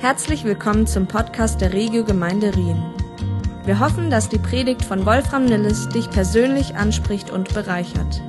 Herzlich 0.00 0.44
willkommen 0.44 0.86
zum 0.86 1.08
Podcast 1.08 1.60
der 1.60 1.72
Regio 1.72 2.04
Gemeinde 2.04 2.54
Rien. 2.54 2.80
Wir 3.64 3.80
hoffen, 3.80 4.10
dass 4.10 4.28
die 4.28 4.38
Predigt 4.38 4.84
von 4.84 5.04
Wolfram 5.04 5.44
Nilles 5.44 5.88
dich 5.88 6.08
persönlich 6.08 6.76
anspricht 6.76 7.30
und 7.30 7.52
bereichert. 7.52 8.22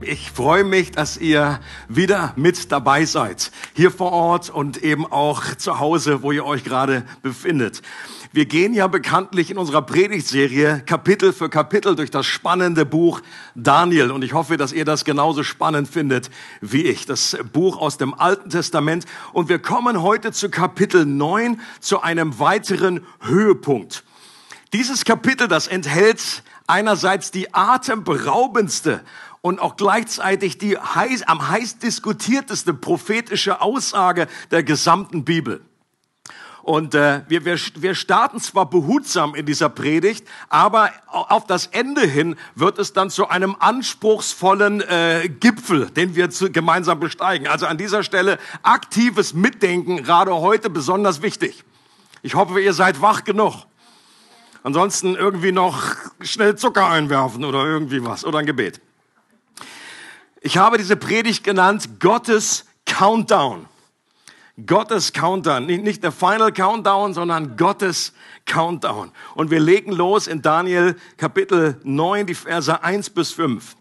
Ich 0.00 0.30
freue 0.30 0.64
mich, 0.64 0.92
dass 0.92 1.18
ihr 1.18 1.60
wieder 1.88 2.32
mit 2.36 2.72
dabei 2.72 3.04
seid. 3.04 3.50
Hier 3.74 3.90
vor 3.90 4.12
Ort 4.12 4.48
und 4.48 4.78
eben 4.82 5.04
auch 5.04 5.42
zu 5.56 5.78
Hause, 5.78 6.22
wo 6.22 6.32
ihr 6.32 6.46
euch 6.46 6.64
gerade 6.64 7.04
befindet. 7.20 7.82
Wir 8.36 8.44
gehen 8.44 8.74
ja 8.74 8.86
bekanntlich 8.86 9.50
in 9.50 9.56
unserer 9.56 9.80
Predigtserie 9.80 10.82
Kapitel 10.84 11.32
für 11.32 11.48
Kapitel 11.48 11.96
durch 11.96 12.10
das 12.10 12.26
spannende 12.26 12.84
Buch 12.84 13.22
Daniel. 13.54 14.10
Und 14.10 14.22
ich 14.22 14.34
hoffe, 14.34 14.58
dass 14.58 14.74
ihr 14.74 14.84
das 14.84 15.06
genauso 15.06 15.42
spannend 15.42 15.88
findet 15.88 16.28
wie 16.60 16.82
ich. 16.82 17.06
Das 17.06 17.38
Buch 17.54 17.78
aus 17.78 17.96
dem 17.96 18.12
Alten 18.12 18.50
Testament. 18.50 19.06
Und 19.32 19.48
wir 19.48 19.58
kommen 19.58 20.02
heute 20.02 20.32
zu 20.32 20.50
Kapitel 20.50 21.06
9, 21.06 21.58
zu 21.80 22.02
einem 22.02 22.38
weiteren 22.38 23.06
Höhepunkt. 23.22 24.04
Dieses 24.74 25.06
Kapitel, 25.06 25.48
das 25.48 25.66
enthält 25.66 26.42
einerseits 26.66 27.30
die 27.30 27.54
atemberaubendste 27.54 29.00
und 29.40 29.60
auch 29.60 29.78
gleichzeitig 29.78 30.58
die 30.58 30.76
heiß, 30.76 31.22
am 31.22 31.48
heiß 31.48 31.78
diskutierteste 31.78 32.74
prophetische 32.74 33.62
Aussage 33.62 34.26
der 34.50 34.62
gesamten 34.62 35.24
Bibel. 35.24 35.62
Und 36.66 36.96
äh, 36.96 37.20
wir, 37.28 37.44
wir, 37.44 37.56
wir 37.76 37.94
starten 37.94 38.40
zwar 38.40 38.68
behutsam 38.68 39.36
in 39.36 39.46
dieser 39.46 39.68
Predigt, 39.68 40.26
aber 40.48 40.90
auf 41.06 41.46
das 41.46 41.68
Ende 41.68 42.00
hin 42.00 42.34
wird 42.56 42.80
es 42.80 42.92
dann 42.92 43.08
zu 43.08 43.28
einem 43.28 43.54
anspruchsvollen 43.60 44.80
äh, 44.80 45.28
Gipfel, 45.28 45.88
den 45.90 46.16
wir 46.16 46.28
zu, 46.30 46.50
gemeinsam 46.50 46.98
besteigen. 46.98 47.46
Also 47.46 47.66
an 47.66 47.78
dieser 47.78 48.02
Stelle 48.02 48.40
aktives 48.64 49.32
Mitdenken, 49.32 50.02
gerade 50.02 50.34
heute 50.34 50.68
besonders 50.68 51.22
wichtig. 51.22 51.62
Ich 52.22 52.34
hoffe, 52.34 52.60
ihr 52.60 52.72
seid 52.74 53.00
wach 53.00 53.22
genug. 53.22 53.54
Ansonsten 54.64 55.14
irgendwie 55.14 55.52
noch 55.52 55.94
schnell 56.20 56.56
Zucker 56.56 56.88
einwerfen 56.88 57.44
oder 57.44 57.64
irgendwie 57.64 58.04
was 58.04 58.24
oder 58.24 58.40
ein 58.40 58.46
Gebet. 58.46 58.80
Ich 60.40 60.58
habe 60.58 60.78
diese 60.78 60.96
Predigt 60.96 61.44
genannt 61.44 62.00
Gottes 62.00 62.64
Countdown. 62.86 63.66
Gottes 64.64 65.12
Countdown. 65.12 65.66
Nicht, 65.66 66.02
der 66.02 66.12
Final 66.12 66.50
Countdown, 66.50 67.12
sondern 67.12 67.56
Gottes 67.56 68.14
Countdown. 68.46 69.12
Und 69.34 69.50
wir 69.50 69.60
legen 69.60 69.92
los 69.92 70.26
in 70.26 70.40
Daniel 70.40 70.96
Kapitel 71.18 71.78
9, 71.82 72.26
die 72.26 72.34
Verse 72.34 72.82
1 72.82 73.10
bis 73.10 73.32
5. 73.32 73.76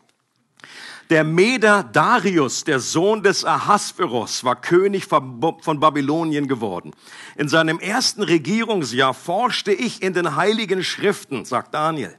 Der 1.11 1.23
Meder 1.23 1.83
Darius, 1.83 2.63
der 2.63 2.79
Sohn 2.79 3.21
des 3.21 3.45
Ahasveros, 3.45 4.43
war 4.43 4.55
König 4.55 5.05
von 5.05 5.39
Babylonien 5.39 6.47
geworden. 6.47 6.93
In 7.35 7.47
seinem 7.47 7.77
ersten 7.77 8.23
Regierungsjahr 8.23 9.13
forschte 9.13 9.71
ich 9.71 10.01
in 10.01 10.13
den 10.13 10.35
heiligen 10.35 10.83
Schriften, 10.83 11.45
sagt 11.45 11.75
Daniel. 11.75 12.17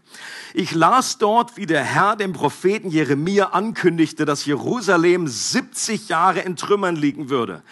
Ich 0.54 0.72
las 0.72 1.18
dort, 1.18 1.56
wie 1.56 1.66
der 1.66 1.82
Herr 1.82 2.14
dem 2.14 2.32
Propheten 2.32 2.90
Jeremia 2.90 3.46
ankündigte, 3.46 4.24
dass 4.24 4.44
Jerusalem 4.44 5.26
70 5.26 6.08
Jahre 6.08 6.42
in 6.42 6.54
Trümmern 6.54 6.94
liegen 6.94 7.28
würde. 7.28 7.64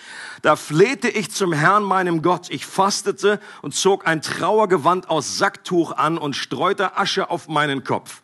Da 0.43 0.57
flehte 0.57 1.09
ich 1.09 1.31
zum 1.31 1.53
Herrn, 1.53 1.85
meinem 1.85 2.23
Gott. 2.23 2.51
Ich 2.51 2.67
fastete 2.67 3.39
und 3.63 3.73
zog 3.73 4.05
ein 4.05 4.21
Trauergewand 4.21 5.09
aus 5.09 5.39
Sacktuch 5.39 5.93
an 5.93 6.19
und 6.19 6.35
streute 6.35 6.97
Asche 6.97 7.31
auf 7.31 7.47
meinen 7.47 7.85
Kopf. 7.85 8.24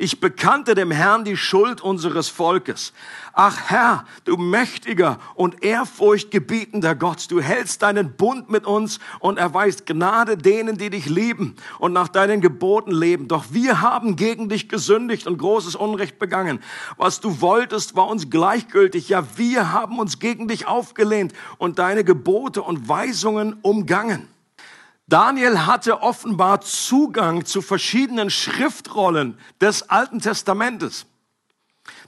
Ich 0.00 0.20
bekannte 0.20 0.76
dem 0.76 0.92
Herrn 0.92 1.24
die 1.24 1.36
Schuld 1.36 1.80
unseres 1.80 2.28
Volkes. 2.28 2.92
Ach 3.32 3.58
Herr, 3.66 4.04
du 4.24 4.36
mächtiger 4.36 5.18
und 5.34 5.64
ehrfurchtgebietender 5.64 6.94
Gott, 6.94 7.26
du 7.30 7.40
hältst 7.40 7.82
deinen 7.82 8.12
Bund 8.12 8.48
mit 8.48 8.64
uns 8.64 9.00
und 9.18 9.38
erweist 9.38 9.86
Gnade 9.86 10.36
denen, 10.36 10.78
die 10.78 10.90
dich 10.90 11.06
lieben 11.06 11.56
und 11.80 11.92
nach 11.92 12.06
deinen 12.06 12.40
Geboten 12.40 12.92
leben. 12.92 13.26
Doch 13.26 13.46
wir 13.50 13.80
haben 13.80 14.14
gegen 14.14 14.48
dich 14.48 14.68
gesündigt 14.68 15.26
und 15.26 15.36
großes 15.36 15.74
Unrecht 15.74 16.20
begangen. 16.20 16.60
Was 16.96 17.18
du 17.18 17.40
wolltest, 17.40 17.96
war 17.96 18.06
uns 18.06 18.30
gleichgültig. 18.30 19.08
Ja, 19.08 19.24
wir 19.36 19.72
haben 19.72 19.98
uns 19.98 20.20
gegen 20.20 20.46
dich 20.46 20.68
aufgelehnt 20.68 21.32
und 21.58 21.80
deine 21.80 22.04
Gebote 22.04 22.62
und 22.62 22.88
Weisungen 22.88 23.56
umgangen. 23.62 24.28
Daniel 25.08 25.64
hatte 25.64 26.02
offenbar 26.02 26.60
Zugang 26.60 27.46
zu 27.46 27.62
verschiedenen 27.62 28.28
Schriftrollen 28.28 29.38
des 29.58 29.88
Alten 29.88 30.20
Testamentes. 30.20 31.06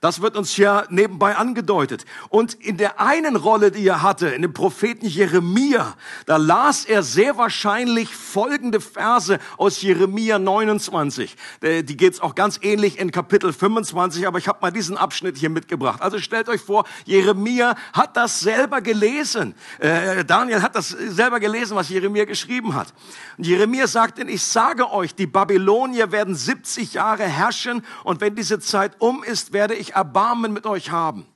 Das 0.00 0.22
wird 0.22 0.34
uns 0.34 0.50
hier 0.50 0.87
nebenbei 0.88 1.37
angedeutet. 1.37 2.06
Und 2.31 2.55
in 2.55 2.78
der 2.78 3.00
einen 3.00 3.37
Rolle, 3.37 3.71
die 3.71 3.87
er 3.87 4.00
hatte, 4.00 4.28
in 4.28 4.41
dem 4.41 4.55
Propheten 4.55 5.06
Jeremia, 5.06 5.94
da 6.25 6.38
las 6.38 6.87
er 6.87 7.03
sehr 7.03 7.37
wahrscheinlich 7.37 8.15
folgende 8.15 8.81
Verse 8.81 9.39
aus 9.59 9.83
Jeremia 9.83 10.39
29. 10.39 11.37
Äh, 11.60 11.83
die 11.83 11.99
geht's 11.99 12.21
auch 12.21 12.34
ganz 12.34 12.59
ähnlich 12.62 12.99
in 12.99 13.10
Kapitel 13.10 13.53
25, 13.53 14.27
aber 14.27 14.39
ich 14.39 14.49
habe 14.49 14.60
mal 14.62 14.71
diesen 14.71 14.97
Abschnitt 14.97 15.37
hier 15.37 15.50
mitgebracht. 15.50 16.00
Also 16.00 16.19
stellt 16.19 16.49
euch 16.49 16.62
vor, 16.62 16.84
Jeremia 17.05 17.77
hat 17.93 18.16
das 18.16 18.41
selber 18.41 18.81
gelesen. 18.81 19.55
Äh, 19.81 20.25
Daniel 20.25 20.62
hat 20.62 20.77
das 20.77 20.89
selber 20.89 21.41
gelesen, 21.41 21.77
was 21.77 21.91
Jeremia 21.91 22.25
geschrieben 22.25 22.75
hat. 22.75 22.94
Und 23.37 23.47
Jeremia 23.47 23.87
sagt, 23.87 24.16
denn 24.16 24.31
ich 24.31 24.43
sage 24.43 24.91
euch, 24.91 25.15
die 25.15 25.27
Babylonier 25.27 26.10
werden 26.10 26.34
70 26.34 26.94
Jahre 26.94 27.25
herrschen 27.25 27.84
und 28.03 28.22
wenn 28.22 28.34
diese 28.34 28.60
Zeit 28.60 28.93
um 28.99 29.22
ist, 29.22 29.53
werde 29.53 29.75
ich 29.75 29.90
Erbarmen 29.91 30.53
mit 30.53 30.67
euch 30.67 30.91
haben 30.91 31.27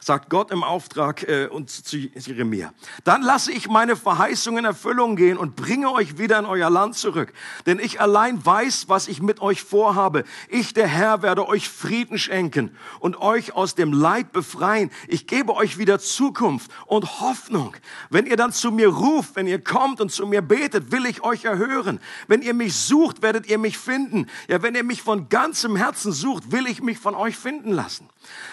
sagt 0.00 0.30
Gott 0.30 0.50
im 0.50 0.62
Auftrag 0.62 1.28
äh, 1.28 1.46
und 1.46 1.70
zu 1.70 1.96
Jeremia. 1.96 2.72
Dann 3.04 3.22
lasse 3.22 3.52
ich 3.52 3.68
meine 3.68 3.96
Verheißungen 3.96 4.60
in 4.60 4.64
Erfüllung 4.64 5.16
gehen 5.16 5.36
und 5.36 5.56
bringe 5.56 5.90
euch 5.92 6.18
wieder 6.18 6.38
in 6.38 6.46
euer 6.46 6.70
Land 6.70 6.96
zurück. 6.96 7.32
Denn 7.66 7.78
ich 7.78 8.00
allein 8.00 8.44
weiß, 8.44 8.88
was 8.88 9.08
ich 9.08 9.20
mit 9.20 9.40
euch 9.40 9.62
vorhabe. 9.62 10.24
Ich, 10.48 10.74
der 10.74 10.86
Herr, 10.86 11.22
werde 11.22 11.48
euch 11.48 11.68
Frieden 11.68 12.18
schenken 12.18 12.76
und 13.00 13.20
euch 13.20 13.54
aus 13.54 13.74
dem 13.74 13.92
Leid 13.92 14.32
befreien. 14.32 14.90
Ich 15.08 15.26
gebe 15.26 15.54
euch 15.54 15.78
wieder 15.78 15.98
Zukunft 15.98 16.70
und 16.86 17.20
Hoffnung. 17.20 17.74
Wenn 18.10 18.26
ihr 18.26 18.36
dann 18.36 18.52
zu 18.52 18.70
mir 18.70 18.88
ruft, 18.88 19.36
wenn 19.36 19.46
ihr 19.46 19.62
kommt 19.62 20.00
und 20.00 20.12
zu 20.12 20.26
mir 20.26 20.42
betet, 20.42 20.92
will 20.92 21.06
ich 21.06 21.22
euch 21.22 21.44
erhören. 21.44 22.00
Wenn 22.28 22.42
ihr 22.42 22.54
mich 22.54 22.74
sucht, 22.74 23.22
werdet 23.22 23.48
ihr 23.48 23.58
mich 23.58 23.78
finden. 23.78 24.26
Ja, 24.48 24.62
wenn 24.62 24.74
ihr 24.74 24.84
mich 24.84 25.02
von 25.02 25.28
ganzem 25.28 25.76
Herzen 25.76 26.12
sucht, 26.12 26.52
will 26.52 26.66
ich 26.66 26.82
mich 26.82 26.98
von 26.98 27.14
euch 27.14 27.36
finden 27.36 27.72
lassen. 27.72 28.08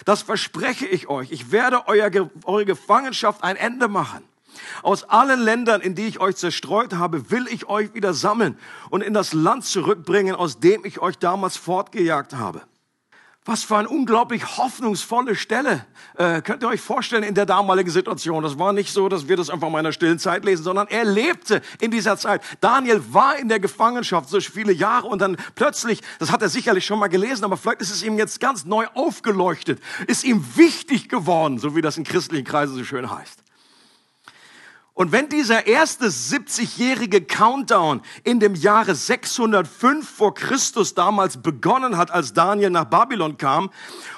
Das 0.06 0.22
verspreche 0.22 0.86
ich 0.86 1.08
euch. 1.08 1.32
Ich 1.32 1.52
werde 1.52 1.88
euer, 1.88 2.10
eure 2.46 2.66
Gefangenschaft 2.66 3.44
ein 3.44 3.56
Ende 3.56 3.88
machen. 3.88 4.24
Aus 4.84 5.04
allen 5.06 5.40
Ländern, 5.40 5.82
in 5.82 5.96
die 5.96 6.08
ich 6.08 6.20
euch 6.20 6.36
zerstreut 6.36 6.94
habe, 6.94 7.32
will 7.32 7.48
ich 7.48 7.68
euch 7.68 7.94
wieder 7.94 8.14
sammeln 8.14 8.58
und 8.90 9.02
in 9.02 9.14
das 9.14 9.34
Land 9.34 9.66
zurückbringen, 9.66 10.36
aus 10.36 10.60
dem 10.60 10.86
ich 10.86 11.00
euch 11.00 11.18
damals 11.18 11.58
fortgejagt 11.58 12.36
habe. 12.36 12.62
Was 13.46 13.64
für 13.64 13.76
eine 13.76 13.90
unglaublich 13.90 14.58
hoffnungsvolle 14.58 15.36
Stelle. 15.36 15.86
Äh, 16.18 16.42
könnt 16.42 16.64
ihr 16.64 16.70
euch 16.70 16.80
vorstellen 16.80 17.24
in 17.24 17.36
der 17.36 17.46
damaligen 17.46 17.90
Situation. 17.90 18.42
Das 18.42 18.58
war 18.58 18.72
nicht 18.72 18.94
so, 18.94 19.10
dass 19.10 19.28
wir 19.28 19.36
das 19.36 19.50
einfach 19.50 19.70
mal 19.70 19.80
in 19.80 19.86
der 19.86 19.92
stillen 19.92 20.18
Zeit 20.18 20.46
lesen, 20.46 20.64
sondern 20.64 20.88
er 20.88 21.04
lebte 21.04 21.62
in 21.82 21.92
dieser 21.92 22.16
Zeit. 22.16 22.42
Daniel 22.62 23.04
war 23.12 23.38
in 23.38 23.50
der 23.50 23.60
Gefangenschaft 23.60 24.30
so 24.30 24.40
viele 24.40 24.72
Jahre 24.72 25.08
und 25.08 25.22
dann 25.22 25.36
plötzlich, 25.56 26.00
das 26.20 26.32
hat 26.32 26.42
er 26.42 26.48
sicherlich 26.48 26.86
schon 26.86 27.00
mal 27.00 27.08
gelesen, 27.08 27.44
aber 27.44 27.58
vielleicht 27.58 27.82
ist 27.82 27.92
es 27.92 28.02
ihm 28.02 28.18
jetzt 28.18 28.40
ganz 28.40 28.64
neu 28.64 28.88
aufgeleuchtet, 28.94 29.82
ist 30.08 30.24
ihm 30.24 30.46
wichtig 30.56 31.10
geworden, 31.10 31.60
so 31.60 31.76
wie 31.76 31.82
das 31.82 31.98
in 31.98 32.06
christlichen 32.06 32.46
Kreisen 32.46 32.76
so 32.76 32.86
schön 32.86 33.12
heißt. 33.12 33.43
Und 34.96 35.12
wenn 35.12 35.28
dieser 35.28 35.66
erste 35.66 36.06
70-jährige 36.06 37.22
Countdown 37.22 38.02
in 38.24 38.40
dem 38.40 38.54
Jahre 38.54 38.94
605 38.94 40.08
vor 40.08 40.36
Christus 40.36 40.94
damals 40.94 41.42
begonnen 41.42 41.98
hat, 41.98 42.12
als 42.12 42.34
Daniel 42.34 42.70
nach 42.70 42.86
Babylon 42.86 43.38
kam, 43.38 43.72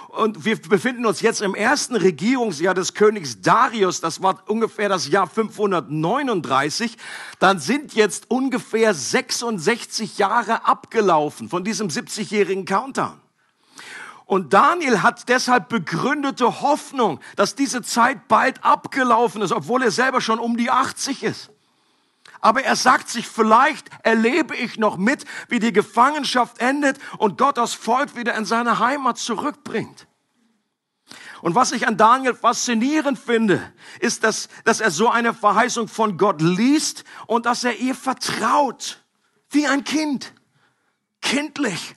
und 0.10 0.46
wir 0.46 0.56
befinden 0.56 1.06
uns 1.06 1.22
jetzt 1.22 1.42
im 1.42 1.56
ersten 1.56 1.96
Regierungsjahr 1.96 2.74
des 2.74 2.94
Königs 2.94 3.42
Darius, 3.42 4.00
das 4.00 4.22
war 4.22 4.44
ungefähr 4.48 4.88
das 4.88 5.10
Jahr 5.10 5.28
539, 5.28 6.98
dann 7.40 7.60
sind 7.60 7.94
jetzt 7.96 8.30
ungefähr 8.30 8.94
66 8.94 10.18
Jahre 10.18 10.66
abgelaufen 10.66 11.50
von 11.50 11.64
diesem 11.64 11.90
70-jährigen 11.90 12.66
Countdown. 12.66 13.25
Und 14.26 14.54
Daniel 14.54 15.04
hat 15.04 15.30
deshalb 15.30 15.70
begründete 15.70 16.62
Hoffnung, 16.62 17.20
dass 17.36 17.56
diese 17.56 17.84
Zeit 17.84 18.28
bald 18.28 18.64
abgelaufen 18.64 19.42
ist, 19.42 19.52
obwohl 19.52 19.84
er 19.84 19.92
selber 19.92 20.20
schon 20.20 20.40
um 20.40 20.58
die 20.58 20.72
80 20.72 21.24
ist. 21.24 21.52
Aber 22.42 22.64
er 22.64 22.76
sagt 22.76 23.10
sich, 23.10 23.28
vielleicht 23.28 23.90
erlebe 24.04 24.56
ich 24.56 24.78
noch 24.78 24.98
mit, 24.98 25.26
wie 25.48 25.60
die 25.60 25.74
Gefangenschaft 25.74 26.60
endet 26.60 27.00
und 27.18 27.38
Gott 27.38 27.58
das 27.58 27.74
Volk 27.74 28.16
wieder 28.16 28.36
in 28.36 28.46
seine 28.46 28.80
Heimat 28.80 29.18
zurückbringt. 29.18 30.08
Und 31.42 31.54
was 31.54 31.72
ich 31.72 31.88
an 31.88 31.98
Daniel 31.98 32.34
faszinierend 32.34 33.20
finde, 33.20 33.62
ist, 34.00 34.24
dass, 34.24 34.50
dass 34.64 34.80
er 34.80 34.90
so 34.90 35.10
eine 35.10 35.34
Verheißung 35.34 35.88
von 35.88 36.18
Gott 36.18 36.42
liest 36.42 37.04
und 37.28 37.46
dass 37.46 37.64
er 37.64 37.78
ihr 37.78 37.94
vertraut, 37.94 39.04
wie 39.50 39.68
ein 39.68 39.84
Kind, 39.84 40.34
kindlich. 41.22 41.95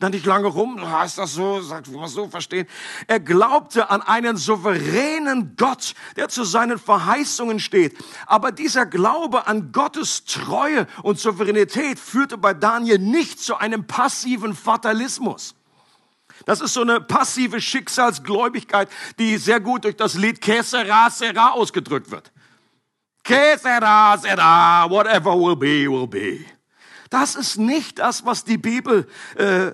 Dann 0.00 0.12
nicht 0.12 0.26
lange 0.26 0.48
rum, 0.48 0.80
heißt 0.90 1.18
das 1.18 1.34
so, 1.34 1.60
sagt, 1.60 1.88
man 1.88 2.08
so 2.08 2.26
verstehen. 2.26 2.66
Er 3.06 3.20
glaubte 3.20 3.90
an 3.90 4.00
einen 4.00 4.38
souveränen 4.38 5.54
Gott, 5.56 5.94
der 6.16 6.30
zu 6.30 6.44
seinen 6.44 6.78
Verheißungen 6.78 7.60
steht. 7.60 7.96
Aber 8.26 8.50
dieser 8.50 8.86
Glaube 8.86 9.46
an 9.46 9.72
Gottes 9.72 10.24
Treue 10.24 10.86
und 11.02 11.18
Souveränität 11.20 11.98
führte 11.98 12.38
bei 12.38 12.54
Daniel 12.54 12.98
nicht 12.98 13.40
zu 13.40 13.56
einem 13.56 13.86
passiven 13.86 14.54
Fatalismus. 14.54 15.54
Das 16.46 16.62
ist 16.62 16.72
so 16.72 16.80
eine 16.80 17.02
passive 17.02 17.60
Schicksalsgläubigkeit, 17.60 18.88
die 19.18 19.36
sehr 19.36 19.60
gut 19.60 19.84
durch 19.84 19.96
das 19.96 20.14
Lied 20.14 20.40
Que 20.40 20.62
sera, 20.62 21.50
ausgedrückt 21.50 22.10
wird. 22.10 22.32
Que 23.22 23.58
sera, 23.58 24.16
sera, 24.16 24.88
whatever 24.88 25.38
will 25.38 25.56
be, 25.56 25.90
will 25.90 26.06
be. 26.06 26.59
Das 27.10 27.34
ist 27.34 27.58
nicht 27.58 27.98
das, 27.98 28.24
was 28.24 28.44
die 28.44 28.58
Bibel 28.58 29.06
äh, 29.36 29.72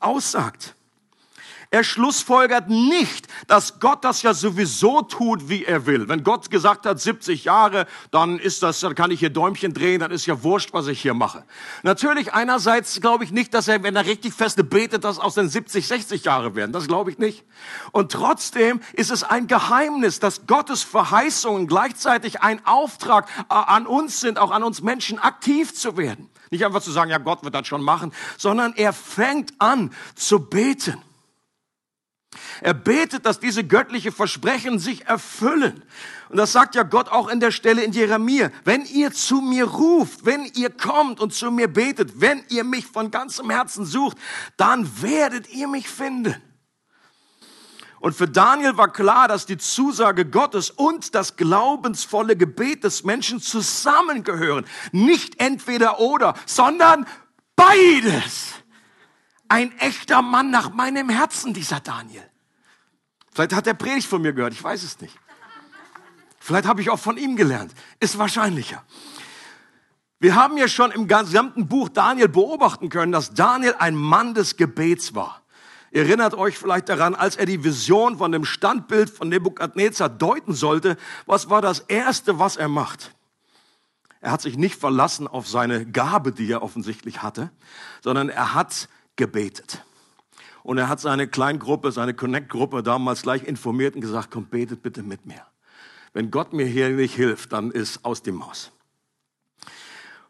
aussagt. 0.00 0.76
Er 1.74 1.82
schlussfolgert 1.82 2.68
nicht, 2.68 3.26
dass 3.48 3.80
Gott 3.80 4.04
das 4.04 4.22
ja 4.22 4.32
sowieso 4.32 5.02
tut, 5.02 5.48
wie 5.48 5.64
er 5.64 5.86
will. 5.86 6.08
Wenn 6.08 6.22
Gott 6.22 6.48
gesagt 6.48 6.86
hat, 6.86 7.00
70 7.00 7.42
Jahre, 7.46 7.86
dann 8.12 8.38
ist 8.38 8.62
das, 8.62 8.78
dann 8.78 8.94
kann 8.94 9.10
ich 9.10 9.18
hier 9.18 9.30
Däumchen 9.30 9.74
drehen, 9.74 9.98
dann 9.98 10.12
ist 10.12 10.24
ja 10.24 10.44
wurscht, 10.44 10.72
was 10.72 10.86
ich 10.86 11.02
hier 11.02 11.14
mache. 11.14 11.42
Natürlich, 11.82 12.32
einerseits 12.32 13.00
glaube 13.00 13.24
ich 13.24 13.32
nicht, 13.32 13.54
dass 13.54 13.66
er, 13.66 13.82
wenn 13.82 13.96
er 13.96 14.06
richtig 14.06 14.34
feste 14.34 14.62
betet, 14.62 15.02
dass 15.02 15.18
aus 15.18 15.34
den 15.34 15.48
70, 15.48 15.88
60 15.88 16.24
Jahre 16.24 16.54
werden. 16.54 16.70
Das 16.70 16.86
glaube 16.86 17.10
ich 17.10 17.18
nicht. 17.18 17.42
Und 17.90 18.12
trotzdem 18.12 18.78
ist 18.92 19.10
es 19.10 19.24
ein 19.24 19.48
Geheimnis, 19.48 20.20
dass 20.20 20.46
Gottes 20.46 20.84
Verheißungen 20.84 21.66
gleichzeitig 21.66 22.40
ein 22.40 22.64
Auftrag 22.64 23.26
äh, 23.50 23.54
an 23.54 23.88
uns 23.88 24.20
sind, 24.20 24.38
auch 24.38 24.52
an 24.52 24.62
uns 24.62 24.80
Menschen 24.80 25.18
aktiv 25.18 25.74
zu 25.74 25.96
werden. 25.96 26.30
Nicht 26.50 26.64
einfach 26.64 26.82
zu 26.82 26.92
sagen, 26.92 27.10
ja, 27.10 27.18
Gott 27.18 27.42
wird 27.42 27.56
das 27.56 27.66
schon 27.66 27.82
machen, 27.82 28.12
sondern 28.38 28.74
er 28.76 28.92
fängt 28.92 29.54
an 29.58 29.90
zu 30.14 30.38
beten. 30.38 31.02
Er 32.60 32.74
betet, 32.74 33.26
dass 33.26 33.40
diese 33.40 33.64
göttliche 33.64 34.12
Versprechen 34.12 34.78
sich 34.78 35.06
erfüllen. 35.06 35.82
Und 36.28 36.36
das 36.36 36.52
sagt 36.52 36.74
ja 36.74 36.82
Gott 36.82 37.08
auch 37.08 37.28
in 37.28 37.40
der 37.40 37.50
Stelle 37.50 37.82
in 37.82 37.92
Jeremia. 37.92 38.50
Wenn 38.64 38.84
ihr 38.86 39.12
zu 39.12 39.40
mir 39.40 39.64
ruft, 39.64 40.24
wenn 40.24 40.44
ihr 40.54 40.70
kommt 40.70 41.20
und 41.20 41.32
zu 41.32 41.50
mir 41.50 41.68
betet, 41.68 42.20
wenn 42.20 42.42
ihr 42.48 42.64
mich 42.64 42.86
von 42.86 43.10
ganzem 43.10 43.50
Herzen 43.50 43.84
sucht, 43.84 44.16
dann 44.56 45.02
werdet 45.02 45.48
ihr 45.52 45.68
mich 45.68 45.88
finden. 45.88 46.34
Und 48.04 48.14
für 48.14 48.28
Daniel 48.28 48.76
war 48.76 48.92
klar, 48.92 49.28
dass 49.28 49.46
die 49.46 49.56
Zusage 49.56 50.26
Gottes 50.26 50.68
und 50.70 51.14
das 51.14 51.36
glaubensvolle 51.36 52.36
Gebet 52.36 52.84
des 52.84 53.02
Menschen 53.02 53.40
zusammengehören. 53.40 54.66
Nicht 54.92 55.40
entweder 55.40 56.00
oder, 56.00 56.34
sondern 56.44 57.06
beides. 57.56 58.63
Ein 59.54 59.70
echter 59.78 60.20
Mann 60.20 60.50
nach 60.50 60.72
meinem 60.72 61.08
Herzen, 61.08 61.54
dieser 61.54 61.78
Daniel. 61.78 62.28
Vielleicht 63.30 63.52
hat 63.52 63.68
er 63.68 63.74
Predigt 63.74 64.08
von 64.08 64.20
mir 64.20 64.32
gehört, 64.32 64.52
ich 64.52 64.64
weiß 64.64 64.82
es 64.82 65.00
nicht. 65.00 65.16
Vielleicht 66.40 66.66
habe 66.66 66.80
ich 66.80 66.90
auch 66.90 66.98
von 66.98 67.16
ihm 67.16 67.36
gelernt. 67.36 67.72
Ist 68.00 68.18
wahrscheinlicher. 68.18 68.82
Wir 70.18 70.34
haben 70.34 70.56
ja 70.56 70.66
schon 70.66 70.90
im 70.90 71.06
gesamten 71.06 71.68
Buch 71.68 71.88
Daniel 71.88 72.26
beobachten 72.26 72.88
können, 72.88 73.12
dass 73.12 73.32
Daniel 73.32 73.76
ein 73.78 73.94
Mann 73.94 74.34
des 74.34 74.56
Gebets 74.56 75.14
war. 75.14 75.40
Ihr 75.92 76.02
erinnert 76.02 76.34
euch 76.34 76.58
vielleicht 76.58 76.88
daran, 76.88 77.14
als 77.14 77.36
er 77.36 77.46
die 77.46 77.62
Vision 77.62 78.18
von 78.18 78.32
dem 78.32 78.44
Standbild 78.44 79.08
von 79.08 79.28
Nebukadnezar 79.28 80.08
deuten 80.08 80.54
sollte, 80.54 80.96
was 81.26 81.48
war 81.48 81.62
das 81.62 81.78
Erste, 81.78 82.40
was 82.40 82.56
er 82.56 82.66
macht? 82.66 83.14
Er 84.20 84.32
hat 84.32 84.42
sich 84.42 84.58
nicht 84.58 84.74
verlassen 84.74 85.28
auf 85.28 85.46
seine 85.46 85.86
Gabe, 85.86 86.32
die 86.32 86.50
er 86.50 86.62
offensichtlich 86.62 87.22
hatte, 87.22 87.52
sondern 88.02 88.28
er 88.30 88.54
hat 88.54 88.88
gebetet. 89.16 89.84
Und 90.62 90.78
er 90.78 90.88
hat 90.88 91.00
seine 91.00 91.28
Kleingruppe, 91.28 91.92
seine 91.92 92.14
Connect-Gruppe 92.14 92.82
damals 92.82 93.22
gleich 93.22 93.44
informiert 93.44 93.94
und 93.94 94.00
gesagt, 94.00 94.30
komm, 94.30 94.46
betet 94.46 94.82
bitte 94.82 95.02
mit 95.02 95.26
mir. 95.26 95.42
Wenn 96.14 96.30
Gott 96.30 96.52
mir 96.52 96.66
hier 96.66 96.88
nicht 96.88 97.14
hilft, 97.14 97.52
dann 97.52 97.70
ist 97.70 98.04
aus 98.04 98.22
dem 98.22 98.36
Maus. 98.36 98.70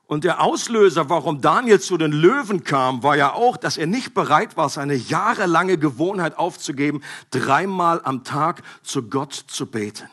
Und 0.06 0.24
der 0.24 0.42
Auslöser, 0.42 1.08
warum 1.08 1.40
Daniel 1.40 1.80
zu 1.80 1.96
den 1.96 2.12
Löwen 2.12 2.62
kam, 2.64 3.02
war 3.02 3.16
ja 3.16 3.32
auch, 3.32 3.56
dass 3.56 3.76
er 3.76 3.86
nicht 3.86 4.12
bereit 4.12 4.56
war, 4.56 4.68
seine 4.68 4.94
jahrelange 4.94 5.78
Gewohnheit 5.78 6.36
aufzugeben, 6.36 7.02
dreimal 7.30 8.00
am 8.04 8.22
Tag 8.22 8.62
zu 8.82 9.08
Gott 9.08 9.32
zu 9.32 9.66
beten. 9.66 10.08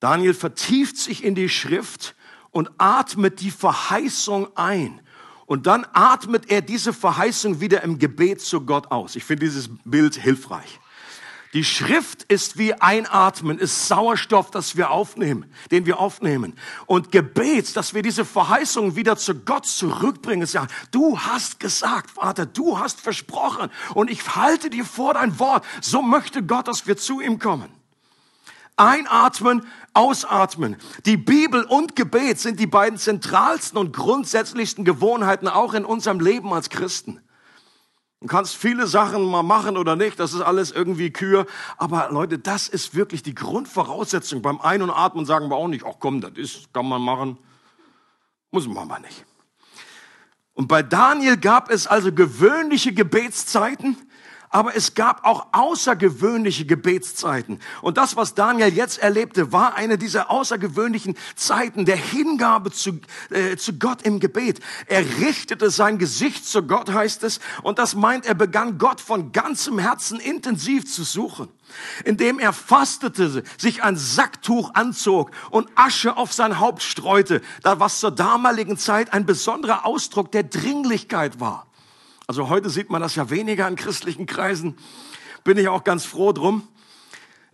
Daniel 0.00 0.34
vertieft 0.34 0.96
sich 0.96 1.22
in 1.22 1.34
die 1.34 1.48
Schrift 1.48 2.16
und 2.50 2.70
atmet 2.78 3.40
die 3.40 3.50
Verheißung 3.50 4.48
ein. 4.56 5.00
Und 5.46 5.66
dann 5.66 5.86
atmet 5.92 6.50
er 6.50 6.62
diese 6.62 6.92
Verheißung 6.92 7.60
wieder 7.60 7.82
im 7.82 7.98
Gebet 7.98 8.40
zu 8.40 8.62
Gott 8.62 8.90
aus. 8.90 9.16
Ich 9.16 9.24
finde 9.24 9.46
dieses 9.46 9.68
Bild 9.84 10.14
hilfreich. 10.14 10.80
Die 11.54 11.62
Schrift 11.62 12.24
ist 12.24 12.58
wie 12.58 12.74
Einatmen, 12.74 13.60
ist 13.60 13.86
Sauerstoff, 13.86 14.50
das 14.50 14.76
wir 14.76 14.90
aufnehmen, 14.90 15.46
den 15.70 15.86
wir 15.86 16.00
aufnehmen. 16.00 16.54
Und 16.86 17.12
Gebet, 17.12 17.76
dass 17.76 17.94
wir 17.94 18.02
diese 18.02 18.24
Verheißung 18.24 18.96
wieder 18.96 19.16
zu 19.16 19.36
Gott 19.36 19.64
zurückbringen, 19.64 20.42
ist 20.42 20.54
ja, 20.54 20.66
du 20.90 21.16
hast 21.16 21.60
gesagt, 21.60 22.10
Vater, 22.10 22.44
du 22.44 22.80
hast 22.80 23.00
versprochen 23.00 23.70
und 23.94 24.10
ich 24.10 24.34
halte 24.34 24.68
dir 24.68 24.84
vor 24.84 25.14
dein 25.14 25.38
Wort. 25.38 25.64
So 25.80 26.02
möchte 26.02 26.42
Gott, 26.42 26.66
dass 26.66 26.88
wir 26.88 26.96
zu 26.96 27.20
ihm 27.20 27.38
kommen. 27.38 27.68
Einatmen, 28.76 29.66
ausatmen. 29.92 30.76
Die 31.06 31.16
Bibel 31.16 31.62
und 31.64 31.94
Gebet 31.94 32.40
sind 32.40 32.58
die 32.58 32.66
beiden 32.66 32.98
zentralsten 32.98 33.78
und 33.78 33.94
grundsätzlichsten 33.94 34.84
Gewohnheiten 34.84 35.48
auch 35.48 35.74
in 35.74 35.84
unserem 35.84 36.20
Leben 36.20 36.52
als 36.52 36.70
Christen. 36.70 37.20
Du 38.20 38.28
kannst 38.28 38.56
viele 38.56 38.86
Sachen 38.86 39.22
mal 39.22 39.42
machen 39.42 39.76
oder 39.76 39.96
nicht, 39.96 40.18
das 40.18 40.32
ist 40.32 40.40
alles 40.40 40.72
irgendwie 40.72 41.10
Kür. 41.10 41.46
Aber 41.76 42.08
Leute, 42.10 42.38
das 42.38 42.68
ist 42.68 42.94
wirklich 42.94 43.22
die 43.22 43.34
Grundvoraussetzung. 43.34 44.40
Beim 44.40 44.60
Ein- 44.60 44.82
und 44.82 44.90
Atmen 44.90 45.26
sagen 45.26 45.50
wir 45.50 45.56
auch 45.56 45.68
nicht, 45.68 45.84
ach 45.86 45.96
komm, 45.98 46.20
das 46.22 46.32
ist, 46.36 46.72
kann 46.72 46.88
man 46.88 47.02
machen. 47.02 47.38
Muss 48.50 48.66
man 48.66 48.78
aber 48.90 48.98
nicht. 49.00 49.26
Und 50.54 50.68
bei 50.68 50.82
Daniel 50.82 51.36
gab 51.36 51.70
es 51.70 51.86
also 51.86 52.12
gewöhnliche 52.12 52.94
Gebetszeiten, 52.94 53.98
aber 54.54 54.76
es 54.76 54.94
gab 54.94 55.24
auch 55.26 55.48
außergewöhnliche 55.50 56.64
Gebetszeiten. 56.64 57.58
Und 57.82 57.96
das, 57.96 58.14
was 58.14 58.36
Daniel 58.36 58.72
jetzt 58.72 58.98
erlebte, 58.98 59.50
war 59.50 59.74
eine 59.74 59.98
dieser 59.98 60.30
außergewöhnlichen 60.30 61.16
Zeiten 61.34 61.86
der 61.86 61.96
Hingabe 61.96 62.70
zu, 62.70 63.00
äh, 63.30 63.56
zu 63.56 63.76
Gott 63.80 64.02
im 64.02 64.20
Gebet. 64.20 64.60
Er 64.86 65.00
richtete 65.18 65.70
sein 65.70 65.98
Gesicht 65.98 66.46
zu 66.46 66.62
Gott, 66.62 66.92
heißt 66.92 67.24
es, 67.24 67.40
und 67.64 67.80
das 67.80 67.96
meint, 67.96 68.26
er 68.26 68.34
begann 68.34 68.78
Gott 68.78 69.00
von 69.00 69.32
ganzem 69.32 69.80
Herzen 69.80 70.20
intensiv 70.20 70.86
zu 70.90 71.02
suchen 71.02 71.48
indem 72.04 72.38
er 72.38 72.52
fastete, 72.52 73.42
sich 73.58 73.82
ein 73.82 73.96
Sacktuch 73.96 74.74
anzog 74.74 75.32
und 75.50 75.68
Asche 75.74 76.16
auf 76.16 76.32
sein 76.32 76.60
Haupt 76.60 76.82
streute, 76.82 77.40
was 77.62 77.98
zur 77.98 78.12
damaligen 78.12 78.76
Zeit 78.76 79.12
ein 79.12 79.26
besonderer 79.26 79.84
Ausdruck 79.84 80.30
der 80.30 80.44
Dringlichkeit 80.44 81.40
war. 81.40 81.66
Also 82.26 82.48
heute 82.48 82.70
sieht 82.70 82.90
man 82.90 83.02
das 83.02 83.14
ja 83.16 83.28
weniger 83.28 83.68
in 83.68 83.76
christlichen 83.76 84.26
Kreisen. 84.26 84.76
Bin 85.44 85.58
ich 85.58 85.68
auch 85.68 85.84
ganz 85.84 86.04
froh 86.06 86.32
drum. 86.32 86.66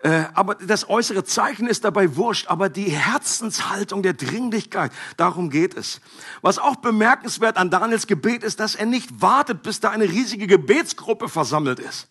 Äh, 0.02 0.24
aber 0.32 0.54
das 0.54 0.88
äußere 0.88 1.24
Zeichen 1.24 1.66
ist 1.66 1.84
dabei 1.84 2.16
wurscht, 2.16 2.46
aber 2.48 2.70
die 2.70 2.90
Herzenshaltung 2.90 4.02
der 4.02 4.14
Dringlichkeit, 4.14 4.92
darum 5.18 5.50
geht 5.50 5.76
es. 5.76 6.00
Was 6.40 6.58
auch 6.58 6.76
bemerkenswert 6.76 7.58
an 7.58 7.68
Daniels 7.68 8.06
Gebet 8.06 8.42
ist, 8.42 8.60
dass 8.60 8.76
er 8.76 8.86
nicht 8.86 9.20
wartet, 9.20 9.62
bis 9.62 9.80
da 9.80 9.90
eine 9.90 10.04
riesige 10.08 10.46
Gebetsgruppe 10.46 11.28
versammelt 11.28 11.80
ist. 11.80 12.08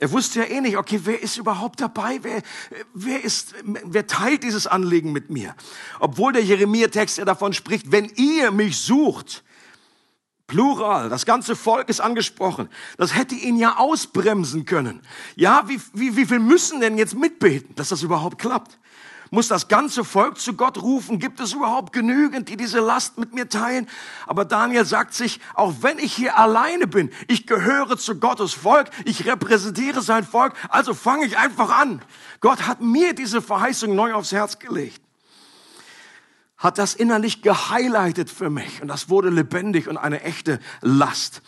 Er 0.00 0.12
wusste 0.12 0.40
ja 0.40 0.46
eh 0.46 0.60
nicht, 0.60 0.78
okay, 0.78 1.00
wer 1.04 1.22
ist 1.22 1.36
überhaupt 1.36 1.80
dabei? 1.80 2.20
Wer, 2.22 2.42
wer, 2.94 3.22
ist, 3.22 3.54
wer 3.64 4.06
teilt 4.06 4.42
dieses 4.42 4.66
Anliegen 4.66 5.12
mit 5.12 5.28
mir? 5.28 5.54
Obwohl 6.00 6.32
der 6.32 6.42
Jeremia-Text 6.42 7.18
ja 7.18 7.24
davon 7.24 7.52
spricht, 7.52 7.92
wenn 7.92 8.06
ihr 8.16 8.50
mich 8.50 8.78
sucht, 8.78 9.44
Plural, 10.46 11.08
das 11.08 11.24
ganze 11.24 11.56
Volk 11.56 11.88
ist 11.88 12.00
angesprochen. 12.00 12.68
Das 12.98 13.14
hätte 13.14 13.34
ihn 13.34 13.56
ja 13.56 13.78
ausbremsen 13.78 14.66
können. 14.66 15.00
Ja, 15.36 15.64
wie, 15.68 15.80
wie, 15.94 16.16
wie 16.16 16.26
viel 16.26 16.38
müssen 16.38 16.80
denn 16.80 16.98
jetzt 16.98 17.16
mitbeten, 17.16 17.74
dass 17.76 17.88
das 17.88 18.02
überhaupt 18.02 18.38
klappt? 18.38 18.78
Muss 19.30 19.48
das 19.48 19.68
ganze 19.68 20.04
Volk 20.04 20.38
zu 20.38 20.52
Gott 20.52 20.80
rufen? 20.80 21.18
Gibt 21.18 21.40
es 21.40 21.54
überhaupt 21.54 21.92
genügend, 21.92 22.50
die 22.50 22.56
diese 22.56 22.78
Last 22.80 23.18
mit 23.18 23.34
mir 23.34 23.48
teilen? 23.48 23.88
Aber 24.26 24.44
Daniel 24.44 24.84
sagt 24.84 25.14
sich, 25.14 25.40
auch 25.54 25.72
wenn 25.80 25.98
ich 25.98 26.14
hier 26.14 26.38
alleine 26.38 26.86
bin, 26.86 27.10
ich 27.26 27.46
gehöre 27.46 27.96
zu 27.96 28.20
Gottes 28.20 28.52
Volk, 28.52 28.90
ich 29.06 29.26
repräsentiere 29.26 30.02
sein 30.02 30.24
Volk, 30.24 30.52
also 30.68 30.94
fange 30.94 31.24
ich 31.24 31.38
einfach 31.38 31.70
an. 31.70 32.02
Gott 32.40 32.66
hat 32.66 32.80
mir 32.80 33.14
diese 33.14 33.40
Verheißung 33.40 33.94
neu 33.94 34.12
aufs 34.12 34.30
Herz 34.30 34.58
gelegt 34.58 35.03
hat 36.64 36.78
das 36.78 36.94
innerlich 36.94 37.42
gehighlightet 37.42 38.30
für 38.30 38.48
mich 38.48 38.80
und 38.80 38.88
das 38.88 39.10
wurde 39.10 39.28
lebendig 39.28 39.86
und 39.86 39.98
eine 39.98 40.22
echte 40.22 40.58
Last. 40.80 41.42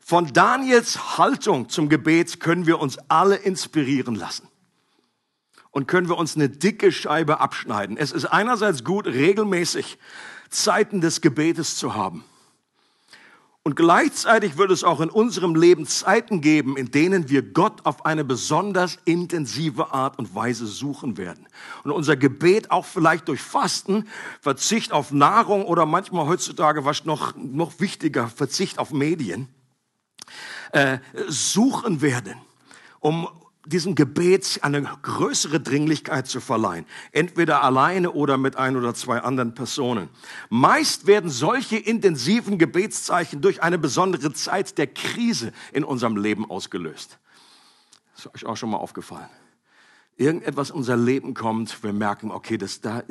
Von 0.00 0.32
Daniels 0.32 1.18
Haltung 1.18 1.68
zum 1.68 1.88
Gebet 1.88 2.40
können 2.40 2.66
wir 2.66 2.80
uns 2.80 2.98
alle 3.08 3.36
inspirieren 3.36 4.16
lassen 4.16 4.48
und 5.70 5.86
können 5.86 6.08
wir 6.08 6.18
uns 6.18 6.34
eine 6.34 6.48
dicke 6.48 6.90
Scheibe 6.90 7.38
abschneiden. 7.38 7.96
Es 7.96 8.10
ist 8.10 8.26
einerseits 8.26 8.82
gut, 8.82 9.06
regelmäßig 9.06 9.98
Zeiten 10.48 11.00
des 11.00 11.20
Gebetes 11.20 11.76
zu 11.76 11.94
haben. 11.94 12.24
Und 13.62 13.76
gleichzeitig 13.76 14.56
wird 14.56 14.70
es 14.70 14.84
auch 14.84 15.00
in 15.00 15.10
unserem 15.10 15.54
Leben 15.54 15.86
Zeiten 15.86 16.40
geben, 16.40 16.78
in 16.78 16.90
denen 16.90 17.28
wir 17.28 17.42
Gott 17.42 17.84
auf 17.84 18.06
eine 18.06 18.24
besonders 18.24 18.98
intensive 19.04 19.92
Art 19.92 20.18
und 20.18 20.34
Weise 20.34 20.66
suchen 20.66 21.18
werden. 21.18 21.46
Und 21.84 21.90
unser 21.90 22.16
Gebet 22.16 22.70
auch 22.70 22.86
vielleicht 22.86 23.28
durch 23.28 23.42
Fasten, 23.42 24.08
Verzicht 24.40 24.92
auf 24.92 25.12
Nahrung 25.12 25.66
oder 25.66 25.84
manchmal 25.84 26.26
heutzutage, 26.26 26.86
was 26.86 27.04
noch, 27.04 27.34
noch 27.36 27.80
wichtiger, 27.80 28.28
Verzicht 28.28 28.78
auf 28.78 28.92
Medien, 28.92 29.48
äh, 30.72 30.98
suchen 31.28 32.00
werden, 32.00 32.36
um 32.98 33.28
diesem 33.66 33.94
Gebet 33.94 34.60
eine 34.62 34.82
größere 35.02 35.60
Dringlichkeit 35.60 36.26
zu 36.26 36.40
verleihen. 36.40 36.86
Entweder 37.12 37.62
alleine 37.62 38.12
oder 38.12 38.38
mit 38.38 38.56
ein 38.56 38.76
oder 38.76 38.94
zwei 38.94 39.20
anderen 39.20 39.54
Personen. 39.54 40.08
Meist 40.48 41.06
werden 41.06 41.30
solche 41.30 41.76
intensiven 41.76 42.58
Gebetszeichen 42.58 43.40
durch 43.40 43.62
eine 43.62 43.78
besondere 43.78 44.32
Zeit 44.32 44.78
der 44.78 44.86
Krise 44.86 45.52
in 45.72 45.84
unserem 45.84 46.16
Leben 46.16 46.48
ausgelöst. 46.48 47.18
Das 48.14 48.26
ist 48.26 48.34
euch 48.34 48.46
auch 48.46 48.56
schon 48.56 48.70
mal 48.70 48.78
aufgefallen 48.78 49.28
irgendetwas 50.20 50.70
in 50.70 50.76
unser 50.76 50.96
Leben 50.96 51.32
kommt, 51.32 51.82
wir 51.82 51.92
merken, 51.92 52.30
okay, 52.30 52.58
das, 52.58 52.80
da, 52.80 53.02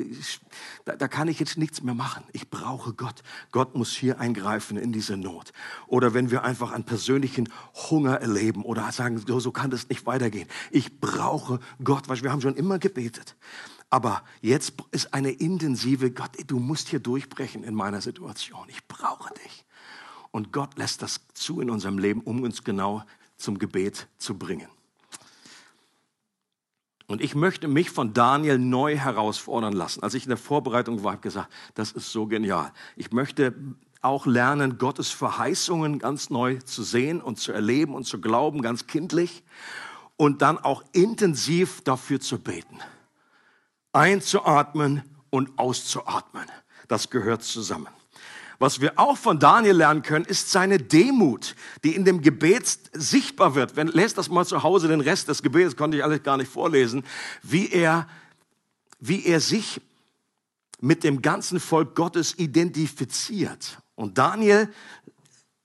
da, 0.84 0.94
da 0.94 1.08
kann 1.08 1.26
ich 1.28 1.40
jetzt 1.40 1.58
nichts 1.58 1.82
mehr 1.82 1.94
machen. 1.94 2.22
Ich 2.32 2.48
brauche 2.48 2.94
Gott. 2.94 3.22
Gott 3.50 3.74
muss 3.74 3.92
hier 3.92 4.20
eingreifen 4.20 4.76
in 4.76 4.92
diese 4.92 5.16
Not. 5.16 5.52
Oder 5.88 6.14
wenn 6.14 6.30
wir 6.30 6.44
einfach 6.44 6.70
einen 6.70 6.84
persönlichen 6.84 7.48
Hunger 7.90 8.20
erleben 8.20 8.62
oder 8.62 8.90
sagen, 8.92 9.18
so, 9.18 9.40
so 9.40 9.50
kann 9.50 9.70
das 9.70 9.88
nicht 9.88 10.06
weitergehen. 10.06 10.48
Ich 10.70 11.00
brauche 11.00 11.58
Gott, 11.82 12.08
weil 12.08 12.22
wir 12.22 12.30
haben 12.30 12.40
schon 12.40 12.54
immer 12.54 12.78
gebetet. 12.78 13.34
Aber 13.90 14.22
jetzt 14.40 14.74
ist 14.92 15.12
eine 15.12 15.32
intensive, 15.32 16.12
Gott, 16.12 16.30
du 16.46 16.60
musst 16.60 16.88
hier 16.88 17.00
durchbrechen 17.00 17.64
in 17.64 17.74
meiner 17.74 18.00
Situation. 18.00 18.66
Ich 18.68 18.86
brauche 18.86 19.34
dich. 19.34 19.64
Und 20.30 20.52
Gott 20.52 20.78
lässt 20.78 21.02
das 21.02 21.20
zu 21.34 21.60
in 21.60 21.70
unserem 21.70 21.98
Leben, 21.98 22.20
um 22.20 22.44
uns 22.44 22.62
genau 22.62 23.02
zum 23.36 23.58
Gebet 23.58 24.06
zu 24.16 24.38
bringen. 24.38 24.68
Und 27.10 27.20
ich 27.20 27.34
möchte 27.34 27.66
mich 27.66 27.90
von 27.90 28.14
Daniel 28.14 28.56
neu 28.56 28.96
herausfordern 28.96 29.72
lassen. 29.72 30.00
Als 30.04 30.14
ich 30.14 30.22
in 30.22 30.28
der 30.28 30.38
Vorbereitung 30.38 31.02
war, 31.02 31.10
habe 31.10 31.18
ich 31.18 31.22
gesagt, 31.22 31.52
das 31.74 31.90
ist 31.90 32.12
so 32.12 32.26
genial. 32.26 32.70
Ich 32.94 33.10
möchte 33.10 33.52
auch 34.00 34.26
lernen, 34.26 34.78
Gottes 34.78 35.10
Verheißungen 35.10 35.98
ganz 35.98 36.30
neu 36.30 36.58
zu 36.58 36.84
sehen 36.84 37.20
und 37.20 37.40
zu 37.40 37.50
erleben 37.50 37.96
und 37.96 38.04
zu 38.04 38.20
glauben, 38.20 38.62
ganz 38.62 38.86
kindlich. 38.86 39.42
Und 40.16 40.40
dann 40.40 40.56
auch 40.56 40.84
intensiv 40.92 41.80
dafür 41.82 42.20
zu 42.20 42.38
beten. 42.38 42.78
Einzuatmen 43.92 45.02
und 45.30 45.58
auszuatmen. 45.58 46.46
Das 46.86 47.10
gehört 47.10 47.42
zusammen. 47.42 47.88
Was 48.60 48.82
wir 48.82 48.98
auch 48.98 49.16
von 49.16 49.38
Daniel 49.38 49.74
lernen 49.74 50.02
können, 50.02 50.26
ist 50.26 50.50
seine 50.50 50.76
Demut, 50.76 51.56
die 51.82 51.94
in 51.94 52.04
dem 52.04 52.20
Gebet 52.20 52.78
sichtbar 52.92 53.54
wird. 53.54 53.74
Wenn, 53.74 53.88
lest 53.88 54.18
das 54.18 54.28
mal 54.28 54.44
zu 54.44 54.62
Hause, 54.62 54.86
den 54.86 55.00
Rest 55.00 55.28
des 55.28 55.42
Gebets 55.42 55.76
konnte 55.76 55.96
ich 55.96 56.04
alles 56.04 56.22
gar 56.22 56.36
nicht 56.36 56.52
vorlesen, 56.52 57.02
wie 57.42 57.70
er, 57.70 58.06
wie 58.98 59.24
er 59.24 59.40
sich 59.40 59.80
mit 60.78 61.04
dem 61.04 61.22
ganzen 61.22 61.58
Volk 61.58 61.94
Gottes 61.94 62.38
identifiziert. 62.38 63.78
Und 63.94 64.18
Daniel 64.18 64.70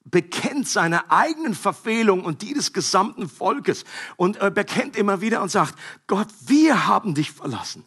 bekennt 0.06 0.66
seine 0.66 1.10
eigenen 1.10 1.54
Verfehlungen 1.54 2.24
und 2.24 2.40
die 2.40 2.54
des 2.54 2.72
gesamten 2.72 3.28
Volkes 3.28 3.84
und 4.16 4.36
er 4.36 4.50
bekennt 4.50 4.96
immer 4.96 5.20
wieder 5.20 5.42
und 5.42 5.50
sagt, 5.50 5.74
Gott, 6.06 6.28
wir 6.46 6.86
haben 6.86 7.14
dich 7.14 7.30
verlassen. 7.30 7.84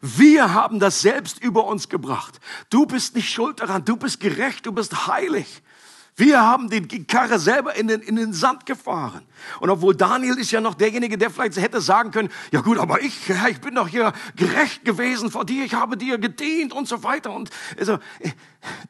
Wir 0.00 0.54
haben 0.54 0.78
das 0.78 1.02
selbst 1.02 1.42
über 1.42 1.66
uns 1.66 1.88
gebracht. 1.88 2.40
Du 2.70 2.86
bist 2.86 3.14
nicht 3.14 3.30
schuld 3.30 3.60
daran. 3.60 3.84
Du 3.84 3.96
bist 3.96 4.20
gerecht. 4.20 4.66
Du 4.66 4.72
bist 4.72 5.06
heilig. 5.06 5.62
Wir 6.20 6.42
haben 6.42 6.68
die 6.68 7.04
Karre 7.04 7.38
selber 7.38 7.74
in 7.76 7.88
den, 7.88 8.02
in 8.02 8.16
den 8.16 8.34
Sand 8.34 8.66
gefahren. 8.66 9.22
Und 9.58 9.70
obwohl 9.70 9.96
Daniel 9.96 10.36
ist 10.38 10.50
ja 10.50 10.60
noch 10.60 10.74
derjenige, 10.74 11.16
der 11.16 11.30
vielleicht 11.30 11.56
hätte 11.56 11.80
sagen 11.80 12.10
können, 12.10 12.28
ja 12.52 12.60
gut, 12.60 12.76
aber 12.76 13.00
ich, 13.00 13.30
ich 13.48 13.60
bin 13.62 13.74
doch 13.74 13.88
hier 13.88 14.12
gerecht 14.36 14.84
gewesen 14.84 15.30
vor 15.30 15.46
dir, 15.46 15.64
ich 15.64 15.72
habe 15.72 15.96
dir 15.96 16.18
gedient 16.18 16.74
und 16.74 16.86
so 16.86 17.02
weiter. 17.04 17.32
Und 17.32 17.48
also, 17.78 17.98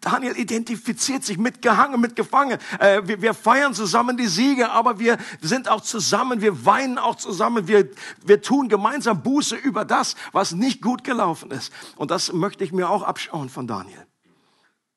Daniel 0.00 0.36
identifiziert 0.36 1.22
sich 1.22 1.38
mit 1.38 1.62
Gehangen, 1.62 2.00
mit 2.00 2.16
Gefangen. 2.16 2.58
Äh, 2.80 3.02
wir, 3.04 3.22
wir 3.22 3.34
feiern 3.34 3.74
zusammen 3.74 4.16
die 4.16 4.26
Siege, 4.26 4.72
aber 4.72 4.98
wir 4.98 5.16
sind 5.40 5.68
auch 5.68 5.82
zusammen, 5.82 6.40
wir 6.40 6.66
weinen 6.66 6.98
auch 6.98 7.14
zusammen, 7.14 7.68
wir, 7.68 7.88
wir 8.26 8.42
tun 8.42 8.68
gemeinsam 8.68 9.22
Buße 9.22 9.54
über 9.54 9.84
das, 9.84 10.16
was 10.32 10.50
nicht 10.50 10.82
gut 10.82 11.04
gelaufen 11.04 11.52
ist. 11.52 11.72
Und 11.94 12.10
das 12.10 12.32
möchte 12.32 12.64
ich 12.64 12.72
mir 12.72 12.90
auch 12.90 13.04
abschauen 13.04 13.50
von 13.50 13.68
Daniel. 13.68 14.09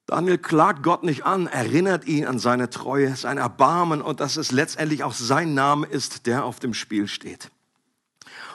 Daniel 0.06 0.38
klagt 0.38 0.84
Gott 0.84 1.04
nicht 1.04 1.26
an, 1.26 1.48
erinnert 1.48 2.06
ihn 2.06 2.26
an 2.26 2.38
seine 2.38 2.70
Treue, 2.70 3.16
sein 3.16 3.38
Erbarmen 3.38 4.02
und 4.02 4.20
dass 4.20 4.36
es 4.36 4.52
letztendlich 4.52 5.04
auch 5.04 5.14
sein 5.14 5.54
Name 5.54 5.88
ist, 5.88 6.28
der 6.28 6.44
auf 6.44 6.60
dem 6.60 6.74
Spiel 6.74 7.08
steht. 7.08 7.52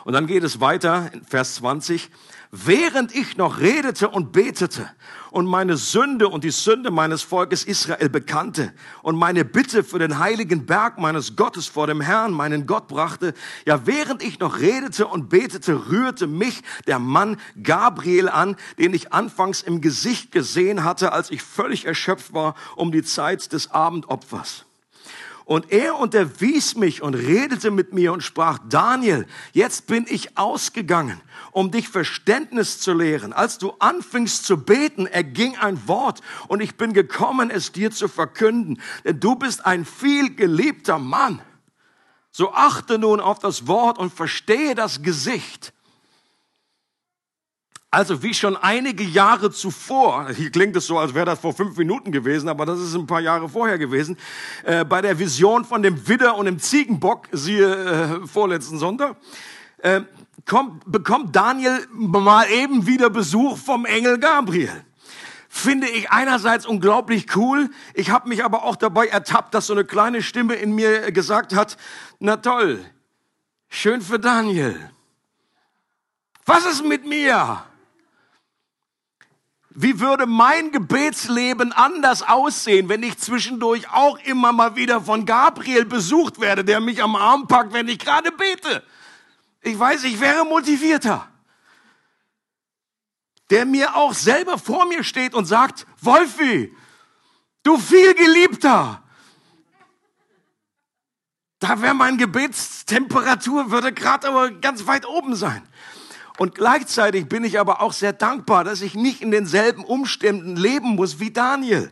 Und 0.05 0.13
dann 0.13 0.27
geht 0.27 0.45
es 0.45 0.61
weiter 0.61 1.11
in 1.13 1.25
Vers 1.25 1.57
20 1.57 2.11
während 2.51 3.15
ich 3.15 3.37
noch 3.37 3.61
redete 3.61 4.09
und 4.09 4.33
betete 4.33 4.89
und 5.31 5.47
meine 5.47 5.77
Sünde 5.77 6.29
und 6.29 6.45
die 6.45 6.51
Sünde 6.51 6.91
meines 6.91 7.23
Volkes 7.23 7.65
Israel 7.65 8.09
bekannte 8.09 8.73
und 9.03 9.17
meine 9.17 9.45
Bitte 9.45 9.85
für 9.85 9.99
den 9.99 10.19
heiligen 10.19 10.65
Berg 10.67 10.99
meines 10.99 11.37
Gottes 11.37 11.67
vor 11.67 11.87
dem 11.87 12.01
Herrn, 12.01 12.33
meinen 12.33 12.67
Gott 12.67 12.89
brachte, 12.89 13.35
ja, 13.67 13.87
während 13.87 14.23
ich 14.23 14.39
noch 14.41 14.61
redete 14.61 15.07
und 15.07 15.29
betete, 15.29 15.91
rührte 15.91 16.27
mich 16.27 16.63
der 16.87 16.99
Mann 16.99 17.37
Gabriel 17.63 18.29
an, 18.29 18.57
den 18.79 18.95
ich 18.95 19.13
anfangs 19.13 19.63
im 19.63 19.81
Gesicht 19.81 20.33
gesehen 20.33 20.85
hatte, 20.85 21.13
als 21.13 21.31
ich 21.31 21.43
völlig 21.43 21.85
erschöpft 21.85 22.33
war 22.33 22.55
um 22.77 22.93
die 22.93 23.03
Zeit 23.03 23.53
des 23.53 23.71
Abendopfers. 23.71 24.68
Und 25.49 25.73
er 25.73 25.99
unterwies 25.99 26.77
mich 26.77 27.01
und 27.01 27.15
redete 27.15 27.71
mit 27.71 27.95
mir 27.95 28.13
und 28.13 28.23
sprach, 28.23 28.59
Daniel, 28.69 29.27
jetzt 29.55 29.87
bin 29.87 30.05
ich 30.07 30.37
ausgegangen, 30.37 31.19
um 31.53 31.71
dich 31.71 31.89
Verständnis 31.89 32.81
zu 32.81 32.93
lehren. 32.93 33.33
Als 33.33 33.57
du 33.57 33.73
anfingst 33.79 34.45
zu 34.45 34.63
beten, 34.63 35.07
erging 35.07 35.57
ein 35.57 35.89
Wort 35.89 36.21
und 36.49 36.61
ich 36.61 36.77
bin 36.77 36.93
gekommen, 36.93 37.49
es 37.49 37.73
dir 37.73 37.91
zu 37.91 38.09
verkünden. 38.09 38.79
Denn 39.07 39.21
du 39.21 39.37
bist 39.37 39.65
ein 39.65 39.87
viel 39.87 40.37
geliebter 40.37 40.99
Mann. 40.99 41.41
So 42.31 42.53
achte 42.53 42.99
nun 42.99 43.19
auf 43.19 43.39
das 43.39 43.67
Wort 43.67 43.97
und 43.97 44.13
verstehe 44.13 44.75
das 44.75 45.01
Gesicht 45.01 45.73
also 47.91 48.23
wie 48.23 48.35
schon 48.35 48.57
einige 48.57 49.03
Jahre 49.03 49.51
zuvor, 49.51 50.29
hier 50.31 50.51
klingt 50.51 50.77
es 50.77 50.87
so, 50.87 50.99
als 50.99 51.15
wäre 51.15 51.25
das 51.25 51.39
vor 51.39 51.55
fünf 51.55 51.77
Minuten 51.79 52.13
gewesen, 52.13 52.49
aber 52.49 52.67
das 52.67 52.81
ist 52.81 52.95
ein 52.95 53.07
paar 53.07 53.21
Jahre 53.21 53.49
vorher 53.49 53.79
gewesen, 53.79 54.19
äh, 54.65 54.85
bei 54.85 55.01
der 55.01 55.19
Vision 55.19 55.65
von 55.65 55.83
dem 55.83 56.07
Widder 56.07 56.37
und 56.37 56.45
dem 56.45 56.59
Ziegenbock, 56.59 57.29
siehe 57.33 58.21
äh, 58.23 58.27
vorletzten 58.27 58.79
Sonntag, 58.79 59.17
äh, 59.79 60.03
kommt, 60.45 60.83
bekommt 60.91 61.35
Daniel 61.35 61.87
mal 61.93 62.51
eben 62.51 62.87
wieder 62.87 63.09
Besuch 63.09 63.57
vom 63.57 63.87
Engel 63.87 64.19
Gabriel. 64.19 64.85
Finde 65.49 65.89
ich 65.89 66.11
einerseits 66.11 66.67
unglaublich 66.67 67.35
cool, 67.37 67.71
ich 67.95 68.11
habe 68.11 68.29
mich 68.29 68.45
aber 68.45 68.65
auch 68.65 68.77
dabei 68.77 69.07
ertappt, 69.07 69.55
dass 69.55 69.67
so 69.67 69.73
eine 69.73 69.87
kleine 69.87 70.23
Stimme 70.23 70.57
in 70.57 70.75
mir 70.75 71.11
gesagt 71.11 71.55
hat, 71.55 71.79
na 72.19 72.37
toll, 72.37 72.85
schön 73.71 74.03
für 74.03 74.19
Daniel. 74.19 74.91
Was 76.45 76.67
ist 76.67 76.85
mit 76.85 77.07
mir? 77.07 77.65
Wie 79.81 80.01
würde 80.01 80.27
mein 80.27 80.73
Gebetsleben 80.73 81.73
anders 81.73 82.25
aussehen, 82.25 82.89
wenn 82.89 83.05
ich 83.05 83.17
zwischendurch 83.19 83.89
auch 83.93 84.19
immer 84.25 84.53
mal 84.53 84.75
wieder 84.75 85.01
von 85.01 85.25
Gabriel 85.25 85.85
besucht 85.85 86.41
werde, 86.41 86.65
der 86.65 86.81
mich 86.81 87.01
am 87.01 87.15
Arm 87.15 87.47
packt, 87.47 87.73
wenn 87.73 87.87
ich 87.87 88.01
gerade 88.01 88.33
bete? 88.33 88.83
Ich 89.61 89.79
weiß, 89.79 90.03
ich 90.03 90.19
wäre 90.19 90.45
motivierter. 90.45 91.29
Der 93.51 93.67
mir 93.67 93.95
auch 93.95 94.15
selber 94.15 94.59
vor 94.59 94.85
mir 94.87 95.05
steht 95.05 95.33
und 95.33 95.47
sagt, 95.47 95.87
Wolfi, 96.01 96.75
du 97.63 97.79
viel 97.79 98.15
geliebter. 98.15 99.01
Da 101.61 101.81
wäre 101.81 101.95
mein 101.95 102.19
Gebetstemperatur, 102.19 103.71
würde 103.71 103.93
gerade 103.93 104.27
aber 104.27 104.51
ganz 104.51 104.89
weit 104.89 105.07
oben 105.07 105.37
sein. 105.37 105.63
Und 106.39 106.55
gleichzeitig 106.55 107.29
bin 107.29 107.43
ich 107.43 107.59
aber 107.59 107.83
auch 107.83 107.93
sehr 107.93 108.13
dankbar, 108.13 108.63
dass 108.63 108.81
ich 108.81 108.95
nicht 108.95 109.23
in 109.23 109.33
denselben 109.33 109.85
Umständen 109.85 110.55
leben 110.55 110.95
muss 110.95 111.19
wie 111.19 111.33
Daniel. 111.33 111.91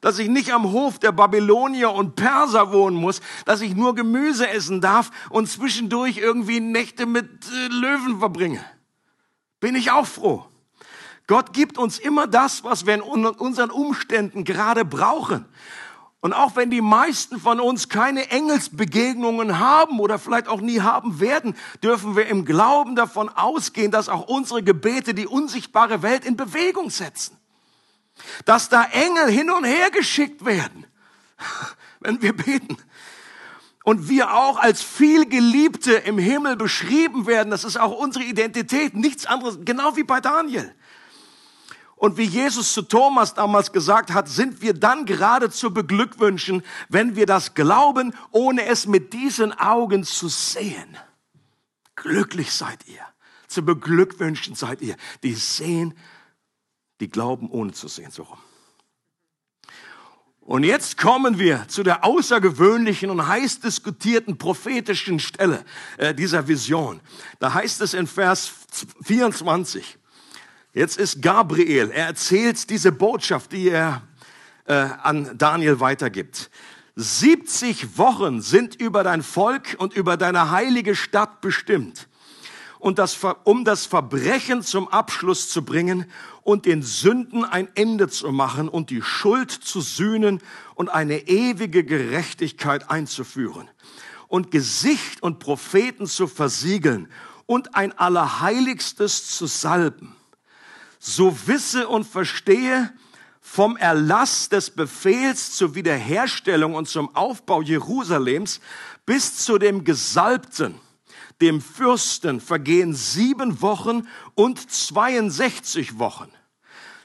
Dass 0.00 0.18
ich 0.18 0.28
nicht 0.28 0.52
am 0.52 0.72
Hof 0.72 0.98
der 0.98 1.12
Babylonier 1.12 1.92
und 1.92 2.16
Perser 2.16 2.72
wohnen 2.72 2.96
muss, 2.96 3.20
dass 3.46 3.60
ich 3.60 3.76
nur 3.76 3.94
Gemüse 3.94 4.48
essen 4.48 4.80
darf 4.80 5.12
und 5.30 5.48
zwischendurch 5.48 6.18
irgendwie 6.18 6.58
Nächte 6.58 7.06
mit 7.06 7.46
äh, 7.46 7.68
Löwen 7.68 8.18
verbringe. 8.18 8.64
Bin 9.60 9.76
ich 9.76 9.92
auch 9.92 10.06
froh. 10.06 10.44
Gott 11.28 11.52
gibt 11.52 11.78
uns 11.78 12.00
immer 12.00 12.26
das, 12.26 12.64
was 12.64 12.86
wir 12.86 12.94
in 12.94 13.00
unseren 13.00 13.70
Umständen 13.70 14.42
gerade 14.42 14.84
brauchen. 14.84 15.46
Und 16.24 16.32
auch 16.32 16.56
wenn 16.56 16.70
die 16.70 16.80
meisten 16.80 17.38
von 17.38 17.60
uns 17.60 17.90
keine 17.90 18.30
Engelsbegegnungen 18.30 19.58
haben 19.58 20.00
oder 20.00 20.18
vielleicht 20.18 20.48
auch 20.48 20.62
nie 20.62 20.80
haben 20.80 21.20
werden, 21.20 21.54
dürfen 21.82 22.16
wir 22.16 22.28
im 22.28 22.46
Glauben 22.46 22.96
davon 22.96 23.28
ausgehen, 23.28 23.90
dass 23.90 24.08
auch 24.08 24.26
unsere 24.26 24.62
Gebete 24.62 25.12
die 25.12 25.26
unsichtbare 25.26 26.00
Welt 26.00 26.24
in 26.24 26.38
Bewegung 26.38 26.88
setzen. 26.88 27.36
Dass 28.46 28.70
da 28.70 28.84
Engel 28.84 29.28
hin 29.28 29.50
und 29.50 29.64
her 29.64 29.90
geschickt 29.90 30.46
werden. 30.46 30.86
wenn 32.00 32.22
wir 32.22 32.34
beten. 32.34 32.78
Und 33.84 34.08
wir 34.08 34.32
auch 34.32 34.56
als 34.56 34.80
vielgeliebte 34.80 35.92
im 35.92 36.16
Himmel 36.16 36.56
beschrieben 36.56 37.26
werden. 37.26 37.50
Das 37.50 37.64
ist 37.64 37.76
auch 37.76 37.92
unsere 37.92 38.24
Identität. 38.24 38.94
Nichts 38.94 39.26
anderes, 39.26 39.58
genau 39.62 39.94
wie 39.96 40.04
bei 40.04 40.22
Daniel. 40.22 40.74
Und 42.04 42.18
wie 42.18 42.24
Jesus 42.24 42.74
zu 42.74 42.82
Thomas 42.82 43.32
damals 43.32 43.72
gesagt 43.72 44.12
hat, 44.12 44.28
sind 44.28 44.60
wir 44.60 44.74
dann 44.74 45.06
gerade 45.06 45.48
zu 45.48 45.72
beglückwünschen, 45.72 46.62
wenn 46.90 47.16
wir 47.16 47.24
das 47.24 47.54
glauben, 47.54 48.12
ohne 48.30 48.66
es 48.66 48.86
mit 48.86 49.14
diesen 49.14 49.54
Augen 49.54 50.04
zu 50.04 50.28
sehen. 50.28 50.98
Glücklich 51.96 52.52
seid 52.52 52.86
ihr. 52.88 53.00
Zu 53.46 53.64
beglückwünschen 53.64 54.54
seid 54.54 54.82
ihr, 54.82 54.96
die 55.22 55.32
sehen, 55.32 55.94
die 57.00 57.08
glauben, 57.08 57.48
ohne 57.50 57.72
zu 57.72 57.88
sehen, 57.88 58.10
so 58.10 58.24
rum. 58.24 58.38
Und 60.40 60.64
jetzt 60.64 60.98
kommen 60.98 61.38
wir 61.38 61.66
zu 61.68 61.82
der 61.82 62.04
außergewöhnlichen 62.04 63.08
und 63.08 63.26
heiß 63.26 63.60
diskutierten 63.60 64.36
prophetischen 64.36 65.20
Stelle 65.20 65.64
äh, 65.96 66.14
dieser 66.14 66.48
Vision. 66.48 67.00
Da 67.38 67.54
heißt 67.54 67.80
es 67.80 67.94
in 67.94 68.06
Vers 68.06 68.52
24, 69.04 69.96
jetzt 70.74 70.98
ist 70.98 71.22
Gabriel, 71.22 71.90
er 71.90 72.06
erzählt 72.06 72.68
diese 72.68 72.92
Botschaft, 72.92 73.52
die 73.52 73.70
er 73.70 74.02
äh, 74.66 74.74
an 74.74 75.30
Daniel 75.38 75.80
weitergibt. 75.80 76.50
70 76.96 77.98
Wochen 77.98 78.40
sind 78.40 78.74
über 78.76 79.02
dein 79.02 79.22
Volk 79.22 79.76
und 79.78 79.94
über 79.94 80.16
deine 80.16 80.50
heilige 80.50 80.94
Stadt 80.94 81.40
bestimmt 81.40 82.08
und 82.84 82.98
das, 82.98 83.18
um 83.44 83.64
das 83.64 83.86
Verbrechen 83.86 84.62
zum 84.62 84.88
Abschluss 84.88 85.48
zu 85.48 85.64
bringen 85.64 86.04
und 86.42 86.66
den 86.66 86.82
Sünden 86.82 87.42
ein 87.42 87.66
Ende 87.74 88.08
zu 88.08 88.30
machen 88.30 88.68
und 88.68 88.90
die 88.90 89.00
Schuld 89.00 89.50
zu 89.50 89.80
sühnen 89.80 90.42
und 90.74 90.90
eine 90.90 91.26
ewige 91.26 91.82
Gerechtigkeit 91.82 92.90
einzuführen 92.90 93.70
und 94.28 94.50
Gesicht 94.50 95.22
und 95.22 95.38
Propheten 95.38 96.06
zu 96.06 96.26
versiegeln 96.26 97.08
und 97.46 97.74
ein 97.74 97.96
Allerheiligstes 97.98 99.34
zu 99.34 99.46
salben. 99.46 100.14
So 101.06 101.36
wisse 101.46 101.86
und 101.86 102.06
verstehe 102.06 102.90
vom 103.42 103.76
Erlass 103.76 104.48
des 104.48 104.70
Befehls 104.70 105.54
zur 105.54 105.74
Wiederherstellung 105.74 106.74
und 106.74 106.88
zum 106.88 107.14
Aufbau 107.14 107.60
Jerusalems 107.60 108.58
bis 109.04 109.36
zu 109.36 109.58
dem 109.58 109.84
Gesalbten 109.84 110.80
dem 111.42 111.60
Fürsten 111.60 112.40
vergehen 112.40 112.94
sieben 112.94 113.60
Wochen 113.60 114.08
und 114.34 114.58
62 114.58 115.98
Wochen. 115.98 116.30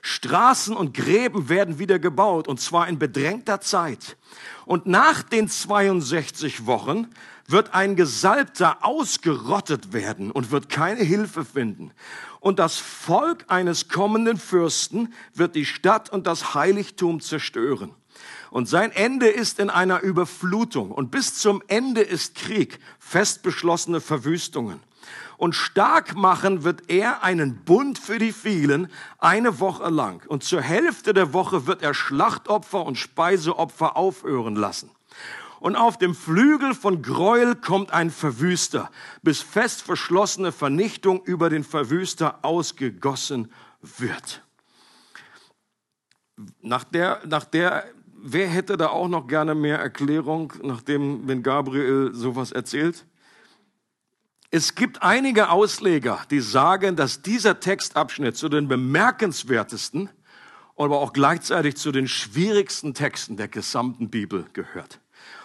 Straßen 0.02 0.76
und 0.76 0.94
Gräben 0.94 1.50
werden 1.50 1.80
wieder 1.80 2.00
gebaut, 2.00 2.48
und 2.48 2.60
zwar 2.60 2.88
in 2.88 3.00
bedrängter 3.00 3.62
Zeit. 3.62 4.18
Und 4.66 4.86
nach 4.86 5.24
den 5.24 5.50
62 5.50 6.66
Wochen 6.66 7.08
wird 7.48 7.74
ein 7.74 7.96
Gesalbter 7.96 8.86
ausgerottet 8.86 9.92
werden 9.92 10.32
und 10.32 10.52
wird 10.52 10.70
keine 10.70 11.04
Hilfe 11.04 11.44
finden. 11.44 11.92
Und 12.40 12.60
das 12.60 12.78
Volk 12.78 13.46
eines 13.48 13.90
kommenden 13.90 14.38
Fürsten 14.38 15.14
wird 15.34 15.56
die 15.56 15.66
Stadt 15.66 16.10
und 16.10 16.28
das 16.28 16.54
Heiligtum 16.54 17.20
zerstören. 17.20 17.92
Und 18.52 18.68
sein 18.68 18.92
Ende 18.92 19.28
ist 19.28 19.60
in 19.60 19.70
einer 19.70 20.02
Überflutung. 20.02 20.92
Und 20.92 21.12
bis 21.12 21.36
zum 21.36 21.62
Ende 21.68 22.02
ist 22.02 22.36
Krieg, 22.36 22.80
fest 23.00 23.44
beschlossene 23.44 24.02
Verwüstungen. 24.02 24.80
Und 25.40 25.56
stark 25.56 26.18
machen 26.18 26.66
wird 26.66 26.90
er 26.90 27.24
einen 27.24 27.64
Bund 27.64 27.98
für 27.98 28.20
die 28.20 28.34
vielen 28.34 28.92
eine 29.20 29.62
Woche 29.62 29.90
lang. 29.90 30.22
Und 30.28 30.44
zur 30.44 30.62
Hälfte 30.62 31.14
der 31.14 31.32
Woche 31.32 31.66
wird 31.66 31.82
er 31.82 31.94
Schlachtopfer 31.94 32.86
und 32.86 32.98
Speiseopfer 32.98 33.96
aufhören 33.96 34.58
lassen. 34.58 34.92
Und 35.62 35.78
auf 35.78 35.98
dem 35.98 36.14
Flügel 36.14 36.74
von 36.76 37.02
Gräuel 37.02 37.56
kommt 37.56 37.94
ein 37.94 38.12
Verwüster, 38.12 38.92
bis 39.22 39.42
fest 39.42 39.82
verschlossene 39.82 40.52
Vernichtung 40.52 41.24
über 41.24 41.50
den 41.50 41.64
Verwüster 41.64 42.40
ausgegossen 42.42 43.50
wird. 43.82 44.44
Nach 46.62 46.84
der, 46.84 47.22
nach 47.26 47.46
der 47.46 47.86
wer 48.22 48.50
hätte 48.50 48.76
da 48.76 48.88
auch 48.88 49.08
noch 49.08 49.26
gerne 49.26 49.56
mehr 49.56 49.80
Erklärung, 49.80 50.52
nachdem, 50.62 51.26
wenn 51.30 51.44
Gabriel 51.44 52.12
sowas 52.14 52.52
erzählt? 52.52 53.06
Es 54.52 54.74
gibt 54.74 55.04
einige 55.04 55.50
Ausleger, 55.52 56.22
die 56.32 56.40
sagen, 56.40 56.96
dass 56.96 57.22
dieser 57.22 57.60
Textabschnitt 57.60 58.36
zu 58.36 58.50
den 58.50 58.68
bemerkenswertesten, 58.68 60.10
aber 60.76 61.00
auch 61.00 61.14
gleichzeitig 61.14 61.78
zu 61.78 61.92
den 61.92 62.08
schwierigsten 62.08 62.96
Texten 62.96 63.38
der 63.38 63.48
gesamten 63.48 64.10
Bibel 64.10 64.46
gehört. 64.54 65.02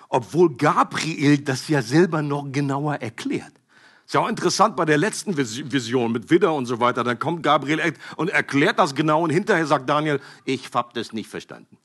Obwohl 0.09 0.57
Gabriel 0.57 1.38
das 1.38 1.69
ja 1.69 1.83
selber 1.83 2.23
noch 2.23 2.51
genauer 2.51 2.95
erklärt. 2.95 3.53
Ist 4.07 4.14
ja 4.14 4.21
auch 4.21 4.29
interessant 4.29 4.75
bei 4.75 4.87
der 4.87 4.97
letzten 4.97 5.37
Vision 5.37 6.12
mit 6.12 6.31
Widder 6.31 6.55
und 6.55 6.64
so 6.64 6.81
weiter. 6.81 7.05
Dann 7.05 7.19
kommt 7.19 7.43
Gabriel 7.43 7.95
und 8.17 8.31
erklärt 8.31 8.79
das 8.79 8.95
genau 8.95 9.23
und 9.23 9.31
hinterher 9.31 9.67
sagt 9.67 9.88
Daniel, 9.88 10.21
ich 10.47 10.71
hab 10.73 10.95
das 10.95 11.12
nicht 11.12 11.29
verstanden. 11.29 11.77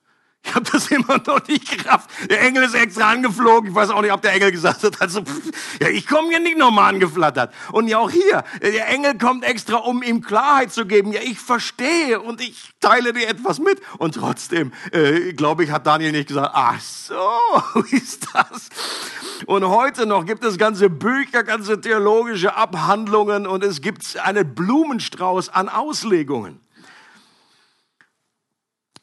Ich 0.41 0.56
habe 0.56 0.65
das 0.71 0.89
immer 0.89 1.21
noch 1.28 1.45
nicht 1.47 1.84
gerafft. 1.84 2.10
Der 2.30 2.41
Engel 2.41 2.63
ist 2.63 2.73
extra 2.73 3.12
angeflogen. 3.12 3.69
Ich 3.69 3.75
weiß 3.75 3.89
auch 3.89 4.02
nicht, 4.02 4.13
ob 4.13 4.21
der 4.21 4.34
Engel 4.34 4.52
gesagt 4.52 4.84
hat, 4.84 5.02
also, 5.02 5.21
pff, 5.21 5.52
ja, 5.82 5.89
ich 5.89 6.08
komme 6.08 6.30
hier 6.30 6.39
nicht 6.39 6.58
nochmal 6.58 6.93
angeflattert. 6.93 7.54
Und 7.71 7.88
ja 7.88 7.99
auch 7.99 8.10
hier, 8.10 8.43
der 8.62 8.88
Engel 8.88 9.17
kommt 9.17 9.43
extra, 9.43 9.78
um 9.78 10.02
ihm 10.02 10.21
Klarheit 10.21 10.71
zu 10.71 10.86
geben. 10.86 11.12
Ja, 11.12 11.19
ich 11.21 11.39
verstehe 11.39 12.19
und 12.19 12.41
ich 12.41 12.71
teile 12.80 13.13
dir 13.13 13.28
etwas 13.28 13.60
mit. 13.60 13.80
Und 13.97 14.15
trotzdem, 14.15 14.71
äh, 14.91 15.34
glaube 15.34 15.65
ich, 15.65 15.71
hat 15.71 15.86
Daniel 15.86 16.13
nicht 16.13 16.30
gesagt, 16.30 16.52
ach 16.54 16.80
so, 16.80 17.15
wie 17.89 17.97
ist 17.97 18.28
das? 18.34 18.69
Und 19.45 19.67
heute 19.67 20.06
noch 20.06 20.25
gibt 20.25 20.43
es 20.43 20.58
ganze 20.58 20.89
Bücher, 20.89 21.43
ganze 21.43 21.80
theologische 21.80 22.56
Abhandlungen 22.56 23.45
und 23.45 23.63
es 23.63 23.82
gibt 23.82 24.17
einen 24.17 24.56
Blumenstrauß 24.56 25.49
an 25.49 25.69
Auslegungen. 25.69 26.60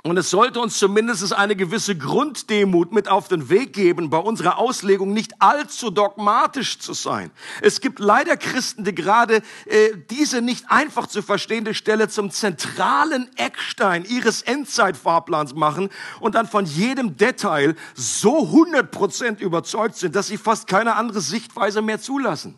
Und 0.06 0.16
es 0.18 0.30
sollte 0.30 0.60
uns 0.60 0.78
zumindest 0.78 1.32
eine 1.32 1.56
gewisse 1.56 1.98
Grunddemut 1.98 2.92
mit 2.92 3.08
auf 3.08 3.26
den 3.26 3.48
Weg 3.48 3.72
geben, 3.72 4.08
bei 4.08 4.18
unserer 4.18 4.56
Auslegung 4.56 5.12
nicht 5.12 5.42
allzu 5.42 5.90
dogmatisch 5.90 6.78
zu 6.78 6.92
sein. 6.92 7.32
Es 7.60 7.80
gibt 7.80 7.98
leider 7.98 8.36
Christen, 8.36 8.84
die 8.84 8.94
gerade 8.94 9.42
äh, 9.64 9.90
diese 10.08 10.42
nicht 10.42 10.70
einfach 10.70 11.08
zu 11.08 11.22
verstehende 11.22 11.74
Stelle 11.74 12.08
zum 12.08 12.30
zentralen 12.30 13.28
Eckstein 13.36 14.04
ihres 14.04 14.42
Endzeitfahrplans 14.42 15.56
machen 15.56 15.90
und 16.20 16.36
dann 16.36 16.46
von 16.46 16.66
jedem 16.66 17.16
Detail 17.16 17.74
so 17.96 18.44
100% 18.44 19.40
überzeugt 19.40 19.96
sind, 19.96 20.14
dass 20.14 20.28
sie 20.28 20.38
fast 20.38 20.68
keine 20.68 20.94
andere 20.94 21.20
Sichtweise 21.20 21.82
mehr 21.82 22.00
zulassen. 22.00 22.54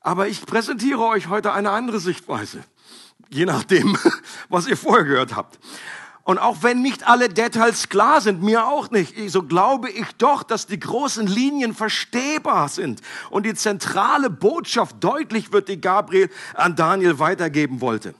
Aber 0.00 0.26
ich 0.26 0.44
präsentiere 0.44 1.04
euch 1.04 1.28
heute 1.28 1.52
eine 1.52 1.70
andere 1.70 2.00
Sichtweise 2.00 2.64
je 3.30 3.44
nachdem, 3.44 3.96
was 4.48 4.66
ihr 4.66 4.76
vorher 4.76 5.04
gehört 5.04 5.36
habt. 5.36 5.58
Und 6.28 6.36
auch 6.36 6.62
wenn 6.62 6.82
nicht 6.82 7.08
alle 7.08 7.30
Details 7.30 7.88
klar 7.88 8.20
sind, 8.20 8.42
mir 8.42 8.68
auch 8.68 8.90
nicht, 8.90 9.14
so 9.30 9.44
glaube 9.44 9.88
ich 9.88 10.12
doch, 10.18 10.42
dass 10.42 10.66
die 10.66 10.78
großen 10.78 11.26
Linien 11.26 11.74
verstehbar 11.74 12.68
sind 12.68 13.00
und 13.30 13.46
die 13.46 13.54
zentrale 13.54 14.28
Botschaft 14.28 14.96
deutlich 15.02 15.54
wird, 15.54 15.70
die 15.70 15.80
Gabriel 15.80 16.28
an 16.52 16.76
Daniel 16.76 17.18
weitergeben 17.18 17.80
wollte. 17.80 18.14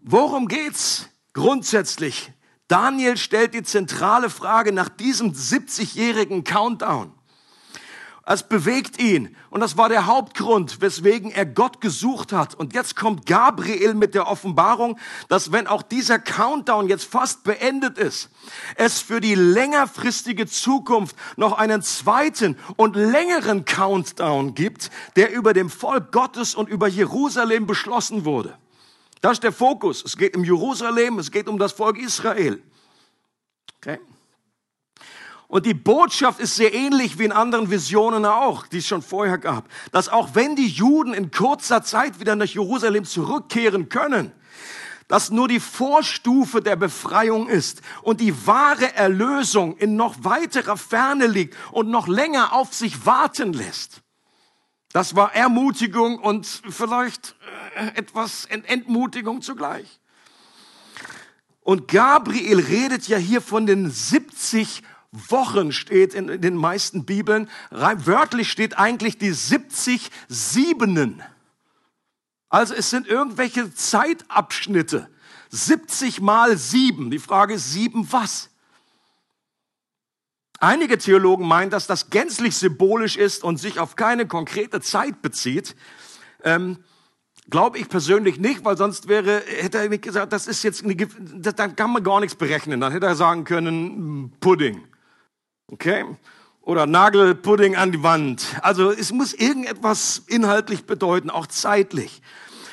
Worum 0.00 0.48
geht's 0.48 1.10
grundsätzlich? 1.34 2.32
Daniel 2.68 3.18
stellt 3.18 3.52
die 3.52 3.62
zentrale 3.62 4.30
Frage 4.30 4.72
nach 4.72 4.88
diesem 4.88 5.32
70-jährigen 5.32 6.42
Countdown. 6.42 7.12
Es 8.28 8.42
bewegt 8.42 9.00
ihn. 9.00 9.36
Und 9.50 9.60
das 9.60 9.76
war 9.76 9.88
der 9.88 10.06
Hauptgrund, 10.06 10.80
weswegen 10.80 11.30
er 11.30 11.46
Gott 11.46 11.80
gesucht 11.80 12.32
hat. 12.32 12.56
Und 12.56 12.74
jetzt 12.74 12.96
kommt 12.96 13.24
Gabriel 13.24 13.94
mit 13.94 14.16
der 14.16 14.26
Offenbarung, 14.26 14.98
dass 15.28 15.52
wenn 15.52 15.68
auch 15.68 15.82
dieser 15.82 16.18
Countdown 16.18 16.88
jetzt 16.88 17.04
fast 17.04 17.44
beendet 17.44 17.98
ist, 17.98 18.30
es 18.74 19.00
für 19.00 19.20
die 19.20 19.36
längerfristige 19.36 20.46
Zukunft 20.48 21.14
noch 21.36 21.52
einen 21.56 21.82
zweiten 21.82 22.58
und 22.74 22.96
längeren 22.96 23.64
Countdown 23.64 24.54
gibt, 24.54 24.90
der 25.14 25.32
über 25.32 25.52
dem 25.52 25.70
Volk 25.70 26.10
Gottes 26.10 26.56
und 26.56 26.68
über 26.68 26.88
Jerusalem 26.88 27.68
beschlossen 27.68 28.24
wurde. 28.24 28.58
Das 29.20 29.34
ist 29.34 29.44
der 29.44 29.52
Fokus. 29.52 30.04
Es 30.04 30.16
geht 30.16 30.36
um 30.36 30.42
Jerusalem, 30.42 31.20
es 31.20 31.30
geht 31.30 31.46
um 31.46 31.60
das 31.60 31.72
Volk 31.72 31.96
Israel. 31.96 32.60
Okay? 33.76 34.00
Und 35.56 35.64
die 35.64 35.72
Botschaft 35.72 36.38
ist 36.38 36.56
sehr 36.56 36.74
ähnlich 36.74 37.18
wie 37.18 37.24
in 37.24 37.32
anderen 37.32 37.70
Visionen 37.70 38.26
auch, 38.26 38.66
die 38.66 38.76
es 38.76 38.86
schon 38.86 39.00
vorher 39.00 39.38
gab, 39.38 39.66
dass 39.90 40.10
auch 40.10 40.34
wenn 40.34 40.54
die 40.54 40.68
Juden 40.68 41.14
in 41.14 41.30
kurzer 41.30 41.82
Zeit 41.82 42.20
wieder 42.20 42.36
nach 42.36 42.44
Jerusalem 42.44 43.06
zurückkehren 43.06 43.88
können, 43.88 44.32
das 45.08 45.30
nur 45.30 45.48
die 45.48 45.58
Vorstufe 45.58 46.60
der 46.60 46.76
Befreiung 46.76 47.48
ist 47.48 47.80
und 48.02 48.20
die 48.20 48.46
wahre 48.46 48.94
Erlösung 48.96 49.78
in 49.78 49.96
noch 49.96 50.16
weiterer 50.24 50.76
Ferne 50.76 51.26
liegt 51.26 51.56
und 51.72 51.88
noch 51.88 52.06
länger 52.06 52.52
auf 52.52 52.74
sich 52.74 53.06
warten 53.06 53.54
lässt. 53.54 54.02
Das 54.92 55.16
war 55.16 55.34
Ermutigung 55.34 56.18
und 56.18 56.46
vielleicht 56.68 57.34
äh, 57.76 57.98
etwas 57.98 58.44
Entmutigung 58.44 59.40
zugleich. 59.40 60.00
Und 61.62 61.88
Gabriel 61.88 62.60
redet 62.60 63.08
ja 63.08 63.16
hier 63.16 63.40
von 63.40 63.64
den 63.64 63.90
70 63.90 64.82
Wochen 65.12 65.72
steht 65.72 66.14
in, 66.14 66.40
den 66.40 66.56
meisten 66.56 67.04
Bibeln. 67.04 67.48
Wörtlich 67.70 68.50
steht 68.50 68.78
eigentlich 68.78 69.18
die 69.18 69.32
70 69.32 70.10
Siebenen. 70.28 71.22
Also 72.48 72.74
es 72.74 72.90
sind 72.90 73.06
irgendwelche 73.06 73.72
Zeitabschnitte. 73.74 75.08
70 75.50 76.20
mal 76.20 76.56
sieben. 76.56 77.10
Die 77.10 77.18
Frage 77.18 77.54
ist 77.54 77.72
sieben 77.72 78.10
was? 78.12 78.50
Einige 80.58 80.98
Theologen 80.98 81.46
meinen, 81.46 81.70
dass 81.70 81.86
das 81.86 82.10
gänzlich 82.10 82.56
symbolisch 82.56 83.16
ist 83.16 83.44
und 83.44 83.58
sich 83.58 83.78
auf 83.78 83.96
keine 83.96 84.26
konkrete 84.26 84.80
Zeit 84.80 85.22
bezieht. 85.22 85.76
Ähm, 86.42 86.78
Glaube 87.48 87.78
ich 87.78 87.88
persönlich 87.88 88.40
nicht, 88.40 88.64
weil 88.64 88.76
sonst 88.76 89.06
wäre, 89.06 89.40
hätte 89.46 89.78
er 89.78 89.88
nicht 89.88 90.02
gesagt, 90.02 90.32
das 90.32 90.48
ist 90.48 90.64
jetzt, 90.64 90.82
eine, 90.82 90.96
dann 90.96 91.76
kann 91.76 91.92
man 91.92 92.02
gar 92.02 92.18
nichts 92.18 92.34
berechnen. 92.34 92.80
Dann 92.80 92.90
hätte 92.90 93.06
er 93.06 93.14
sagen 93.14 93.44
können, 93.44 93.76
hm, 93.76 94.32
Pudding. 94.40 94.82
Okay? 95.68 96.04
Oder 96.62 96.86
Nagelpudding 96.86 97.76
an 97.76 97.92
die 97.92 98.02
Wand. 98.02 98.44
Also 98.62 98.90
es 98.90 99.12
muss 99.12 99.32
irgendetwas 99.32 100.22
inhaltlich 100.26 100.84
bedeuten, 100.84 101.30
auch 101.30 101.46
zeitlich. 101.46 102.22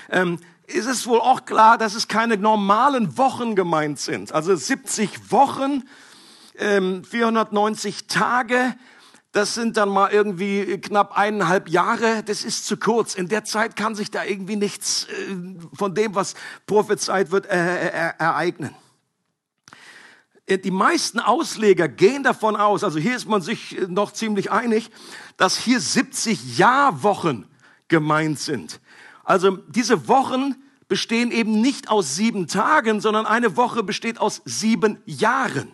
Ähm, 0.10 0.40
ist 0.68 0.88
es 0.88 1.06
wohl 1.08 1.20
auch 1.20 1.46
klar, 1.46 1.78
dass 1.78 1.94
es 1.96 2.08
keine 2.08 2.38
normalen 2.38 3.18
Wochen 3.18 3.56
gemeint 3.56 4.00
sind. 4.00 4.32
Also 4.32 4.56
70 4.56 5.32
Wochen, 5.32 5.84
ähm, 6.58 7.04
490 7.04 8.08
Tage, 8.08 8.76
das 9.34 9.56
sind 9.56 9.78
dann 9.78 9.90
mal 9.90 10.12
irgendwie 10.12 10.78
knapp 10.78 11.18
eineinhalb 11.18 11.68
Jahre. 11.68 12.22
Das 12.24 12.44
ist 12.44 12.68
zu 12.68 12.78
kurz. 12.78 13.16
In 13.16 13.28
der 13.28 13.44
Zeit 13.44 13.76
kann 13.76 13.96
sich 13.96 14.12
da 14.12 14.24
irgendwie 14.24 14.56
nichts 14.56 15.06
äh, 15.06 15.36
von 15.76 15.96
dem, 15.96 16.14
was 16.14 16.36
prophezeit 16.68 17.32
wird, 17.32 17.48
äh, 17.48 17.88
äh, 17.88 18.14
ereignen. 18.20 18.76
Äh, 20.46 20.58
die 20.58 20.72
meisten 20.72 21.20
Ausleger 21.20 21.88
gehen 21.88 22.24
davon 22.24 22.56
aus, 22.56 22.84
also 22.84 23.00
hier 23.00 23.16
ist 23.16 23.28
man 23.28 23.42
sich 23.42 23.78
äh, 23.78 23.88
noch 23.88 24.12
ziemlich 24.12 24.52
einig, 24.52 24.90
dass 25.38 25.58
hier 25.58 25.80
70 25.80 26.58
Jahrwochen 26.58 27.46
gemeint 27.88 28.40
sind. 28.40 28.80
Also 29.24 29.58
diese 29.68 30.08
Wochen 30.08 30.56
bestehen 30.88 31.32
eben 31.32 31.62
nicht 31.62 31.90
aus 31.90 32.16
sieben 32.16 32.48
Tagen, 32.48 33.02
sondern 33.02 33.26
eine 33.26 33.56
Woche 33.56 33.84
besteht 33.84 34.20
aus 34.20 34.42
sieben 34.46 35.02
Jahren. 35.06 35.72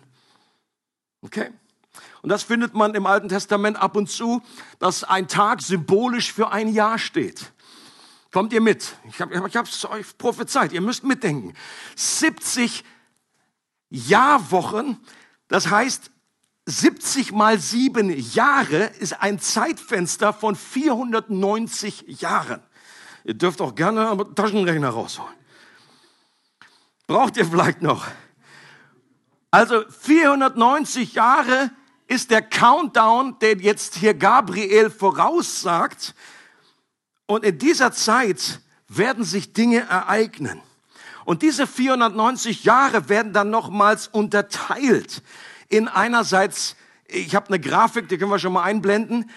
Okay? 1.22 1.50
Und 2.22 2.28
das 2.28 2.42
findet 2.42 2.74
man 2.74 2.94
im 2.94 3.06
Alten 3.06 3.28
Testament 3.28 3.76
ab 3.76 3.96
und 3.96 4.08
zu, 4.08 4.42
dass 4.78 5.04
ein 5.04 5.26
Tag 5.26 5.62
symbolisch 5.62 6.32
für 6.32 6.52
ein 6.52 6.72
Jahr 6.72 6.98
steht. 6.98 7.52
Kommt 8.30 8.52
ihr 8.52 8.60
mit? 8.60 8.94
Ich 9.08 9.20
habe 9.20 9.68
es 9.68 9.84
euch 9.86 10.16
prophezeit. 10.16 10.72
Ihr 10.72 10.80
müsst 10.80 11.02
mitdenken. 11.02 11.54
70 11.96 12.84
Jahrwochen, 13.90 14.98
das 15.48 15.68
heißt 15.68 16.10
70 16.66 17.32
mal 17.32 17.58
sieben 17.58 18.10
Jahre 18.32 18.84
ist 18.84 19.20
ein 19.20 19.40
Zeitfenster 19.40 20.32
von 20.32 20.54
490 20.54 22.20
Jahren. 22.20 22.62
Ihr 23.24 23.34
dürft 23.34 23.60
auch 23.60 23.74
gerne 23.74 24.10
einen 24.10 24.34
Taschenrechner 24.34 24.90
rausholen. 24.90 25.34
Braucht 27.06 27.36
ihr 27.36 27.44
vielleicht 27.44 27.82
noch? 27.82 28.06
Also 29.50 29.82
490 29.88 31.14
Jahre 31.14 31.70
ist 32.06 32.30
der 32.30 32.42
Countdown, 32.42 33.38
den 33.40 33.58
jetzt 33.58 33.96
hier 33.96 34.14
Gabriel 34.14 34.90
voraussagt. 34.90 36.14
Und 37.26 37.44
in 37.44 37.58
dieser 37.58 37.92
Zeit 37.92 38.60
werden 38.88 39.24
sich 39.24 39.52
Dinge 39.52 39.80
ereignen. 39.80 40.60
Und 41.24 41.42
diese 41.42 41.66
490 41.66 42.64
Jahre 42.64 43.08
werden 43.08 43.32
dann 43.32 43.50
nochmals 43.50 44.08
unterteilt 44.08 45.22
in 45.68 45.88
einerseits, 45.88 46.76
ich 47.06 47.34
habe 47.34 47.48
eine 47.48 47.60
Grafik, 47.60 48.08
die 48.08 48.18
können 48.18 48.30
wir 48.30 48.38
schon 48.38 48.52
mal 48.52 48.64
einblenden, 48.64 49.30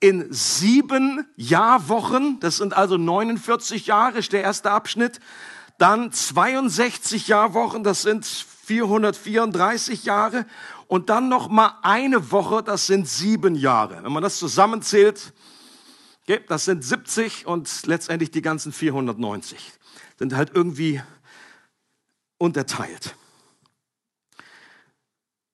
in 0.00 0.30
sieben 0.30 1.26
Jahrwochen, 1.36 2.38
das 2.40 2.58
sind 2.58 2.76
also 2.76 2.96
49 2.96 3.86
Jahre, 3.86 4.18
ist 4.18 4.32
der 4.32 4.42
erste 4.42 4.70
Abschnitt, 4.70 5.18
dann 5.78 6.12
62 6.12 7.26
Jahrwochen, 7.28 7.84
das 7.84 8.02
sind 8.02 8.24
434 8.26 10.04
Jahre 10.04 10.46
und 10.86 11.10
dann 11.10 11.28
noch 11.28 11.48
mal 11.48 11.78
eine 11.82 12.30
Woche, 12.30 12.62
das 12.62 12.86
sind 12.86 13.08
sieben 13.08 13.54
Jahre. 13.54 14.02
Wenn 14.02 14.12
man 14.12 14.22
das 14.22 14.38
zusammenzählt, 14.38 15.32
das 16.48 16.64
sind 16.64 16.84
70 16.84 17.46
und 17.46 17.86
letztendlich 17.86 18.30
die 18.30 18.42
ganzen 18.42 18.72
490 18.72 19.72
sind 20.18 20.34
halt 20.34 20.52
irgendwie 20.54 21.02
unterteilt. 22.38 23.16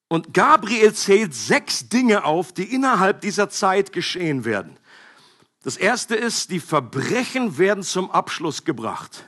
Und 0.08 0.34
Gabriel 0.34 0.92
zählt 0.92 1.34
sechs 1.34 1.88
Dinge 1.88 2.24
auf, 2.24 2.52
die 2.52 2.74
innerhalb 2.74 3.20
dieser 3.20 3.48
Zeit 3.48 3.92
geschehen 3.92 4.44
werden. 4.44 4.76
Das 5.62 5.76
erste 5.76 6.16
ist, 6.16 6.50
die 6.50 6.58
Verbrechen 6.58 7.58
werden 7.58 7.84
zum 7.84 8.10
Abschluss 8.10 8.64
gebracht. 8.64 9.24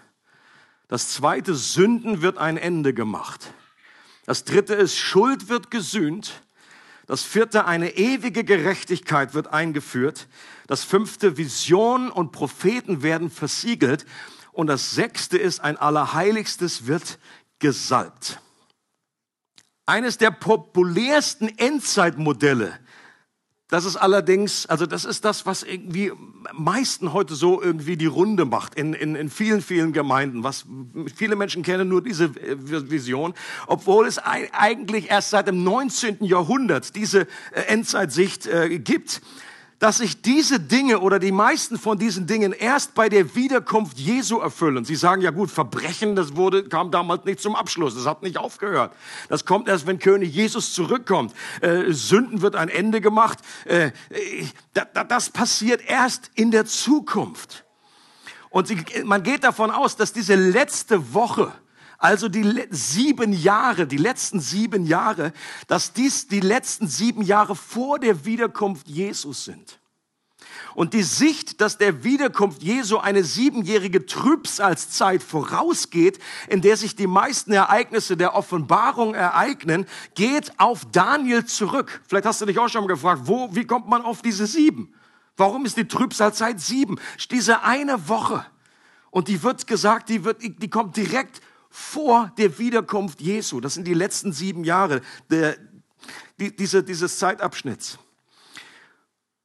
Das 0.88 1.08
zweite, 1.08 1.54
Sünden 1.54 2.20
wird 2.20 2.38
ein 2.38 2.56
Ende 2.56 2.94
gemacht. 2.94 3.52
Das 4.24 4.44
dritte 4.44 4.74
ist, 4.74 4.96
Schuld 4.98 5.48
wird 5.48 5.70
gesühnt. 5.70 6.42
Das 7.06 7.22
vierte, 7.22 7.66
eine 7.66 7.96
ewige 7.96 8.44
Gerechtigkeit 8.44 9.34
wird 9.34 9.48
eingeführt. 9.48 10.28
Das 10.66 10.84
fünfte, 10.84 11.36
Visionen 11.36 12.10
und 12.10 12.32
Propheten 12.32 13.02
werden 13.02 13.30
versiegelt. 13.30 14.06
Und 14.52 14.66
das 14.66 14.92
sechste 14.92 15.38
ist, 15.38 15.60
ein 15.60 15.76
Allerheiligstes 15.76 16.86
wird 16.86 17.18
gesalbt. 17.62 18.40
Eines 19.86 20.18
der 20.18 20.30
populärsten 20.30 21.48
Endzeitmodelle, 21.58 22.78
das 23.68 23.86
ist 23.86 23.96
allerdings, 23.96 24.66
also 24.66 24.84
das 24.84 25.06
ist 25.06 25.24
das, 25.24 25.46
was 25.46 25.62
irgendwie 25.62 26.12
meisten 26.52 27.14
heute 27.14 27.34
so 27.34 27.62
irgendwie 27.62 27.96
die 27.96 28.06
Runde 28.06 28.44
macht 28.44 28.74
in, 28.74 28.92
in, 28.92 29.14
in 29.14 29.30
vielen, 29.30 29.62
vielen 29.62 29.94
Gemeinden. 29.94 30.44
Was 30.44 30.66
viele 31.14 31.36
Menschen 31.36 31.62
kennen 31.62 31.88
nur 31.88 32.02
diese 32.02 32.34
Vision, 32.90 33.32
obwohl 33.66 34.06
es 34.06 34.18
eigentlich 34.18 35.10
erst 35.10 35.30
seit 35.30 35.48
dem 35.48 35.64
19. 35.64 36.18
Jahrhundert 36.20 36.94
diese 36.94 37.22
äh, 37.52 37.62
Endzeitsicht 37.68 38.46
äh, 38.46 38.78
gibt 38.78 39.22
dass 39.82 39.96
sich 39.96 40.22
diese 40.22 40.60
Dinge 40.60 41.00
oder 41.00 41.18
die 41.18 41.32
meisten 41.32 41.76
von 41.76 41.98
diesen 41.98 42.28
Dingen 42.28 42.52
erst 42.52 42.94
bei 42.94 43.08
der 43.08 43.34
Wiederkunft 43.34 43.98
Jesu 43.98 44.38
erfüllen. 44.38 44.84
Sie 44.84 44.94
sagen 44.94 45.22
ja 45.22 45.32
gut, 45.32 45.50
Verbrechen, 45.50 46.14
das 46.14 46.36
wurde, 46.36 46.68
kam 46.68 46.92
damals 46.92 47.24
nicht 47.24 47.40
zum 47.40 47.56
Abschluss, 47.56 47.96
das 47.96 48.06
hat 48.06 48.22
nicht 48.22 48.38
aufgehört. 48.38 48.94
Das 49.28 49.44
kommt 49.44 49.66
erst, 49.66 49.88
wenn 49.88 49.98
König 49.98 50.32
Jesus 50.32 50.72
zurückkommt. 50.72 51.34
Äh, 51.62 51.90
Sünden 51.90 52.42
wird 52.42 52.54
ein 52.54 52.68
Ende 52.68 53.00
gemacht. 53.00 53.40
Äh, 53.64 53.90
das 55.08 55.30
passiert 55.30 55.82
erst 55.84 56.30
in 56.36 56.52
der 56.52 56.64
Zukunft. 56.64 57.64
Und 58.50 58.68
sie, 58.68 58.84
man 59.02 59.24
geht 59.24 59.42
davon 59.42 59.72
aus, 59.72 59.96
dass 59.96 60.12
diese 60.12 60.36
letzte 60.36 61.12
Woche, 61.12 61.50
also 62.02 62.28
die 62.28 62.66
sieben 62.70 63.32
Jahre, 63.32 63.86
die 63.86 63.96
letzten 63.96 64.40
sieben 64.40 64.86
Jahre, 64.86 65.32
dass 65.68 65.92
dies 65.92 66.26
die 66.26 66.40
letzten 66.40 66.88
sieben 66.88 67.22
Jahre 67.22 67.54
vor 67.54 68.00
der 68.00 68.24
Wiederkunft 68.24 68.88
Jesus 68.88 69.44
sind. 69.44 69.78
Und 70.74 70.94
die 70.94 71.04
Sicht, 71.04 71.60
dass 71.60 71.78
der 71.78 72.02
Wiederkunft 72.02 72.60
Jesu 72.60 72.98
eine 72.98 73.22
siebenjährige 73.22 74.04
Trübsalzeit 74.04 75.22
vorausgeht, 75.22 76.18
in 76.48 76.60
der 76.60 76.76
sich 76.76 76.96
die 76.96 77.06
meisten 77.06 77.52
Ereignisse 77.52 78.16
der 78.16 78.34
Offenbarung 78.34 79.14
ereignen, 79.14 79.86
geht 80.16 80.58
auf 80.58 80.84
Daniel 80.90 81.44
zurück. 81.44 82.02
Vielleicht 82.08 82.26
hast 82.26 82.40
du 82.40 82.46
dich 82.46 82.58
auch 82.58 82.68
schon 82.68 82.82
mal 82.82 82.88
gefragt, 82.88 83.22
wo, 83.26 83.54
wie 83.54 83.64
kommt 83.64 83.86
man 83.86 84.02
auf 84.02 84.22
diese 84.22 84.48
sieben? 84.48 84.92
Warum 85.36 85.66
ist 85.66 85.76
die 85.76 85.86
Trübsalzeit 85.86 86.60
sieben? 86.60 86.98
Diese 87.30 87.62
eine 87.62 88.08
Woche. 88.08 88.44
Und 89.12 89.28
die 89.28 89.40
wird 89.44 89.68
gesagt, 89.68 90.08
die 90.08 90.24
wird, 90.24 90.42
die 90.42 90.70
kommt 90.70 90.96
direkt 90.96 91.40
vor 91.72 92.30
der 92.36 92.58
Wiederkunft 92.58 93.20
Jesu. 93.22 93.60
Das 93.60 93.74
sind 93.74 93.86
die 93.88 93.94
letzten 93.94 94.32
sieben 94.32 94.62
Jahre 94.62 95.00
der, 95.30 95.56
die, 96.38 96.54
diese, 96.54 96.84
dieses 96.84 97.18
Zeitabschnitts. 97.18 97.98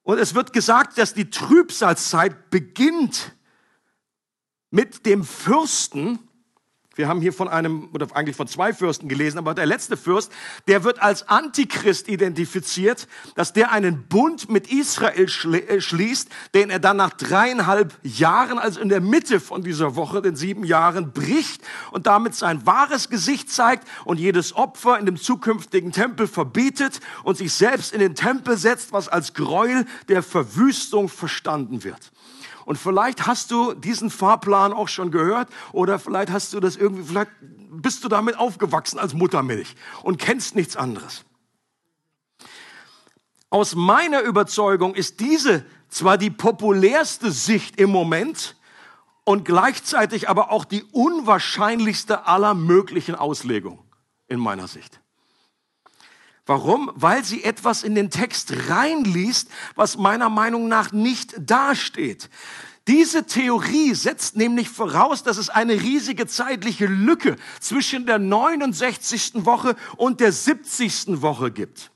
Und 0.03 0.19
es 0.19 0.35
wird 0.35 0.51
gesagt, 0.53 0.97
dass 0.97 1.13
die 1.13 1.29
Trübsalzeit 1.29 2.49
beginnt 2.49 3.33
mit 4.69 5.05
dem 5.05 5.23
Fürsten, 5.23 6.19
wir 6.97 7.07
haben 7.07 7.21
hier 7.21 7.33
von 7.33 7.47
einem, 7.47 7.89
oder 7.93 8.07
eigentlich 8.15 8.35
von 8.35 8.47
zwei 8.47 8.73
Fürsten 8.73 9.07
gelesen, 9.07 9.37
aber 9.37 9.53
der 9.53 9.65
letzte 9.65 9.97
Fürst, 9.97 10.31
der 10.67 10.83
wird 10.83 11.01
als 11.01 11.29
Antichrist 11.29 12.07
identifiziert, 12.07 13.07
dass 13.35 13.53
der 13.53 13.71
einen 13.71 14.07
Bund 14.07 14.49
mit 14.49 14.71
Israel 14.71 15.25
äh, 15.25 15.79
schließt, 15.79 16.29
den 16.55 16.69
er 16.69 16.79
dann 16.79 16.97
nach 16.97 17.11
dreieinhalb 17.11 17.93
Jahren, 18.03 18.57
also 18.57 18.79
in 18.79 18.89
der 18.89 19.01
Mitte 19.01 19.39
von 19.39 19.61
dieser 19.61 19.95
Woche, 19.95 20.21
den 20.21 20.35
sieben 20.35 20.63
Jahren, 20.63 21.11
bricht 21.11 21.61
und 21.91 22.07
damit 22.07 22.35
sein 22.35 22.65
wahres 22.65 23.09
Gesicht 23.09 23.51
zeigt 23.51 23.87
und 24.05 24.19
jedes 24.19 24.55
Opfer 24.55 24.97
in 24.99 25.05
dem 25.05 25.17
zukünftigen 25.17 25.91
Tempel 25.91 26.27
verbietet 26.27 26.99
und 27.23 27.37
sich 27.37 27.53
selbst 27.53 27.93
in 27.93 27.99
den 27.99 28.15
Tempel 28.15 28.57
setzt, 28.57 28.91
was 28.91 29.07
als 29.07 29.33
Gräuel 29.33 29.85
der 30.07 30.23
Verwüstung 30.23 31.09
verstanden 31.09 31.83
wird. 31.83 32.11
Und 32.67 32.75
vielleicht 32.75 33.25
hast 33.25 33.51
du 33.51 33.73
diesen 33.73 34.09
Fahrplan 34.09 34.73
auch 34.73 34.89
schon 34.89 35.09
gehört 35.09 35.47
oder 35.71 35.99
vielleicht 35.99 36.29
hast 36.31 36.51
du 36.51 36.59
das 36.59 36.75
irgendwie, 36.75 37.01
vielleicht 37.01 37.31
bist 37.39 38.03
du 38.03 38.09
damit 38.09 38.37
aufgewachsen 38.37 38.99
als 38.99 39.13
Muttermilch 39.13 39.77
und 40.03 40.19
kennst 40.19 40.53
nichts 40.53 40.75
anderes. 40.75 41.23
Aus 43.49 43.73
meiner 43.75 44.19
Überzeugung 44.19 44.95
ist 44.95 45.21
diese 45.21 45.65
zwar 45.87 46.17
die 46.17 46.29
populärste 46.29 47.31
Sicht 47.31 47.79
im 47.79 47.89
Moment 47.89 48.57
und 49.23 49.45
gleichzeitig 49.45 50.27
aber 50.27 50.51
auch 50.51 50.65
die 50.65 50.83
unwahrscheinlichste 50.91 52.27
aller 52.27 52.53
möglichen 52.53 53.15
Auslegungen 53.15 53.79
in 54.27 54.41
meiner 54.41 54.67
Sicht. 54.67 54.99
Warum? 56.47 56.91
Weil 56.95 57.25
sie 57.25 57.43
etwas 57.43 57.83
in 57.83 57.93
den 57.93 58.09
Text 58.09 58.69
reinliest, 58.69 59.49
was 59.75 59.97
meiner 59.97 60.29
Meinung 60.29 60.69
nach 60.69 60.93
nicht 60.93 61.35
dasteht. 61.37 62.29
Diese 62.87 63.25
Theorie 63.25 63.93
setzt 63.93 64.37
nämlich 64.37 64.69
voraus, 64.69 65.21
dass 65.21 65.35
es 65.35 65.49
eine 65.49 65.73
riesige 65.73 66.25
zeitliche 66.25 66.85
Lücke 66.85 67.35
zwischen 67.59 68.05
der 68.05 68.17
69. 68.17 69.45
Woche 69.45 69.75
und 69.97 70.21
der 70.21 70.31
70. 70.31 71.21
Woche 71.21 71.51
gibt. 71.51 71.91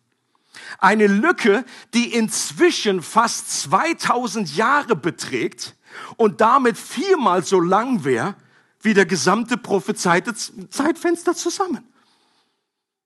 Eine 0.79 1.07
Lücke, 1.07 1.63
die 1.93 2.13
inzwischen 2.13 3.01
fast 3.01 3.61
2000 3.61 4.53
Jahre 4.57 4.97
beträgt 4.97 5.77
und 6.17 6.41
damit 6.41 6.77
viermal 6.77 7.45
so 7.45 7.61
lang 7.61 8.03
wäre 8.03 8.35
wie 8.81 8.93
der 8.93 9.05
gesamte 9.05 9.57
prophezeite 9.57 10.33
Zeitfenster 10.33 11.35
zusammen. 11.35 11.87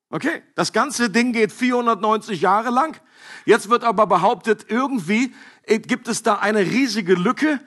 Okay, 0.09 0.43
das 0.53 0.71
ganze 0.71 1.09
Ding 1.09 1.33
geht 1.33 1.51
490 1.51 2.41
Jahre 2.41 2.69
lang. 2.69 2.99
Jetzt 3.45 3.69
wird 3.69 3.83
aber 3.83 4.07
behauptet, 4.07 4.65
irgendwie 4.69 5.33
gibt 5.67 6.07
es 6.07 6.23
da 6.23 6.35
eine 6.35 6.59
riesige 6.59 7.15
Lücke. 7.15 7.59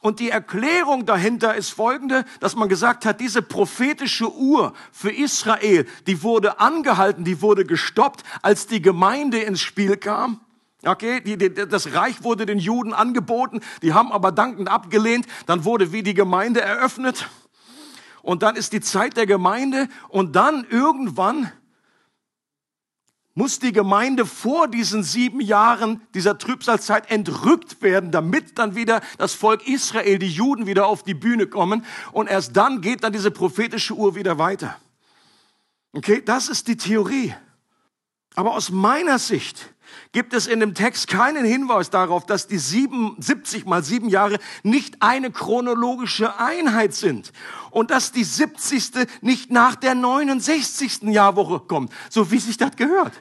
Und 0.00 0.20
die 0.20 0.28
Erklärung 0.28 1.06
dahinter 1.06 1.54
ist 1.54 1.70
folgende, 1.70 2.26
dass 2.40 2.56
man 2.56 2.68
gesagt 2.68 3.06
hat, 3.06 3.20
diese 3.20 3.40
prophetische 3.40 4.30
Uhr 4.30 4.74
für 4.92 5.10
Israel, 5.10 5.86
die 6.06 6.22
wurde 6.22 6.60
angehalten, 6.60 7.24
die 7.24 7.40
wurde 7.40 7.64
gestoppt, 7.64 8.22
als 8.42 8.66
die 8.66 8.82
Gemeinde 8.82 9.38
ins 9.38 9.62
Spiel 9.62 9.96
kam. 9.96 10.40
Okay, 10.84 11.22
die, 11.22 11.38
die, 11.38 11.54
das 11.54 11.94
Reich 11.94 12.22
wurde 12.22 12.44
den 12.44 12.58
Juden 12.58 12.92
angeboten, 12.92 13.60
die 13.80 13.94
haben 13.94 14.12
aber 14.12 14.30
dankend 14.30 14.68
abgelehnt. 14.68 15.26
Dann 15.46 15.64
wurde 15.64 15.92
wie 15.92 16.02
die 16.02 16.12
Gemeinde 16.12 16.60
eröffnet. 16.60 17.30
Und 18.20 18.42
dann 18.42 18.56
ist 18.56 18.74
die 18.74 18.80
Zeit 18.80 19.16
der 19.16 19.26
Gemeinde 19.26 19.88
und 20.08 20.36
dann 20.36 20.66
irgendwann 20.68 21.50
muss 23.34 23.58
die 23.58 23.72
Gemeinde 23.72 24.26
vor 24.26 24.68
diesen 24.68 25.02
sieben 25.02 25.40
Jahren 25.40 26.00
dieser 26.14 26.38
Trübsalzeit 26.38 27.10
entrückt 27.10 27.82
werden, 27.82 28.12
damit 28.12 28.58
dann 28.58 28.76
wieder 28.76 29.00
das 29.18 29.34
Volk 29.34 29.66
Israel, 29.66 30.18
die 30.18 30.28
Juden 30.28 30.66
wieder 30.66 30.86
auf 30.86 31.02
die 31.02 31.14
Bühne 31.14 31.48
kommen. 31.48 31.84
Und 32.12 32.28
erst 32.28 32.56
dann 32.56 32.80
geht 32.80 33.02
dann 33.02 33.12
diese 33.12 33.32
prophetische 33.32 33.94
Uhr 33.94 34.14
wieder 34.14 34.38
weiter. 34.38 34.76
Okay, 35.92 36.22
das 36.24 36.48
ist 36.48 36.68
die 36.68 36.76
Theorie. 36.76 37.34
Aber 38.36 38.54
aus 38.54 38.70
meiner 38.70 39.18
Sicht 39.18 39.74
gibt 40.12 40.32
es 40.32 40.46
in 40.46 40.60
dem 40.60 40.74
Text 40.74 41.08
keinen 41.08 41.44
Hinweis 41.44 41.90
darauf, 41.90 42.26
dass 42.26 42.46
die 42.46 42.58
70 42.58 43.66
mal 43.66 43.82
sieben 43.82 44.08
Jahre 44.08 44.38
nicht 44.62 45.02
eine 45.02 45.30
chronologische 45.30 46.38
Einheit 46.38 46.94
sind 46.94 47.32
und 47.70 47.90
dass 47.90 48.12
die 48.12 48.24
70. 48.24 49.08
nicht 49.22 49.50
nach 49.50 49.76
der 49.76 49.94
69. 49.94 51.02
Jahrwoche 51.02 51.60
kommt, 51.60 51.92
so 52.10 52.30
wie 52.30 52.38
sich 52.38 52.56
das 52.56 52.76
gehört. 52.76 53.12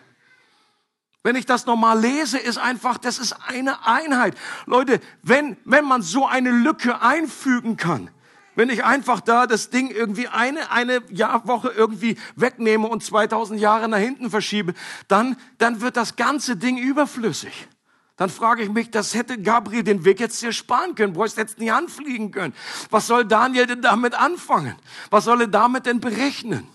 Wenn 1.23 1.37
ich 1.37 1.45
das 1.45 1.65
nochmal 1.65 1.99
lese, 1.99 2.37
ist 2.37 2.57
einfach, 2.57 2.97
das 2.97 3.17
ist 3.17 3.33
eine 3.47 3.87
Einheit. 3.87 4.35
Leute, 4.65 4.99
wenn, 5.21 5.55
wenn 5.63 5.85
man 5.85 6.01
so 6.01 6.27
eine 6.27 6.51
Lücke 6.51 7.01
einfügen 7.01 7.77
kann, 7.77 8.09
wenn 8.55 8.69
ich 8.69 8.83
einfach 8.83 9.21
da 9.21 9.47
das 9.47 9.69
Ding 9.69 9.89
irgendwie 9.89 10.27
eine, 10.27 10.69
eine 10.69 11.01
Jahrwoche 11.09 11.69
irgendwie 11.69 12.17
wegnehme 12.35 12.87
und 12.87 13.03
2000 13.03 13.59
Jahre 13.59 13.87
nach 13.87 13.97
hinten 13.97 14.29
verschiebe, 14.29 14.73
dann, 15.07 15.37
dann 15.57 15.81
wird 15.81 15.97
das 15.97 16.17
ganze 16.17 16.57
Ding 16.57 16.77
überflüssig. 16.77 17.67
Dann 18.17 18.29
frage 18.29 18.61
ich 18.61 18.69
mich, 18.69 18.91
das 18.91 19.15
hätte 19.15 19.41
Gabriel 19.41 19.83
den 19.83 20.05
Weg 20.05 20.19
jetzt 20.19 20.39
hier 20.39 20.51
sparen 20.51 20.93
können, 20.93 21.13
bräuchte 21.13 21.41
jetzt 21.41 21.57
nicht 21.57 21.71
anfliegen 21.71 22.31
können. 22.31 22.53
Was 22.91 23.07
soll 23.07 23.25
Daniel 23.25 23.65
denn 23.65 23.81
damit 23.81 24.13
anfangen? 24.13 24.75
Was 25.09 25.23
soll 25.23 25.41
er 25.41 25.47
damit 25.47 25.87
denn 25.87 25.99
berechnen? 25.99 26.67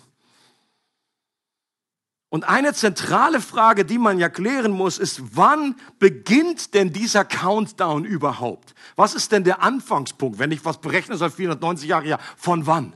Und 2.30 2.46
eine 2.46 2.74
zentrale 2.74 3.40
Frage, 3.40 3.86
die 3.86 3.96
man 3.96 4.18
ja 4.18 4.28
klären 4.28 4.72
muss, 4.72 4.98
ist, 4.98 5.22
wann 5.34 5.76
beginnt 5.98 6.74
denn 6.74 6.92
dieser 6.92 7.24
Countdown 7.24 8.04
überhaupt? 8.04 8.74
Was 8.96 9.14
ist 9.14 9.32
denn 9.32 9.44
der 9.44 9.62
Anfangspunkt? 9.62 10.38
Wenn 10.38 10.52
ich 10.52 10.64
was 10.64 10.78
berechnen 10.78 11.16
soll, 11.16 11.30
490 11.30 11.88
Jahre, 11.88 12.06
ja, 12.06 12.18
von 12.36 12.66
wann? 12.66 12.92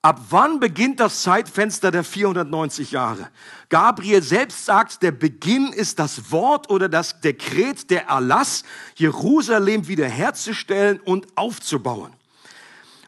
Ab 0.00 0.20
wann 0.30 0.60
beginnt 0.60 1.00
das 1.00 1.22
Zeitfenster 1.22 1.90
der 1.90 2.04
490 2.04 2.92
Jahre? 2.92 3.28
Gabriel 3.68 4.22
selbst 4.22 4.64
sagt, 4.64 5.02
der 5.02 5.10
Beginn 5.10 5.72
ist 5.72 5.98
das 5.98 6.30
Wort 6.30 6.70
oder 6.70 6.88
das 6.88 7.20
Dekret, 7.20 7.90
der 7.90 8.06
Erlass, 8.06 8.62
Jerusalem 8.94 9.88
wiederherzustellen 9.88 11.00
und 11.00 11.26
aufzubauen. 11.36 12.12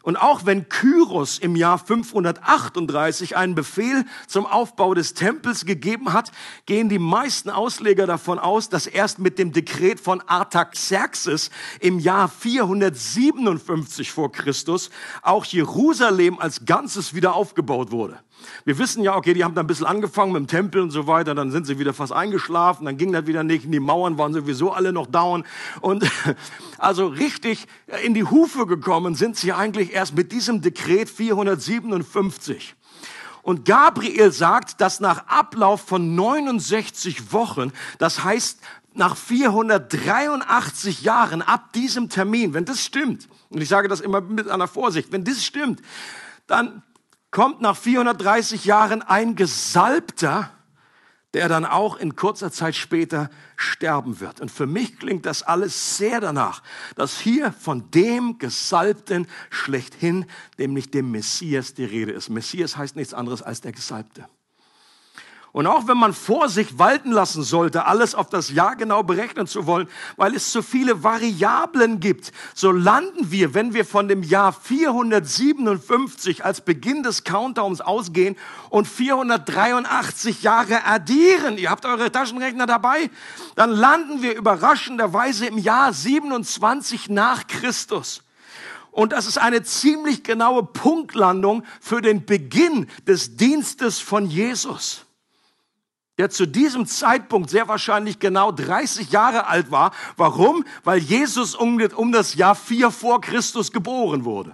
Und 0.09 0.17
auch 0.17 0.47
wenn 0.47 0.67
Kyros 0.69 1.37
im 1.37 1.55
Jahr 1.55 1.77
538 1.77 3.37
einen 3.37 3.53
Befehl 3.53 4.05
zum 4.25 4.47
Aufbau 4.47 4.95
des 4.95 5.13
Tempels 5.13 5.65
gegeben 5.65 6.13
hat, 6.13 6.31
gehen 6.65 6.89
die 6.89 6.97
meisten 6.97 7.51
Ausleger 7.51 8.07
davon 8.07 8.39
aus, 8.39 8.69
dass 8.69 8.87
erst 8.87 9.19
mit 9.19 9.37
dem 9.37 9.51
Dekret 9.51 9.99
von 9.99 10.21
Artaxerxes 10.21 11.51
im 11.79 11.99
Jahr 11.99 12.27
457 12.27 14.11
vor 14.11 14.31
Christus 14.31 14.89
auch 15.21 15.45
Jerusalem 15.45 16.39
als 16.39 16.65
Ganzes 16.65 17.13
wieder 17.13 17.35
aufgebaut 17.35 17.91
wurde. 17.91 18.19
Wir 18.65 18.77
wissen 18.77 19.03
ja, 19.03 19.15
okay, 19.15 19.33
die 19.33 19.43
haben 19.43 19.55
da 19.55 19.61
ein 19.61 19.67
bisschen 19.67 19.85
angefangen 19.85 20.31
mit 20.31 20.41
dem 20.41 20.47
Tempel 20.47 20.81
und 20.81 20.91
so 20.91 21.07
weiter, 21.07 21.35
dann 21.35 21.51
sind 21.51 21.65
sie 21.65 21.79
wieder 21.79 21.93
fast 21.93 22.13
eingeschlafen, 22.13 22.85
dann 22.85 22.97
ging 22.97 23.11
das 23.11 23.27
wieder 23.27 23.43
nicht, 23.43 23.71
die 23.71 23.79
Mauern 23.79 24.17
waren 24.17 24.33
sowieso 24.33 24.71
alle 24.71 24.93
noch 24.93 25.07
down 25.07 25.45
und 25.81 26.09
also 26.77 27.07
richtig 27.07 27.65
in 28.03 28.13
die 28.13 28.23
Hufe 28.23 28.65
gekommen 28.65 29.15
sind 29.15 29.37
sie 29.37 29.53
eigentlich 29.53 29.93
erst 29.93 30.15
mit 30.15 30.31
diesem 30.31 30.61
Dekret 30.61 31.09
457. 31.09 32.75
Und 33.41 33.65
Gabriel 33.65 34.31
sagt, 34.31 34.81
dass 34.81 34.99
nach 34.99 35.27
Ablauf 35.27 35.81
von 35.81 36.13
69 36.15 37.31
Wochen, 37.31 37.71
das 37.97 38.23
heißt 38.23 38.59
nach 38.93 39.15
483 39.15 41.01
Jahren 41.01 41.41
ab 41.41 41.73
diesem 41.73 42.09
Termin, 42.09 42.53
wenn 42.53 42.65
das 42.65 42.83
stimmt, 42.83 43.27
und 43.49 43.61
ich 43.61 43.69
sage 43.69 43.87
das 43.87 44.01
immer 44.01 44.21
mit 44.21 44.49
einer 44.49 44.67
Vorsicht, 44.67 45.11
wenn 45.11 45.23
das 45.23 45.43
stimmt, 45.43 45.81
dann 46.47 46.83
kommt 47.31 47.61
nach 47.61 47.77
430 47.77 48.65
Jahren 48.65 49.01
ein 49.01 49.35
Gesalbter, 49.35 50.51
der 51.33 51.47
dann 51.47 51.65
auch 51.65 51.97
in 51.97 52.15
kurzer 52.15 52.51
Zeit 52.51 52.75
später 52.75 53.29
sterben 53.55 54.19
wird. 54.19 54.41
Und 54.41 54.49
für 54.49 54.65
mich 54.65 54.97
klingt 54.97 55.25
das 55.25 55.43
alles 55.43 55.97
sehr 55.97 56.19
danach, 56.19 56.63
dass 56.95 57.19
hier 57.19 57.51
von 57.51 57.91
dem 57.91 58.39
Gesalbten 58.39 59.27
schlechthin, 59.51 60.25
nämlich 60.57 60.89
dem 60.89 61.11
Messias, 61.11 61.75
die 61.75 61.85
Rede 61.85 62.13
ist. 62.13 62.29
Messias 62.29 62.77
heißt 62.77 62.95
nichts 62.95 63.13
anderes 63.13 63.43
als 63.43 63.61
der 63.61 63.73
Gesalbte. 63.73 64.27
Und 65.51 65.65
auch 65.65 65.87
wenn 65.87 65.97
man 65.97 66.13
vor 66.13 66.47
sich 66.47 66.77
walten 66.77 67.11
lassen 67.11 67.41
sollte, 67.41 67.85
alles 67.85 68.13
auf 68.13 68.29
das 68.29 68.51
Jahr 68.51 68.75
genau 68.75 69.01
berechnen 69.01 69.47
zu 69.47 69.65
wollen, 69.65 69.87
weil 70.15 70.35
es 70.35 70.51
so 70.51 70.61
viele 70.61 71.03
Variablen 71.03 71.99
gibt, 71.99 72.31
so 72.53 72.71
landen 72.71 73.31
wir, 73.31 73.55
wenn 73.55 73.73
wir 73.73 73.83
von 73.83 74.07
dem 74.07 74.21
Jahr 74.21 74.53
457 74.53 76.45
als 76.45 76.61
Beginn 76.61 77.01
des 77.01 77.23
Countdowns 77.23 77.81
ausgehen 77.81 78.35
und 78.69 78.87
483 78.87 80.43
Jahre 80.43 80.85
addieren, 80.85 81.57
ihr 81.57 81.71
habt 81.71 81.85
eure 81.85 82.11
Taschenrechner 82.11 82.67
dabei, 82.67 83.09
dann 83.55 83.71
landen 83.71 84.21
wir 84.21 84.35
überraschenderweise 84.35 85.47
im 85.47 85.57
Jahr 85.57 85.93
27 85.93 87.09
nach 87.09 87.47
Christus. 87.47 88.21
Und 88.91 89.13
das 89.13 89.25
ist 89.25 89.39
eine 89.39 89.63
ziemlich 89.63 90.23
genaue 90.23 90.63
Punktlandung 90.63 91.63
für 91.81 92.01
den 92.01 92.25
Beginn 92.25 92.87
des 93.07 93.35
Dienstes 93.35 93.99
von 93.99 94.27
Jesus 94.27 95.05
der 96.19 96.29
zu 96.29 96.45
diesem 96.45 96.85
Zeitpunkt 96.85 97.49
sehr 97.49 97.69
wahrscheinlich 97.69 98.19
genau 98.19 98.51
30 98.51 99.09
Jahre 99.09 99.47
alt 99.47 99.71
war. 99.71 99.91
Warum? 100.17 100.65
Weil 100.83 100.99
Jesus 100.99 101.55
um, 101.55 101.79
das 102.11 102.35
Jahr 102.35 102.55
4 102.55 102.91
vor 102.91 103.21
Christus 103.21 103.71
geboren 103.71 104.25
wurde. 104.25 104.53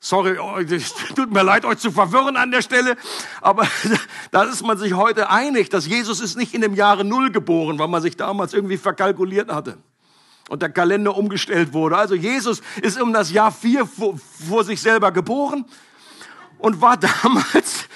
Sorry, 0.00 0.36
oh, 0.36 0.58
tut 1.14 1.32
mir 1.32 1.44
leid, 1.44 1.64
euch 1.64 1.78
zu 1.78 1.92
verwirren 1.92 2.36
an 2.36 2.50
der 2.50 2.62
Stelle, 2.62 2.96
aber 3.40 3.68
da 4.32 4.42
ist 4.42 4.66
man 4.66 4.78
sich 4.78 4.94
heute 4.94 5.30
einig, 5.30 5.70
dass 5.70 5.86
Jesus 5.86 6.20
ist 6.20 6.36
nicht 6.36 6.54
in 6.54 6.60
dem 6.60 6.74
Jahre 6.74 7.04
Null 7.04 7.30
geboren, 7.30 7.78
weil 7.78 7.88
man 7.88 8.02
sich 8.02 8.16
damals 8.16 8.54
irgendwie 8.54 8.78
verkalkuliert 8.78 9.48
hatte 9.48 9.78
und 10.48 10.60
der 10.60 10.70
Kalender 10.70 11.16
umgestellt 11.16 11.72
wurde. 11.72 11.96
Also 11.96 12.16
Jesus 12.16 12.62
ist 12.82 13.00
um 13.00 13.12
das 13.12 13.30
Jahr 13.30 13.52
4 13.52 13.86
vor, 13.86 14.18
vor 14.48 14.64
sich 14.64 14.80
selber 14.80 15.12
geboren 15.12 15.66
und 16.58 16.80
war 16.80 16.96
damals 17.22 17.88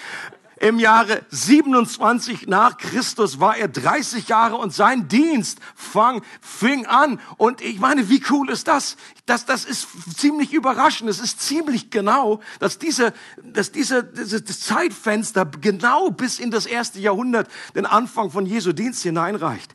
Im 0.62 0.79
Jahre 0.79 1.22
27 1.31 2.46
nach 2.46 2.77
Christus 2.77 3.40
war 3.40 3.57
er 3.57 3.66
30 3.66 4.29
Jahre 4.29 4.55
und 4.55 4.72
sein 4.72 5.09
Dienst 5.09 5.59
fang, 5.75 6.22
fing 6.40 6.87
an. 6.87 7.18
Und 7.37 7.61
ich 7.61 7.81
meine, 7.81 8.09
wie 8.09 8.22
cool 8.31 8.48
ist 8.48 8.68
das? 8.68 8.96
Das, 9.27 9.44
das 9.44 9.64
ist 9.64 9.88
ziemlich 10.16 10.53
überraschend. 10.53 11.11
Es 11.11 11.18
ist 11.18 11.40
ziemlich 11.40 11.90
genau, 11.90 12.38
dass 12.61 12.79
diese, 12.79 13.12
dass 13.42 13.72
diese, 13.72 14.05
dieses 14.05 14.61
Zeitfenster 14.61 15.46
genau 15.46 16.11
bis 16.11 16.38
in 16.38 16.53
das 16.53 16.66
erste 16.66 17.01
Jahrhundert, 17.01 17.51
den 17.75 17.85
Anfang 17.85 18.31
von 18.31 18.46
Jesu 18.46 18.72
Dienst 18.72 19.03
hineinreicht. 19.03 19.75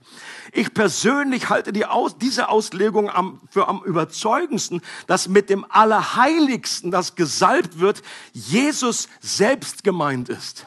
Ich 0.54 0.74
persönlich 0.74 1.50
halte 1.50 1.74
die 1.74 1.86
Aus, 1.86 2.18
diese 2.18 2.48
Auslegung 2.48 3.10
am, 3.10 3.42
für 3.50 3.68
am 3.68 3.84
überzeugendsten, 3.84 4.80
dass 5.06 5.28
mit 5.28 5.50
dem 5.50 5.66
Allerheiligsten, 5.68 6.92
das 6.92 7.16
gesalbt 7.16 7.80
wird, 7.80 8.04
Jesus 8.32 9.10
selbst 9.20 9.84
gemeint 9.84 10.30
ist. 10.30 10.66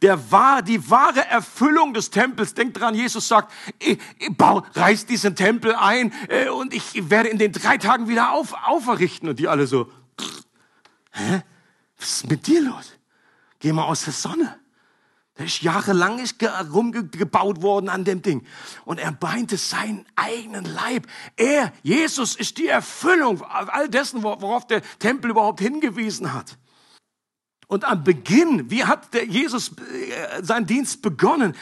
Der 0.00 0.30
war, 0.30 0.62
die 0.62 0.90
wahre 0.90 1.26
Erfüllung 1.26 1.94
des 1.94 2.10
Tempels. 2.10 2.54
Denkt 2.54 2.80
dran, 2.80 2.94
Jesus 2.94 3.28
sagt, 3.28 3.52
ich, 3.78 3.98
ich 4.18 4.36
bau, 4.36 4.64
reiß 4.74 5.06
diesen 5.06 5.36
Tempel 5.36 5.74
ein 5.74 6.12
äh, 6.28 6.48
und 6.48 6.74
ich 6.74 7.10
werde 7.10 7.28
in 7.28 7.38
den 7.38 7.52
drei 7.52 7.78
Tagen 7.78 8.08
wieder 8.08 8.32
auf, 8.32 8.54
auferrichten. 8.66 9.28
Und 9.28 9.38
die 9.38 9.48
alle 9.48 9.66
so, 9.66 9.90
pff, 10.20 10.42
hä? 11.12 11.42
Was 11.98 12.10
ist 12.10 12.30
mit 12.30 12.46
dir 12.46 12.62
los? 12.62 12.92
Geh 13.60 13.72
mal 13.72 13.84
aus 13.84 14.04
der 14.04 14.12
Sonne. 14.12 14.58
Der 15.38 15.46
ist 15.46 15.62
jahrelang 15.62 16.18
ist 16.18 16.36
rumgebaut 16.72 17.62
worden 17.62 17.88
an 17.88 18.04
dem 18.04 18.22
Ding. 18.22 18.44
Und 18.84 18.98
er 18.98 19.12
beinte 19.12 19.56
seinen 19.56 20.04
eigenen 20.14 20.64
Leib. 20.64 21.06
Er, 21.36 21.72
Jesus, 21.82 22.36
ist 22.36 22.58
die 22.58 22.66
Erfüllung 22.66 23.42
all 23.42 23.88
dessen, 23.88 24.22
worauf 24.22 24.66
der 24.66 24.82
Tempel 24.98 25.30
überhaupt 25.30 25.60
hingewiesen 25.60 26.34
hat. 26.34 26.58
Und 27.72 27.84
am 27.84 28.04
Beginn, 28.04 28.70
wie 28.70 28.84
hat 28.84 29.14
der 29.14 29.24
Jesus 29.24 29.70
äh, 29.70 30.42
seinen 30.42 30.66
Dienst 30.66 31.00
begonnen? 31.00 31.56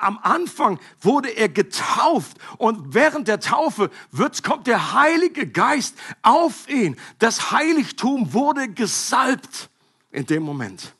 Am 0.00 0.16
Anfang 0.22 0.78
wurde 1.00 1.30
er 1.30 1.48
getauft 1.48 2.36
und 2.56 2.94
während 2.94 3.26
der 3.26 3.40
Taufe 3.40 3.90
wird, 4.12 4.44
kommt 4.44 4.68
der 4.68 4.92
Heilige 4.92 5.44
Geist 5.48 5.96
auf 6.22 6.68
ihn. 6.68 6.94
Das 7.18 7.50
Heiligtum 7.50 8.32
wurde 8.32 8.68
gesalbt 8.68 9.68
in 10.12 10.24
dem 10.24 10.44
Moment. 10.44 10.94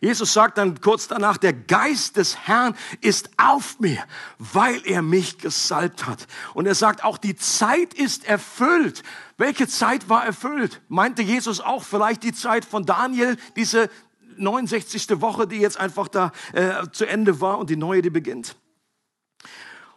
Jesus 0.00 0.32
sagt 0.32 0.58
dann 0.58 0.80
kurz 0.80 1.08
danach, 1.08 1.36
der 1.36 1.52
Geist 1.52 2.16
des 2.16 2.36
Herrn 2.46 2.76
ist 3.00 3.30
auf 3.36 3.80
mir, 3.80 4.04
weil 4.38 4.80
er 4.84 5.02
mich 5.02 5.38
gesalbt 5.38 6.06
hat. 6.06 6.26
Und 6.54 6.66
er 6.66 6.74
sagt 6.74 7.04
auch, 7.04 7.18
die 7.18 7.36
Zeit 7.36 7.94
ist 7.94 8.26
erfüllt. 8.26 9.02
Welche 9.38 9.68
Zeit 9.68 10.08
war 10.08 10.24
erfüllt? 10.24 10.82
Meinte 10.88 11.22
Jesus 11.22 11.60
auch 11.60 11.82
vielleicht 11.82 12.22
die 12.22 12.32
Zeit 12.32 12.64
von 12.64 12.84
Daniel, 12.84 13.36
diese 13.56 13.90
69. 14.36 15.20
Woche, 15.20 15.46
die 15.46 15.56
jetzt 15.56 15.78
einfach 15.78 16.08
da 16.08 16.32
äh, 16.52 16.88
zu 16.92 17.06
Ende 17.06 17.40
war 17.40 17.58
und 17.58 17.70
die 17.70 17.76
neue, 17.76 18.02
die 18.02 18.10
beginnt. 18.10 18.56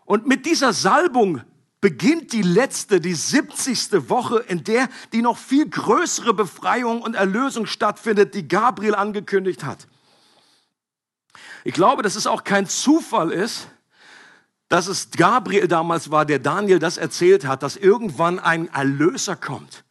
Und 0.06 0.28
mit 0.28 0.46
dieser 0.46 0.74
Salbung 0.74 1.42
beginnt 1.82 2.34
die 2.34 2.42
letzte, 2.42 3.00
die 3.00 3.14
70. 3.14 4.10
Woche, 4.10 4.40
in 4.40 4.64
der 4.64 4.90
die 5.14 5.22
noch 5.22 5.38
viel 5.38 5.70
größere 5.70 6.34
Befreiung 6.34 7.02
und 7.02 7.16
Erlösung 7.16 7.66
stattfindet, 7.66 8.34
die 8.34 8.48
Gabriel 8.48 8.96
angekündigt 8.96 9.64
hat. 9.64 9.88
Ich 11.64 11.74
glaube, 11.74 12.04
dass 12.04 12.16
es 12.16 12.28
auch 12.28 12.44
kein 12.44 12.68
Zufall 12.68 13.32
ist, 13.32 13.68
dass 14.68 14.88
es 14.88 15.12
Gabriel 15.12 15.68
damals 15.68 16.12
war, 16.12 16.26
der 16.26 16.40
Daniel 16.40 16.80
das 16.80 16.98
erzählt 16.98 17.46
hat, 17.46 17.64
dass 17.64 17.76
irgendwann 17.76 18.40
ein 18.40 18.68
Erlöser 18.70 19.36
kommt. 19.36 19.84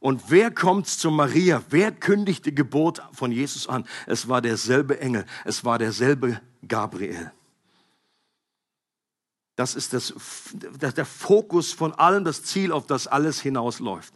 Und 0.00 0.30
wer 0.30 0.50
kommt 0.50 0.86
zu 0.86 1.10
Maria? 1.10 1.62
Wer 1.70 1.92
kündigt 1.92 2.46
die 2.46 2.54
Geburt 2.54 3.02
von 3.12 3.32
Jesus 3.32 3.68
an? 3.68 3.86
Es 4.06 4.28
war 4.28 4.40
derselbe 4.40 5.00
Engel, 5.00 5.24
es 5.44 5.64
war 5.64 5.78
derselbe 5.78 6.40
Gabriel. 6.66 7.32
Das 9.58 9.74
ist 9.74 9.92
das, 9.92 10.14
der 10.62 11.04
Fokus 11.04 11.72
von 11.72 11.92
allem, 11.92 12.22
das 12.22 12.44
Ziel, 12.44 12.70
auf 12.70 12.86
das 12.86 13.08
alles 13.08 13.40
hinausläuft. 13.40 14.14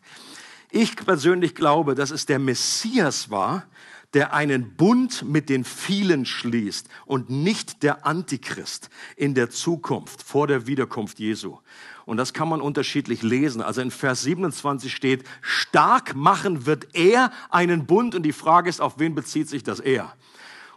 Ich 0.71 0.95
persönlich 0.95 1.57
glaube, 1.57 1.97
dass 1.97 2.13
es 2.13 2.27
der 2.27 2.39
Messias 2.39 3.29
war, 3.29 3.67
der 4.15 4.35
einen 4.35 4.77
Bund 4.77 5.25
mit 5.25 5.49
den 5.49 5.65
vielen 5.65 6.27
schließt 6.27 6.87
und 7.07 7.29
nicht 7.29 7.83
der 7.83 8.07
Antichrist 8.07 8.89
in 9.17 9.35
der 9.35 9.51
Zukunft, 9.51 10.23
vor 10.23 10.47
der 10.47 10.69
Wiederkunft 10.69 11.19
Jesu. 11.19 11.59
Und 12.05 12.19
das 12.19 12.33
kann 12.33 12.49
man 12.49 12.61
unterschiedlich 12.61 13.25
lesen. 13.25 13.63
Also 13.63 13.81
in 13.81 13.91
Vers 13.91 14.23
27 14.23 14.95
steht, 14.95 15.25
stark 15.41 16.15
machen 16.15 16.67
wird 16.67 16.95
er 16.95 17.33
einen 17.51 17.87
Bund. 17.87 18.15
Und 18.15 18.23
die 18.23 18.33
Frage 18.33 18.71
ist, 18.71 18.81
auf 18.81 19.01
wen 19.01 19.17
bezieht 19.17 19.49
sich 19.49 19.65
das 19.65 19.81
er? 19.81 20.15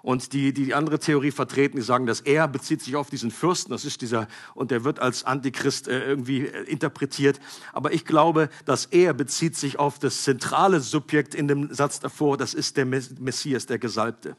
Und 0.05 0.33
die, 0.33 0.53
die 0.53 0.75
andere 0.75 0.99
Theorie 0.99 1.31
vertreten, 1.31 1.77
die 1.77 1.81
sagen, 1.81 2.05
dass 2.05 2.21
er 2.21 2.47
bezieht 2.47 2.79
sich 2.79 2.95
auf 2.95 3.09
diesen 3.09 3.31
Fürsten, 3.31 3.71
das 3.71 3.85
ist 3.85 4.03
dieser, 4.03 4.27
und 4.53 4.69
der 4.69 4.83
wird 4.83 4.99
als 4.99 5.23
Antichrist 5.23 5.87
äh, 5.87 6.05
irgendwie 6.05 6.45
äh, 6.45 6.61
interpretiert. 6.65 7.39
Aber 7.73 7.91
ich 7.91 8.05
glaube, 8.05 8.49
dass 8.65 8.85
er 8.85 9.15
bezieht 9.15 9.55
sich 9.55 9.79
auf 9.79 9.97
das 9.97 10.21
zentrale 10.21 10.79
Subjekt 10.79 11.33
in 11.33 11.47
dem 11.47 11.73
Satz 11.73 11.99
davor, 11.99 12.37
das 12.37 12.53
ist 12.53 12.77
der 12.77 12.85
Messias, 12.85 13.65
der 13.65 13.79
Gesalbte. 13.79 14.37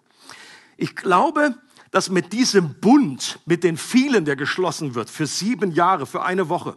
Ich 0.76 0.94
glaube, 0.94 1.56
dass 1.90 2.10
mit 2.10 2.32
diesem 2.32 2.74
Bund, 2.74 3.40
mit 3.44 3.64
den 3.64 3.76
vielen, 3.76 4.24
der 4.24 4.36
geschlossen 4.36 4.94
wird, 4.94 5.10
für 5.10 5.26
sieben 5.26 5.72
Jahre, 5.72 6.06
für 6.06 6.22
eine 6.22 6.48
Woche, 6.48 6.76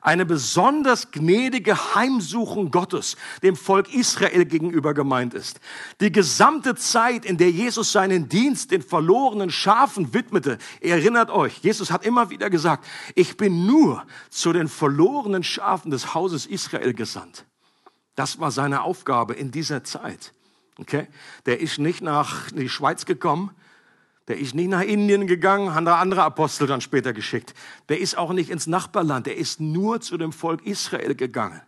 eine 0.00 0.24
besonders 0.24 1.10
gnädige 1.10 1.94
Heimsuchung 1.94 2.70
Gottes 2.70 3.16
dem 3.42 3.56
Volk 3.56 3.92
Israel 3.92 4.44
gegenüber 4.44 4.94
gemeint 4.94 5.34
ist. 5.34 5.60
Die 6.00 6.12
gesamte 6.12 6.74
Zeit, 6.74 7.24
in 7.24 7.36
der 7.36 7.50
Jesus 7.50 7.92
seinen 7.92 8.28
Dienst 8.28 8.70
den 8.70 8.82
verlorenen 8.82 9.50
Schafen 9.50 10.14
widmete, 10.14 10.58
erinnert 10.80 11.30
euch, 11.30 11.58
Jesus 11.58 11.90
hat 11.90 12.04
immer 12.04 12.30
wieder 12.30 12.50
gesagt, 12.50 12.86
ich 13.14 13.36
bin 13.36 13.66
nur 13.66 14.06
zu 14.30 14.52
den 14.52 14.68
verlorenen 14.68 15.42
Schafen 15.42 15.90
des 15.90 16.14
Hauses 16.14 16.46
Israel 16.46 16.94
gesandt. 16.94 17.44
Das 18.14 18.40
war 18.40 18.50
seine 18.50 18.82
Aufgabe 18.82 19.34
in 19.34 19.50
dieser 19.50 19.84
Zeit. 19.84 20.32
Okay? 20.78 21.08
Der 21.46 21.60
ist 21.60 21.78
nicht 21.78 22.02
nach 22.02 22.50
die 22.50 22.68
Schweiz 22.68 23.04
gekommen, 23.04 23.50
der 24.30 24.38
ist 24.38 24.54
nicht 24.54 24.70
nach 24.70 24.82
Indien 24.82 25.26
gegangen, 25.26 25.74
hat 25.74 25.88
andere 25.88 26.22
Apostel 26.22 26.68
dann 26.68 26.80
später 26.80 27.12
geschickt. 27.12 27.52
Der 27.88 27.98
ist 27.98 28.16
auch 28.16 28.32
nicht 28.32 28.48
ins 28.48 28.68
Nachbarland, 28.68 29.26
der 29.26 29.36
ist 29.36 29.58
nur 29.58 30.00
zu 30.00 30.16
dem 30.16 30.30
Volk 30.30 30.64
Israel 30.64 31.16
gegangen. 31.16 31.60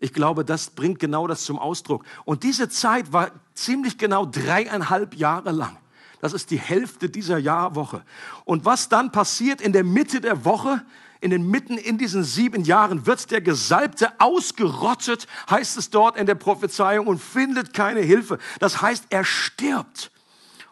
Ich 0.00 0.12
glaube, 0.12 0.44
das 0.44 0.68
bringt 0.68 0.98
genau 0.98 1.26
das 1.26 1.44
zum 1.44 1.58
Ausdruck. 1.58 2.04
Und 2.26 2.42
diese 2.42 2.68
Zeit 2.68 3.14
war 3.14 3.30
ziemlich 3.54 3.96
genau 3.96 4.26
dreieinhalb 4.26 5.14
Jahre 5.14 5.50
lang. 5.50 5.78
Das 6.20 6.34
ist 6.34 6.50
die 6.50 6.58
Hälfte 6.58 7.08
dieser 7.08 7.38
Jahrwoche. 7.38 8.04
Und 8.44 8.66
was 8.66 8.90
dann 8.90 9.10
passiert 9.10 9.62
in 9.62 9.72
der 9.72 9.82
Mitte 9.82 10.20
der 10.20 10.44
Woche, 10.44 10.84
in 11.22 11.30
den 11.30 11.48
Mitten 11.48 11.78
in 11.78 11.96
diesen 11.96 12.22
sieben 12.22 12.64
Jahren 12.64 13.06
wird 13.06 13.30
der 13.30 13.40
Gesalbte 13.40 14.12
ausgerottet, 14.20 15.26
heißt 15.48 15.78
es 15.78 15.88
dort 15.88 16.18
in 16.18 16.26
der 16.26 16.34
Prophezeiung, 16.34 17.06
und 17.06 17.18
findet 17.18 17.72
keine 17.72 18.00
Hilfe. 18.00 18.36
Das 18.58 18.82
heißt, 18.82 19.06
er 19.08 19.24
stirbt 19.24 20.10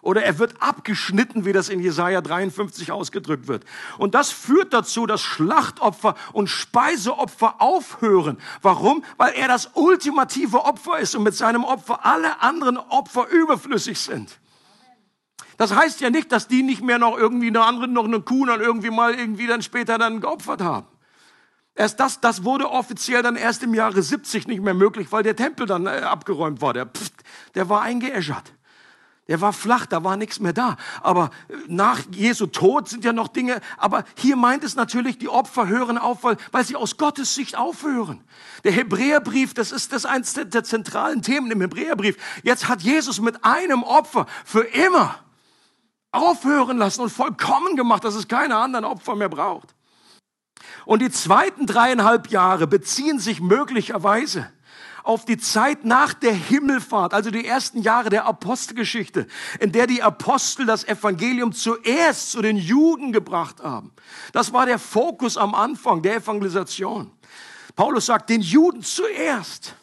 oder 0.02 0.24
er 0.24 0.38
wird 0.38 0.60
abgeschnitten, 0.60 1.46
wie 1.46 1.52
das 1.52 1.68
in 1.68 1.80
Jesaja 1.80 2.20
53 2.20 2.90
ausgedrückt 2.92 3.46
wird. 3.46 3.64
Und 3.98 4.14
das 4.14 4.30
führt 4.30 4.74
dazu, 4.74 5.06
dass 5.06 5.22
Schlachtopfer 5.22 6.16
und 6.32 6.48
Speiseopfer 6.48 7.62
aufhören. 7.62 8.36
Warum? 8.60 9.04
Weil 9.16 9.32
er 9.34 9.48
das 9.48 9.70
ultimative 9.74 10.64
Opfer 10.64 10.98
ist 10.98 11.14
und 11.14 11.22
mit 11.22 11.36
seinem 11.36 11.62
Opfer 11.62 12.04
alle 12.04 12.42
anderen 12.42 12.76
Opfer 12.76 13.28
überflüssig 13.30 13.98
sind. 14.00 14.38
Das 15.56 15.74
heißt 15.74 16.00
ja 16.00 16.10
nicht, 16.10 16.32
dass 16.32 16.48
die 16.48 16.64
nicht 16.64 16.82
mehr 16.82 16.98
noch 16.98 17.16
irgendwie 17.16 17.46
eine 17.46 17.62
andere, 17.62 17.86
noch 17.86 18.04
eine 18.04 18.20
Kuh 18.20 18.44
dann 18.44 18.60
irgendwie 18.60 18.90
mal 18.90 19.14
irgendwie 19.14 19.46
dann 19.46 19.62
später 19.62 19.98
dann 19.98 20.20
geopfert 20.20 20.60
haben. 20.60 20.86
Erst 21.76 22.00
das, 22.00 22.20
das 22.20 22.42
wurde 22.42 22.68
offiziell 22.68 23.22
dann 23.22 23.36
erst 23.36 23.62
im 23.62 23.72
Jahre 23.72 24.02
70 24.02 24.48
nicht 24.48 24.62
mehr 24.62 24.74
möglich, 24.74 25.12
weil 25.12 25.22
der 25.22 25.36
Tempel 25.36 25.66
dann 25.66 25.86
äh, 25.86 26.00
abgeräumt 26.00 26.60
war. 26.60 26.74
Der, 26.74 26.86
pft, 26.86 27.14
der 27.54 27.68
war 27.68 27.82
eingeäschert. 27.82 28.52
Der 29.28 29.40
war 29.40 29.52
flach, 29.52 29.86
da 29.86 30.02
war 30.02 30.16
nichts 30.16 30.40
mehr 30.40 30.52
da. 30.52 30.76
Aber 31.00 31.30
nach 31.68 32.00
Jesu 32.10 32.46
Tod 32.46 32.88
sind 32.88 33.04
ja 33.04 33.12
noch 33.12 33.28
Dinge. 33.28 33.60
Aber 33.76 34.04
hier 34.16 34.36
meint 34.36 34.64
es 34.64 34.74
natürlich, 34.74 35.16
die 35.16 35.28
Opfer 35.28 35.68
hören 35.68 35.96
auf, 35.96 36.24
weil, 36.24 36.36
weil 36.50 36.64
sie 36.64 36.74
aus 36.74 36.96
Gottes 36.96 37.34
Sicht 37.34 37.56
aufhören. 37.56 38.24
Der 38.64 38.72
Hebräerbrief, 38.72 39.54
das 39.54 39.70
ist 39.70 39.92
das 39.92 40.06
eins 40.06 40.34
der, 40.34 40.46
der 40.46 40.64
zentralen 40.64 41.22
Themen 41.22 41.50
im 41.52 41.60
Hebräerbrief. 41.60 42.16
Jetzt 42.42 42.68
hat 42.68 42.82
Jesus 42.82 43.20
mit 43.20 43.44
einem 43.44 43.84
Opfer 43.84 44.26
für 44.44 44.62
immer 44.62 45.14
aufhören 46.10 46.76
lassen 46.78 47.02
und 47.02 47.10
vollkommen 47.10 47.76
gemacht, 47.76 48.04
dass 48.04 48.16
es 48.16 48.26
keine 48.26 48.56
anderen 48.56 48.84
Opfer 48.84 49.14
mehr 49.14 49.28
braucht. 49.28 49.74
Und 50.84 51.00
die 51.00 51.10
zweiten 51.10 51.66
dreieinhalb 51.66 52.28
Jahre 52.28 52.66
beziehen 52.66 53.18
sich 53.18 53.40
möglicherweise 53.40 54.50
auf 55.02 55.24
die 55.24 55.38
Zeit 55.38 55.84
nach 55.84 56.14
der 56.14 56.32
Himmelfahrt, 56.32 57.14
also 57.14 57.30
die 57.30 57.46
ersten 57.46 57.82
Jahre 57.82 58.10
der 58.10 58.26
Apostelgeschichte, 58.26 59.26
in 59.60 59.72
der 59.72 59.86
die 59.86 60.02
Apostel 60.02 60.66
das 60.66 60.84
Evangelium 60.84 61.52
zuerst 61.52 62.30
zu 62.30 62.42
den 62.42 62.56
Juden 62.56 63.12
gebracht 63.12 63.62
haben. 63.62 63.92
Das 64.32 64.52
war 64.52 64.66
der 64.66 64.78
Fokus 64.78 65.36
am 65.36 65.54
Anfang 65.54 66.02
der 66.02 66.16
Evangelisation. 66.16 67.10
Paulus 67.74 68.06
sagt, 68.06 68.30
den 68.30 68.40
Juden 68.40 68.82
zuerst. 68.82 69.74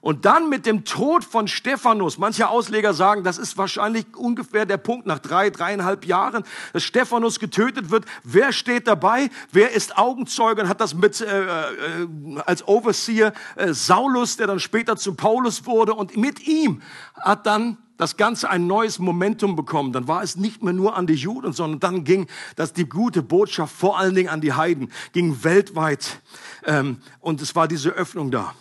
Und 0.00 0.24
dann 0.24 0.48
mit 0.48 0.64
dem 0.64 0.84
Tod 0.84 1.24
von 1.24 1.46
Stephanus, 1.46 2.16
manche 2.16 2.48
Ausleger 2.48 2.94
sagen, 2.94 3.22
das 3.22 3.38
ist 3.38 3.58
wahrscheinlich 3.58 4.06
ungefähr 4.16 4.64
der 4.64 4.78
Punkt 4.78 5.06
nach 5.06 5.18
drei, 5.18 5.50
dreieinhalb 5.50 6.06
Jahren, 6.06 6.44
dass 6.72 6.84
Stephanus 6.84 7.38
getötet 7.38 7.90
wird. 7.90 8.06
Wer 8.24 8.52
steht 8.52 8.86
dabei? 8.86 9.30
Wer 9.52 9.72
ist 9.72 9.98
Augenzeuge 9.98 10.62
und 10.62 10.68
hat 10.68 10.80
das 10.80 10.94
mit 10.94 11.20
äh, 11.20 11.42
äh, 11.42 12.06
als 12.46 12.66
Overseer 12.66 13.32
äh, 13.56 13.74
Saulus, 13.74 14.36
der 14.36 14.46
dann 14.46 14.60
später 14.60 14.96
zu 14.96 15.14
Paulus 15.14 15.66
wurde 15.66 15.94
und 15.94 16.16
mit 16.16 16.46
ihm 16.46 16.80
hat 17.14 17.46
dann 17.46 17.76
das 17.98 18.16
Ganze 18.16 18.48
ein 18.48 18.66
neues 18.66 18.98
Momentum 18.98 19.56
bekommen. 19.56 19.92
Dann 19.92 20.08
war 20.08 20.22
es 20.22 20.36
nicht 20.36 20.62
mehr 20.62 20.72
nur 20.72 20.96
an 20.96 21.06
die 21.06 21.14
Juden, 21.14 21.52
sondern 21.52 21.80
dann 21.80 22.04
ging 22.04 22.26
das 22.56 22.72
die 22.72 22.88
gute 22.88 23.22
Botschaft 23.22 23.76
vor 23.76 23.98
allen 23.98 24.14
Dingen 24.14 24.30
an 24.30 24.40
die 24.40 24.54
Heiden, 24.54 24.90
ging 25.12 25.44
weltweit 25.44 26.20
ähm, 26.64 27.02
und 27.20 27.42
es 27.42 27.54
war 27.54 27.68
diese 27.68 27.90
Öffnung 27.90 28.30
da. 28.30 28.54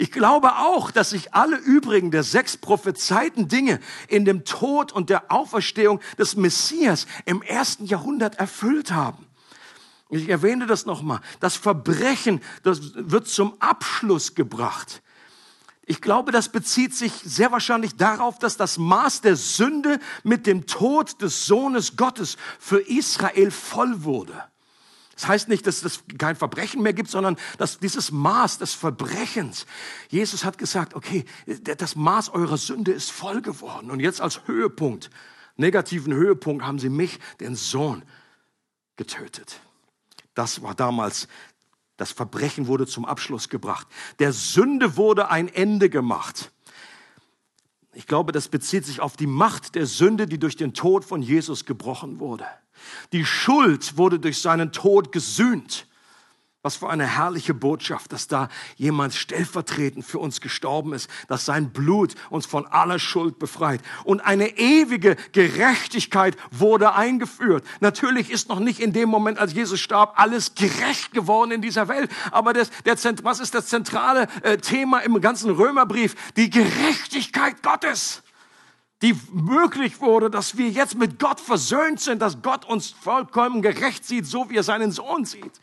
Ich 0.00 0.12
glaube 0.12 0.54
auch, 0.58 0.92
dass 0.92 1.10
sich 1.10 1.34
alle 1.34 1.56
übrigen 1.56 2.12
der 2.12 2.22
sechs 2.22 2.56
prophezeiten 2.56 3.48
Dinge 3.48 3.80
in 4.06 4.24
dem 4.24 4.44
Tod 4.44 4.92
und 4.92 5.10
der 5.10 5.32
Auferstehung 5.32 5.98
des 6.16 6.36
Messias 6.36 7.08
im 7.24 7.42
ersten 7.42 7.84
Jahrhundert 7.84 8.36
erfüllt 8.36 8.92
haben. 8.92 9.26
Ich 10.08 10.28
erwähne 10.28 10.66
das 10.66 10.86
nochmal. 10.86 11.20
Das 11.40 11.56
Verbrechen, 11.56 12.40
das 12.62 12.94
wird 12.94 13.26
zum 13.26 13.60
Abschluss 13.60 14.36
gebracht. 14.36 15.02
Ich 15.84 16.00
glaube, 16.00 16.30
das 16.30 16.48
bezieht 16.50 16.94
sich 16.94 17.12
sehr 17.12 17.50
wahrscheinlich 17.50 17.96
darauf, 17.96 18.38
dass 18.38 18.56
das 18.56 18.78
Maß 18.78 19.22
der 19.22 19.34
Sünde 19.34 19.98
mit 20.22 20.46
dem 20.46 20.68
Tod 20.68 21.20
des 21.22 21.46
Sohnes 21.46 21.96
Gottes 21.96 22.36
für 22.60 22.78
Israel 22.78 23.50
voll 23.50 24.04
wurde. 24.04 24.44
Das 25.18 25.26
heißt 25.26 25.48
nicht, 25.48 25.66
dass 25.66 25.82
es 25.82 26.04
kein 26.16 26.36
Verbrechen 26.36 26.80
mehr 26.80 26.92
gibt, 26.92 27.10
sondern 27.10 27.36
dass 27.56 27.80
dieses 27.80 28.12
Maß 28.12 28.58
des 28.58 28.74
Verbrechens, 28.74 29.66
Jesus 30.10 30.44
hat 30.44 30.58
gesagt, 30.58 30.94
okay, 30.94 31.24
das 31.76 31.96
Maß 31.96 32.28
eurer 32.28 32.56
Sünde 32.56 32.92
ist 32.92 33.10
voll 33.10 33.42
geworden. 33.42 33.90
Und 33.90 33.98
jetzt 33.98 34.20
als 34.20 34.46
Höhepunkt, 34.46 35.10
negativen 35.56 36.14
Höhepunkt, 36.14 36.64
haben 36.64 36.78
sie 36.78 36.88
mich, 36.88 37.18
den 37.40 37.56
Sohn, 37.56 38.04
getötet. 38.96 39.58
Das 40.34 40.62
war 40.62 40.76
damals, 40.76 41.26
das 41.96 42.12
Verbrechen 42.12 42.68
wurde 42.68 42.86
zum 42.86 43.04
Abschluss 43.04 43.48
gebracht. 43.48 43.88
Der 44.20 44.32
Sünde 44.32 44.96
wurde 44.96 45.32
ein 45.32 45.48
Ende 45.48 45.90
gemacht. 45.90 46.52
Ich 47.92 48.06
glaube, 48.06 48.30
das 48.30 48.46
bezieht 48.46 48.86
sich 48.86 49.00
auf 49.00 49.16
die 49.16 49.26
Macht 49.26 49.74
der 49.74 49.86
Sünde, 49.86 50.28
die 50.28 50.38
durch 50.38 50.54
den 50.54 50.74
Tod 50.74 51.04
von 51.04 51.22
Jesus 51.22 51.64
gebrochen 51.64 52.20
wurde. 52.20 52.46
Die 53.12 53.24
Schuld 53.24 53.96
wurde 53.96 54.18
durch 54.18 54.40
seinen 54.40 54.72
Tod 54.72 55.12
gesühnt. 55.12 55.86
Was 56.62 56.74
für 56.74 56.90
eine 56.90 57.06
herrliche 57.06 57.54
Botschaft, 57.54 58.12
dass 58.12 58.26
da 58.26 58.48
jemand 58.76 59.14
stellvertretend 59.14 60.04
für 60.04 60.18
uns 60.18 60.40
gestorben 60.40 60.92
ist, 60.92 61.08
dass 61.28 61.44
sein 61.44 61.70
Blut 61.70 62.16
uns 62.30 62.46
von 62.46 62.66
aller 62.66 62.98
Schuld 62.98 63.38
befreit. 63.38 63.80
Und 64.02 64.20
eine 64.20 64.58
ewige 64.58 65.14
Gerechtigkeit 65.30 66.36
wurde 66.50 66.94
eingeführt. 66.94 67.64
Natürlich 67.78 68.30
ist 68.30 68.48
noch 68.48 68.58
nicht 68.58 68.80
in 68.80 68.92
dem 68.92 69.08
Moment, 69.08 69.38
als 69.38 69.54
Jesus 69.54 69.78
starb, 69.78 70.18
alles 70.18 70.56
gerecht 70.56 71.12
geworden 71.12 71.52
in 71.52 71.62
dieser 71.62 71.86
Welt. 71.86 72.10
Aber 72.32 72.52
das, 72.52 72.70
der, 72.84 72.96
was 73.22 73.38
ist 73.38 73.54
das 73.54 73.68
zentrale 73.68 74.26
äh, 74.42 74.58
Thema 74.58 74.98
im 74.98 75.20
ganzen 75.20 75.50
Römerbrief? 75.50 76.16
Die 76.36 76.50
Gerechtigkeit 76.50 77.62
Gottes 77.62 78.24
die 79.02 79.16
möglich 79.32 80.00
wurde, 80.00 80.30
dass 80.30 80.56
wir 80.56 80.68
jetzt 80.68 80.96
mit 80.96 81.18
Gott 81.18 81.40
versöhnt 81.40 82.00
sind, 82.00 82.20
dass 82.20 82.42
Gott 82.42 82.64
uns 82.64 82.90
vollkommen 82.90 83.62
gerecht 83.62 84.04
sieht, 84.04 84.26
so 84.26 84.50
wie 84.50 84.56
er 84.56 84.64
seinen 84.64 84.90
Sohn 84.90 85.24
sieht. 85.24 85.60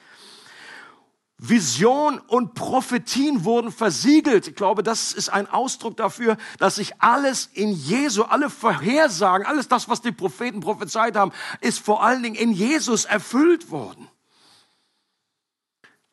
Vision 1.38 2.19
und 2.19 2.53
Prophetien 2.53 3.43
wurden 3.43 3.71
versiegelt. 3.71 4.47
Ich 4.47 4.55
glaube, 4.55 4.83
das 4.83 5.11
ist 5.11 5.27
ein 5.27 5.47
Ausdruck 5.47 5.97
dafür, 5.97 6.38
dass 6.59 6.75
sich 6.75 7.01
alles 7.01 7.49
in 7.53 7.73
Jesu, 7.73 8.23
alle 8.23 8.49
Vorhersagen, 8.49 9.45
alles 9.45 9.67
das, 9.67 9.89
was 9.89 10.01
die 10.01 10.13
Propheten 10.13 10.61
prophezeit 10.61 11.17
haben, 11.17 11.33
ist 11.59 11.79
vor 11.79 12.03
allen 12.03 12.23
Dingen 12.23 12.36
in 12.36 12.53
Jesus 12.53 13.03
erfüllt 13.03 13.69
worden. 13.69 14.07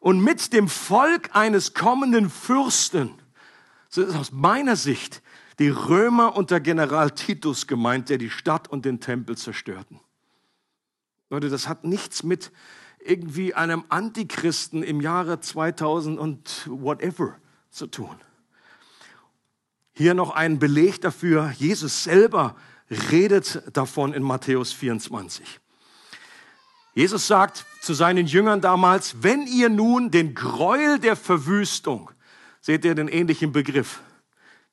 Und 0.00 0.20
mit 0.20 0.52
dem 0.52 0.68
Volk 0.68 1.30
eines 1.34 1.72
kommenden 1.72 2.28
Fürsten, 2.28 3.14
das 3.94 4.08
ist 4.08 4.16
aus 4.16 4.32
meiner 4.32 4.74
Sicht 4.74 5.22
die 5.62 5.68
Römer 5.68 6.34
unter 6.34 6.58
General 6.58 7.12
Titus 7.12 7.68
gemeint, 7.68 8.08
der 8.08 8.18
die 8.18 8.30
Stadt 8.30 8.66
und 8.66 8.84
den 8.84 8.98
Tempel 8.98 9.36
zerstörten. 9.36 10.00
Leute, 11.30 11.50
das 11.50 11.68
hat 11.68 11.84
nichts 11.84 12.24
mit 12.24 12.50
irgendwie 12.98 13.54
einem 13.54 13.84
Antichristen 13.88 14.82
im 14.82 15.00
Jahre 15.00 15.38
2000 15.38 16.18
und 16.18 16.66
whatever 16.68 17.36
zu 17.70 17.86
tun. 17.86 18.16
Hier 19.92 20.14
noch 20.14 20.30
ein 20.30 20.58
Beleg 20.58 21.00
dafür. 21.00 21.52
Jesus 21.56 22.02
selber 22.02 22.56
redet 23.12 23.62
davon 23.72 24.14
in 24.14 24.24
Matthäus 24.24 24.72
24. 24.72 25.60
Jesus 26.94 27.28
sagt 27.28 27.64
zu 27.80 27.94
seinen 27.94 28.26
Jüngern 28.26 28.60
damals, 28.60 29.22
wenn 29.22 29.46
ihr 29.46 29.68
nun 29.68 30.10
den 30.10 30.34
Gräuel 30.34 30.98
der 30.98 31.14
Verwüstung, 31.14 32.10
seht 32.60 32.84
ihr 32.84 32.96
den 32.96 33.06
ähnlichen 33.06 33.52
Begriff, 33.52 34.00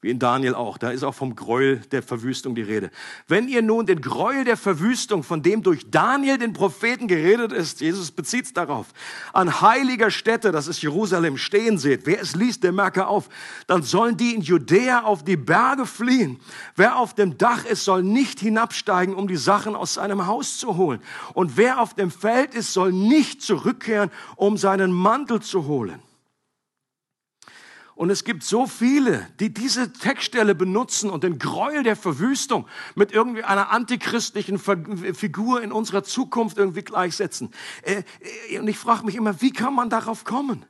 wie 0.02 0.12
in 0.12 0.20
Daniel 0.20 0.56
auch. 0.56 0.78
Da 0.78 0.92
ist 0.92 1.04
auch 1.04 1.14
vom 1.14 1.36
Gräuel 1.36 1.82
der 1.92 2.02
Verwüstung 2.02 2.56
die 2.56 2.62
Rede. 2.62 2.90
Wenn 3.28 3.50
ihr 3.50 3.62
nun 3.62 3.86
den 3.86 4.00
Gräuel 4.00 4.46
der 4.46 4.56
Verwüstung, 4.56 5.24
von 5.24 5.44
dem 5.44 5.62
durch 5.62 5.92
Daniel 5.92 6.38
den 6.38 6.54
Propheten 6.54 7.10
geredet 7.10 7.52
ist, 7.52 7.82
Jesus 7.82 8.12
bezieht 8.12 8.46
es 8.46 8.54
darauf, 8.54 8.88
an 9.34 9.60
heiliger 9.60 10.10
Stätte, 10.10 10.54
das 10.54 10.68
ist 10.68 10.82
Jerusalem, 10.82 11.38
stehen 11.38 11.78
seht, 11.78 12.06
wer 12.06 12.22
es 12.22 12.34
liest, 12.34 12.64
der 12.64 12.72
merke 12.72 13.08
auf, 13.08 13.28
dann 13.68 13.84
sollen 13.84 14.16
die 14.16 14.36
in 14.36 14.42
Judäa 14.42 15.04
auf 15.04 15.26
die 15.26 15.38
Berge 15.38 15.86
fliehen. 15.86 16.40
Wer 16.78 16.96
auf 16.96 17.14
dem 17.14 17.38
Dach 17.38 17.66
ist, 17.66 17.84
soll 17.84 18.02
nicht 18.02 18.40
hinabsteigen, 18.40 19.16
um 19.16 19.28
die 19.28 19.36
Sachen 19.36 19.76
aus 19.76 19.96
seinem 19.96 20.28
Haus 20.28 20.58
zu 20.58 20.78
holen. 20.78 21.02
Und 21.34 21.58
wer 21.58 21.82
auf 21.82 21.94
dem 21.94 22.10
Feld 22.10 22.56
ist, 22.56 22.72
soll 22.72 22.94
nicht 22.94 23.42
zurückkehren, 23.42 24.12
um 24.38 24.56
seinen 24.56 24.94
Mantel 24.94 25.42
zu 25.42 25.66
holen. 25.66 26.00
Und 28.00 28.12
es 28.12 28.24
gibt 28.24 28.44
so 28.46 28.66
viele, 28.66 29.28
die 29.42 29.54
diese 29.54 29.92
Textstelle 29.92 30.56
benutzen 30.56 31.10
und 31.10 31.26
den 31.26 31.38
Gräuel 31.38 31.84
der 31.84 31.98
Verwüstung 31.98 32.66
mit 32.96 33.12
irgendwie 33.12 33.44
einer 33.44 33.72
antichristlichen 33.72 34.58
Figur 34.58 35.62
in 35.62 35.74
unserer 35.74 36.06
Zukunft 36.06 36.58
irgendwie 36.58 36.84
gleichsetzen. 36.84 37.52
Äh, 37.82 38.04
äh, 38.52 38.60
und 38.60 38.70
ich 38.70 38.78
frage 38.78 39.06
mich 39.06 39.16
immer, 39.16 39.42
wie 39.42 39.52
kann 39.52 39.74
man 39.74 39.90
darauf 39.90 40.24
kommen? 40.24 40.66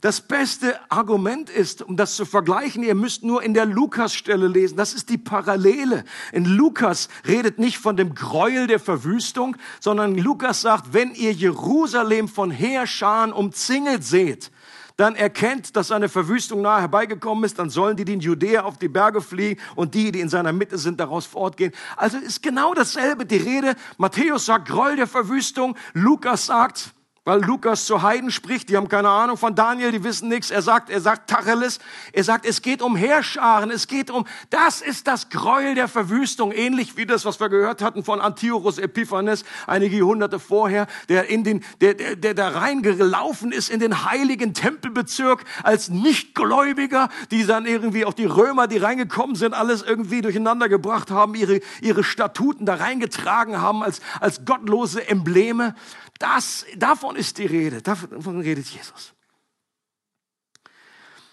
Das 0.00 0.22
beste 0.22 0.80
Argument 0.90 1.50
ist, 1.50 1.82
um 1.82 1.98
das 1.98 2.16
zu 2.16 2.24
vergleichen, 2.24 2.82
ihr 2.82 2.94
müsst 2.94 3.22
nur 3.22 3.42
in 3.42 3.52
der 3.52 3.66
Lukas-Stelle 3.66 4.48
lesen. 4.48 4.78
Das 4.78 4.94
ist 4.94 5.10
die 5.10 5.18
Parallele. 5.18 6.04
In 6.32 6.46
Lukas 6.46 7.10
redet 7.26 7.58
nicht 7.58 7.76
von 7.76 7.98
dem 7.98 8.14
Gräuel 8.14 8.66
der 8.66 8.80
Verwüstung, 8.80 9.58
sondern 9.78 10.16
Lukas 10.16 10.62
sagt, 10.62 10.94
wenn 10.94 11.14
ihr 11.14 11.32
Jerusalem 11.32 12.28
von 12.28 12.50
Heerscharen 12.50 13.30
umzingelt 13.30 14.04
seht, 14.04 14.50
dann 14.96 15.14
erkennt, 15.14 15.76
dass 15.76 15.88
seine 15.88 16.08
Verwüstung 16.08 16.62
nahe 16.62 16.80
herbeigekommen 16.80 17.44
ist, 17.44 17.58
dann 17.58 17.70
sollen 17.70 17.96
die, 17.96 18.04
die 18.04 18.14
in 18.14 18.20
Judäa 18.20 18.62
auf 18.62 18.78
die 18.78 18.88
Berge 18.88 19.20
fliehen 19.20 19.58
und 19.74 19.94
die, 19.94 20.12
die 20.12 20.20
in 20.20 20.28
seiner 20.28 20.52
Mitte 20.52 20.78
sind, 20.78 21.00
daraus 21.00 21.26
fortgehen. 21.26 21.72
Also 21.96 22.18
ist 22.18 22.42
genau 22.42 22.74
dasselbe 22.74 23.26
die 23.26 23.36
Rede. 23.36 23.74
Matthäus 23.98 24.46
sagt 24.46 24.68
Groll 24.68 24.96
der 24.96 25.06
Verwüstung, 25.06 25.76
Lukas 25.94 26.46
sagt, 26.46 26.92
weil 27.24 27.40
Lukas 27.40 27.86
zu 27.86 28.02
Heiden 28.02 28.32
spricht, 28.32 28.68
die 28.68 28.76
haben 28.76 28.88
keine 28.88 29.08
Ahnung 29.08 29.36
von 29.36 29.54
Daniel, 29.54 29.92
die 29.92 30.02
wissen 30.02 30.28
nichts. 30.28 30.50
Er 30.50 30.60
sagt, 30.60 30.90
er 30.90 31.00
sagt 31.00 31.30
Tacheles, 31.30 31.78
er 32.12 32.24
sagt, 32.24 32.44
es 32.44 32.62
geht 32.62 32.82
um 32.82 32.96
Heerscharen, 32.96 33.70
es 33.70 33.86
geht 33.86 34.10
um, 34.10 34.26
das 34.50 34.80
ist 34.80 35.06
das 35.06 35.28
Gräuel 35.28 35.76
der 35.76 35.86
Verwüstung, 35.86 36.50
ähnlich 36.50 36.96
wie 36.96 37.06
das, 37.06 37.24
was 37.24 37.38
wir 37.38 37.48
gehört 37.48 37.80
hatten 37.80 38.02
von 38.02 38.20
Antiochus 38.20 38.78
Epiphanes 38.78 39.44
einige 39.68 39.98
Jahrhunderte 39.98 40.40
vorher, 40.40 40.88
der 41.08 41.28
in 41.28 41.44
den, 41.44 41.64
der, 41.80 41.94
der, 41.94 42.16
der 42.16 42.34
da 42.34 42.48
reingelaufen 42.48 43.52
ist 43.52 43.70
in 43.70 43.78
den 43.78 44.04
heiligen 44.04 44.52
Tempelbezirk 44.52 45.44
als 45.62 45.90
Nichtgläubiger, 45.90 47.08
die 47.30 47.46
dann 47.46 47.66
irgendwie 47.66 48.04
auch 48.04 48.14
die 48.14 48.24
Römer, 48.24 48.66
die 48.66 48.78
reingekommen 48.78 49.36
sind, 49.36 49.54
alles 49.54 49.82
irgendwie 49.82 50.22
durcheinander 50.22 50.68
gebracht 50.68 51.12
haben, 51.12 51.36
ihre, 51.36 51.60
ihre 51.82 52.02
Statuten 52.02 52.66
da 52.66 52.74
reingetragen 52.74 53.60
haben 53.60 53.84
als, 53.84 54.00
als 54.20 54.44
gottlose 54.44 55.06
Embleme. 55.06 55.76
Das, 56.22 56.64
davon 56.76 57.16
ist 57.16 57.38
die 57.38 57.46
Rede, 57.46 57.82
davon 57.82 58.40
redet 58.42 58.68
Jesus. 58.68 59.12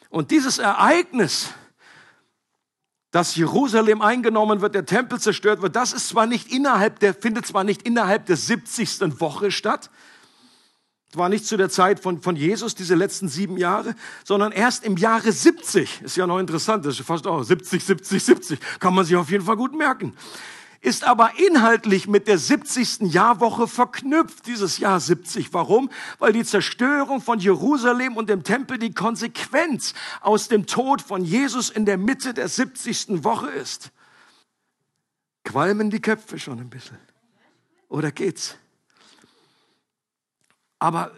Und 0.09 0.31
dieses 0.31 0.57
Ereignis, 0.57 1.49
dass 3.11 3.35
Jerusalem 3.35 4.01
eingenommen 4.01 4.61
wird, 4.61 4.73
der 4.73 4.87
Tempel 4.87 5.19
zerstört 5.19 5.61
wird, 5.61 5.75
das 5.75 5.93
ist 5.93 6.07
zwar 6.07 6.25
nicht 6.25 6.51
innerhalb 6.51 6.97
der, 6.97 7.13
findet 7.13 7.45
zwar 7.45 7.63
nicht 7.63 7.83
innerhalb 7.83 8.25
der 8.25 8.35
70. 8.35 9.19
Woche 9.19 9.51
statt, 9.51 9.91
war 11.13 11.29
nicht 11.29 11.45
zu 11.45 11.55
der 11.55 11.69
Zeit 11.69 11.99
von, 11.99 12.23
von 12.23 12.35
Jesus, 12.35 12.73
diese 12.73 12.95
letzten 12.95 13.29
sieben 13.29 13.57
Jahre, 13.57 13.93
sondern 14.23 14.51
erst 14.51 14.83
im 14.83 14.97
Jahre 14.97 15.31
70. 15.31 16.01
Ist 16.01 16.17
ja 16.17 16.25
noch 16.25 16.39
interessant, 16.39 16.83
das 16.87 16.99
ist 16.99 17.05
fast 17.05 17.27
auch 17.27 17.43
70, 17.43 17.83
70, 17.83 18.23
70. 18.23 18.59
Kann 18.79 18.95
man 18.95 19.05
sich 19.05 19.15
auf 19.15 19.29
jeden 19.29 19.45
Fall 19.45 19.55
gut 19.55 19.75
merken. 19.77 20.15
Ist 20.81 21.03
aber 21.03 21.33
inhaltlich 21.37 22.07
mit 22.07 22.27
der 22.27 22.37
70. 22.37 23.11
Jahrwoche 23.13 23.67
verknüpft, 23.67 24.47
dieses 24.47 24.77
Jahr 24.77 24.99
70. 24.99 25.53
Warum? 25.53 25.89
Weil 26.19 26.31
die 26.31 26.45
Zerstörung 26.45 27.21
von 27.21 27.39
Jerusalem 27.39 28.15
und 28.15 28.29
dem 28.29 28.43
Tempel 28.43 28.77
die 28.77 28.93
Konsequenz 28.93 29.93
aus 30.21 30.47
dem 30.47 30.67
Tod 30.67 31.01
von 31.01 31.23
Jesus 31.23 31.69
in 31.69 31.85
der 31.85 31.97
Mitte 31.97 32.33
der 32.33 32.47
70. 32.47 33.23
Woche 33.23 33.49
ist. 33.49 33.91
Qualmen 35.43 35.89
die 35.89 36.01
Köpfe 36.01 36.39
schon 36.39 36.59
ein 36.59 36.69
bisschen? 36.69 36.97
Oder 37.89 38.11
geht's? 38.11 38.55
Aber 40.77 41.11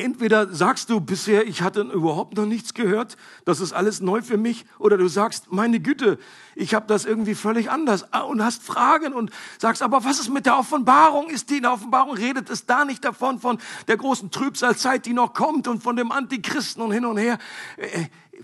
entweder 0.00 0.52
sagst 0.52 0.90
du 0.90 1.00
bisher, 1.00 1.46
ich 1.46 1.62
hatte 1.62 1.82
überhaupt 1.82 2.36
noch 2.36 2.46
nichts 2.46 2.74
gehört, 2.74 3.16
das 3.44 3.60
ist 3.60 3.72
alles 3.72 4.00
neu 4.00 4.22
für 4.22 4.36
mich, 4.36 4.64
oder 4.78 4.96
du 4.96 5.08
sagst, 5.08 5.52
meine 5.52 5.80
Güte, 5.80 6.18
ich 6.54 6.74
habe 6.74 6.86
das 6.86 7.04
irgendwie 7.04 7.34
völlig 7.34 7.70
anders 7.70 8.12
ah, 8.12 8.20
und 8.20 8.42
hast 8.42 8.62
Fragen 8.62 9.12
und 9.12 9.30
sagst, 9.58 9.82
aber 9.82 10.04
was 10.04 10.20
ist 10.20 10.30
mit 10.30 10.46
der 10.46 10.58
Offenbarung? 10.58 11.30
Ist 11.30 11.50
die 11.50 11.56
in 11.56 11.62
der 11.62 11.72
Offenbarung, 11.72 12.14
redet 12.14 12.50
es 12.50 12.66
da 12.66 12.84
nicht 12.84 13.04
davon, 13.04 13.38
von 13.38 13.58
der 13.88 13.96
großen 13.96 14.30
Trübsalzeit, 14.30 15.06
die 15.06 15.12
noch 15.12 15.32
kommt 15.32 15.68
und 15.68 15.82
von 15.82 15.96
dem 15.96 16.12
Antichristen 16.12 16.82
und 16.82 16.92
hin 16.92 17.04
und 17.04 17.16
her? 17.16 17.38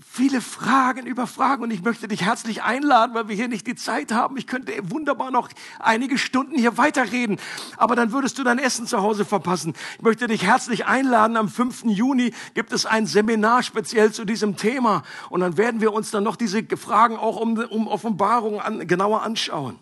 Viele 0.05 0.41
Fragen 0.41 1.07
über 1.07 1.25
Fragen 1.25 1.63
und 1.63 1.71
ich 1.71 1.81
möchte 1.81 2.07
dich 2.07 2.23
herzlich 2.23 2.61
einladen, 2.61 3.15
weil 3.15 3.27
wir 3.29 3.35
hier 3.35 3.47
nicht 3.47 3.65
die 3.65 3.75
Zeit 3.75 4.11
haben. 4.11 4.37
Ich 4.37 4.45
könnte 4.45 4.73
wunderbar 4.91 5.31
noch 5.31 5.49
einige 5.79 6.17
Stunden 6.17 6.57
hier 6.57 6.77
weiterreden, 6.77 7.39
aber 7.77 7.95
dann 7.95 8.11
würdest 8.11 8.37
du 8.37 8.43
dein 8.43 8.59
Essen 8.59 8.85
zu 8.85 9.01
Hause 9.01 9.25
verpassen. 9.25 9.73
Ich 9.95 10.01
möchte 10.03 10.27
dich 10.27 10.43
herzlich 10.43 10.85
einladen. 10.85 11.37
Am 11.37 11.49
5. 11.49 11.85
Juni 11.85 12.33
gibt 12.53 12.73
es 12.73 12.85
ein 12.85 13.07
Seminar 13.07 13.63
speziell 13.63 14.11
zu 14.11 14.25
diesem 14.25 14.55
Thema 14.55 15.03
und 15.29 15.39
dann 15.39 15.57
werden 15.57 15.81
wir 15.81 15.93
uns 15.93 16.11
dann 16.11 16.23
noch 16.23 16.35
diese 16.35 16.63
Fragen 16.77 17.17
auch 17.17 17.37
um, 17.37 17.57
um 17.57 17.87
Offenbarung 17.87 18.59
an, 18.59 18.87
genauer 18.87 19.23
anschauen. 19.23 19.79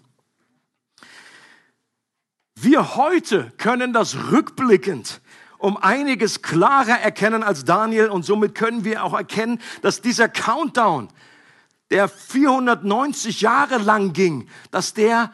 Wir 2.58 2.96
heute 2.96 3.52
können 3.58 3.92
das 3.92 4.16
rückblickend 4.32 5.22
um 5.58 5.78
einiges 5.78 6.42
klarer 6.42 7.00
erkennen 7.00 7.44
als 7.44 7.66
Daniel. 7.66 8.10
Und 8.10 8.26
somit 8.26 8.56
können 8.56 8.84
wir 8.84 9.04
auch 9.04 9.14
erkennen, 9.14 9.60
dass 9.82 10.02
dieser 10.02 10.30
Countdown, 10.30 11.10
der 11.92 12.10
490 12.10 13.42
Jahre 13.42 13.78
lang 13.78 14.14
ging, 14.14 14.48
dass 14.72 14.94
der 14.94 15.32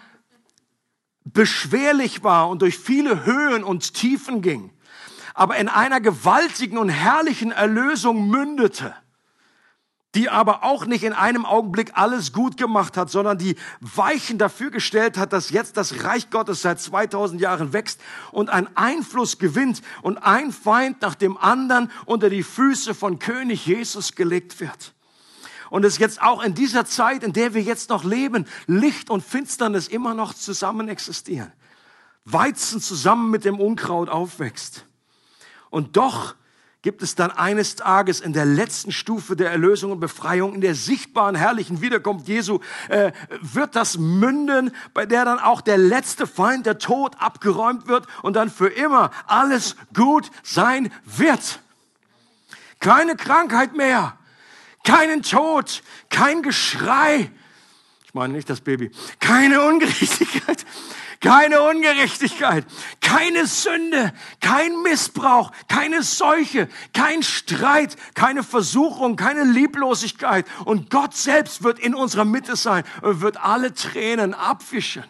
beschwerlich 1.24 2.24
war 2.24 2.50
und 2.50 2.62
durch 2.62 2.78
viele 2.78 3.26
Höhen 3.26 3.64
und 3.64 3.94
Tiefen 3.94 4.42
ging, 4.42 4.72
aber 5.34 5.58
in 5.58 5.70
einer 5.70 6.02
gewaltigen 6.02 6.78
und 6.78 6.90
herrlichen 6.90 7.52
Erlösung 7.52 8.28
mündete 8.28 8.94
die 10.16 10.30
aber 10.30 10.64
auch 10.64 10.86
nicht 10.86 11.04
in 11.04 11.14
einem 11.14 11.46
Augenblick 11.46 11.92
alles 11.94 12.34
gut 12.34 12.58
gemacht 12.58 12.98
hat, 12.98 13.10
sondern 13.10 13.38
die 13.38 13.56
Weichen 13.80 14.38
dafür 14.38 14.70
gestellt 14.70 15.18
hat, 15.18 15.32
dass 15.32 15.52
jetzt 15.52 15.78
das 15.78 16.04
Reich 16.04 16.30
Gottes 16.30 16.62
seit 16.62 16.82
2000 16.82 17.40
Jahren 17.40 17.72
wächst 17.72 18.02
und 18.32 18.50
einen 18.50 18.68
Einfluss 18.76 19.40
gewinnt 19.40 19.82
und 20.02 20.18
ein 20.18 20.52
Feind 20.52 21.02
nach 21.02 21.16
dem 21.16 21.38
anderen 21.38 21.90
unter 22.06 22.30
die 22.30 22.44
Füße 22.44 22.94
von 22.94 23.20
König 23.20 23.66
Jesus 23.66 24.16
gelegt 24.16 24.60
wird. 24.60 24.94
Und 25.70 25.86
es 25.86 25.98
jetzt 26.00 26.22
auch 26.22 26.44
in 26.44 26.54
dieser 26.54 26.86
Zeit, 26.86 27.24
in 27.24 27.32
der 27.32 27.54
wir 27.54 27.62
jetzt 27.62 27.90
noch 27.90 28.04
leben, 28.04 28.46
Licht 28.68 29.10
und 29.10 29.24
Finsternis 29.24 29.88
immer 29.88 30.14
noch 30.14 30.34
zusammen 30.34 30.90
existieren. 30.90 31.54
Weizen 32.26 32.82
zusammen 32.82 33.32
mit 33.32 33.46
dem 33.46 33.58
Unkraut 33.58 34.10
aufwächst. 34.10 34.86
Und 35.70 35.96
doch 35.96 36.36
gibt 36.82 37.04
es 37.04 37.14
dann 37.16 37.32
eines 37.32 37.76
Tages 37.76 38.22
in 38.22 38.34
der 38.34 38.46
letzten 38.46 38.92
Stufe 38.92 39.36
der 39.36 39.52
Erlösung 39.52 39.92
und 39.92 40.00
Befreiung, 40.00 40.56
in 40.56 40.62
der 40.62 40.74
sichtbaren, 40.74 41.36
herrlichen 41.36 41.82
Wiederkunft 41.82 42.28
Jesu, 42.28 42.60
äh, 42.90 43.12
wird 43.42 43.76
das 43.76 43.98
münden, 43.98 44.72
bei 44.94 45.06
der 45.06 45.26
dann 45.26 45.40
auch 45.40 45.62
der 45.62 45.78
letzte 45.78 46.26
Feind, 46.26 46.66
der 46.66 46.80
Tod, 46.80 47.16
abgeräumt 47.20 47.88
wird 47.88 48.08
und 48.24 48.36
dann 48.36 48.50
für 48.50 48.68
immer 48.68 49.12
alles 49.28 49.76
gut 49.94 50.32
sein 50.44 50.92
wird. 51.06 51.60
Keine 52.80 53.16
Krankheit 53.16 53.76
mehr, 53.76 54.18
keinen 54.84 55.22
Tod, 55.22 55.84
kein 56.10 56.42
Geschrei. 56.42 57.32
Ich 58.06 58.16
meine 58.16 58.34
nicht 58.34 58.50
das 58.50 58.60
Baby. 58.60 58.92
Keine 59.20 59.62
Ungerechtigkeit, 59.62 60.66
keine 61.22 61.62
Ungerechtigkeit, 61.62 62.66
keine 63.00 63.46
Sünde, 63.46 64.12
kein 64.40 64.82
Missbrauch, 64.82 65.52
keine 65.68 66.04
Seuche, 66.04 66.68
kein 66.94 67.24
Streit, 67.24 67.96
keine 68.16 68.44
Versuchung, 68.44 69.16
keine 69.16 69.44
Lieblosigkeit. 69.44 70.46
Und 70.66 70.90
Gott 70.90 71.16
selbst 71.16 71.64
wird 71.64 71.80
in 71.80 71.96
unserer 71.96 72.26
Mitte 72.26 72.56
sein 72.56 72.84
und 73.02 73.22
wird 73.22 73.38
alle 73.38 73.74
Tränen 73.74 74.34
abwischen. 74.34 75.06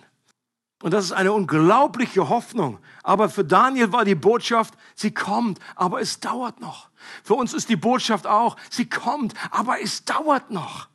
Und 0.82 0.91
das 0.91 1.05
ist 1.05 1.12
eine 1.12 1.32
unglaubliche 1.32 2.28
Hoffnung. 2.28 2.80
Aber 3.03 3.30
für 3.30 3.45
Daniel 3.45 3.91
war 3.91 4.03
die 4.03 4.16
Botschaft, 4.16 4.74
sie 4.95 5.14
kommt, 5.14 5.59
aber 5.76 6.01
es 6.01 6.20
dauert 6.20 6.59
noch. 6.59 6.89
Für 7.24 7.36
uns 7.36 7.53
ist 7.53 7.70
die 7.70 7.76
Botschaft 7.76 8.28
auch, 8.28 8.57
sie 8.70 8.89
kommt, 8.89 9.34
aber 9.51 9.82
es 9.82 10.05
dauert 10.05 10.51
noch. 10.51 10.91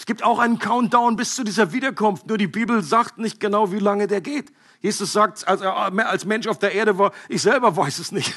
Es 0.00 0.06
gibt 0.06 0.22
auch 0.22 0.38
einen 0.38 0.58
Countdown 0.58 1.16
bis 1.16 1.34
zu 1.34 1.44
dieser 1.44 1.74
Wiederkunft. 1.74 2.26
Nur 2.26 2.38
die 2.38 2.46
Bibel 2.46 2.82
sagt 2.82 3.18
nicht 3.18 3.38
genau, 3.38 3.70
wie 3.70 3.80
lange 3.80 4.06
der 4.06 4.22
geht. 4.22 4.50
Jesus 4.80 5.12
sagt, 5.12 5.46
als 5.46 5.60
er 5.60 5.76
als 5.76 6.24
Mensch 6.24 6.46
auf 6.46 6.58
der 6.58 6.72
Erde 6.72 6.96
war, 6.96 7.12
ich 7.28 7.42
selber 7.42 7.76
weiß 7.76 7.98
es 7.98 8.10
nicht. 8.10 8.34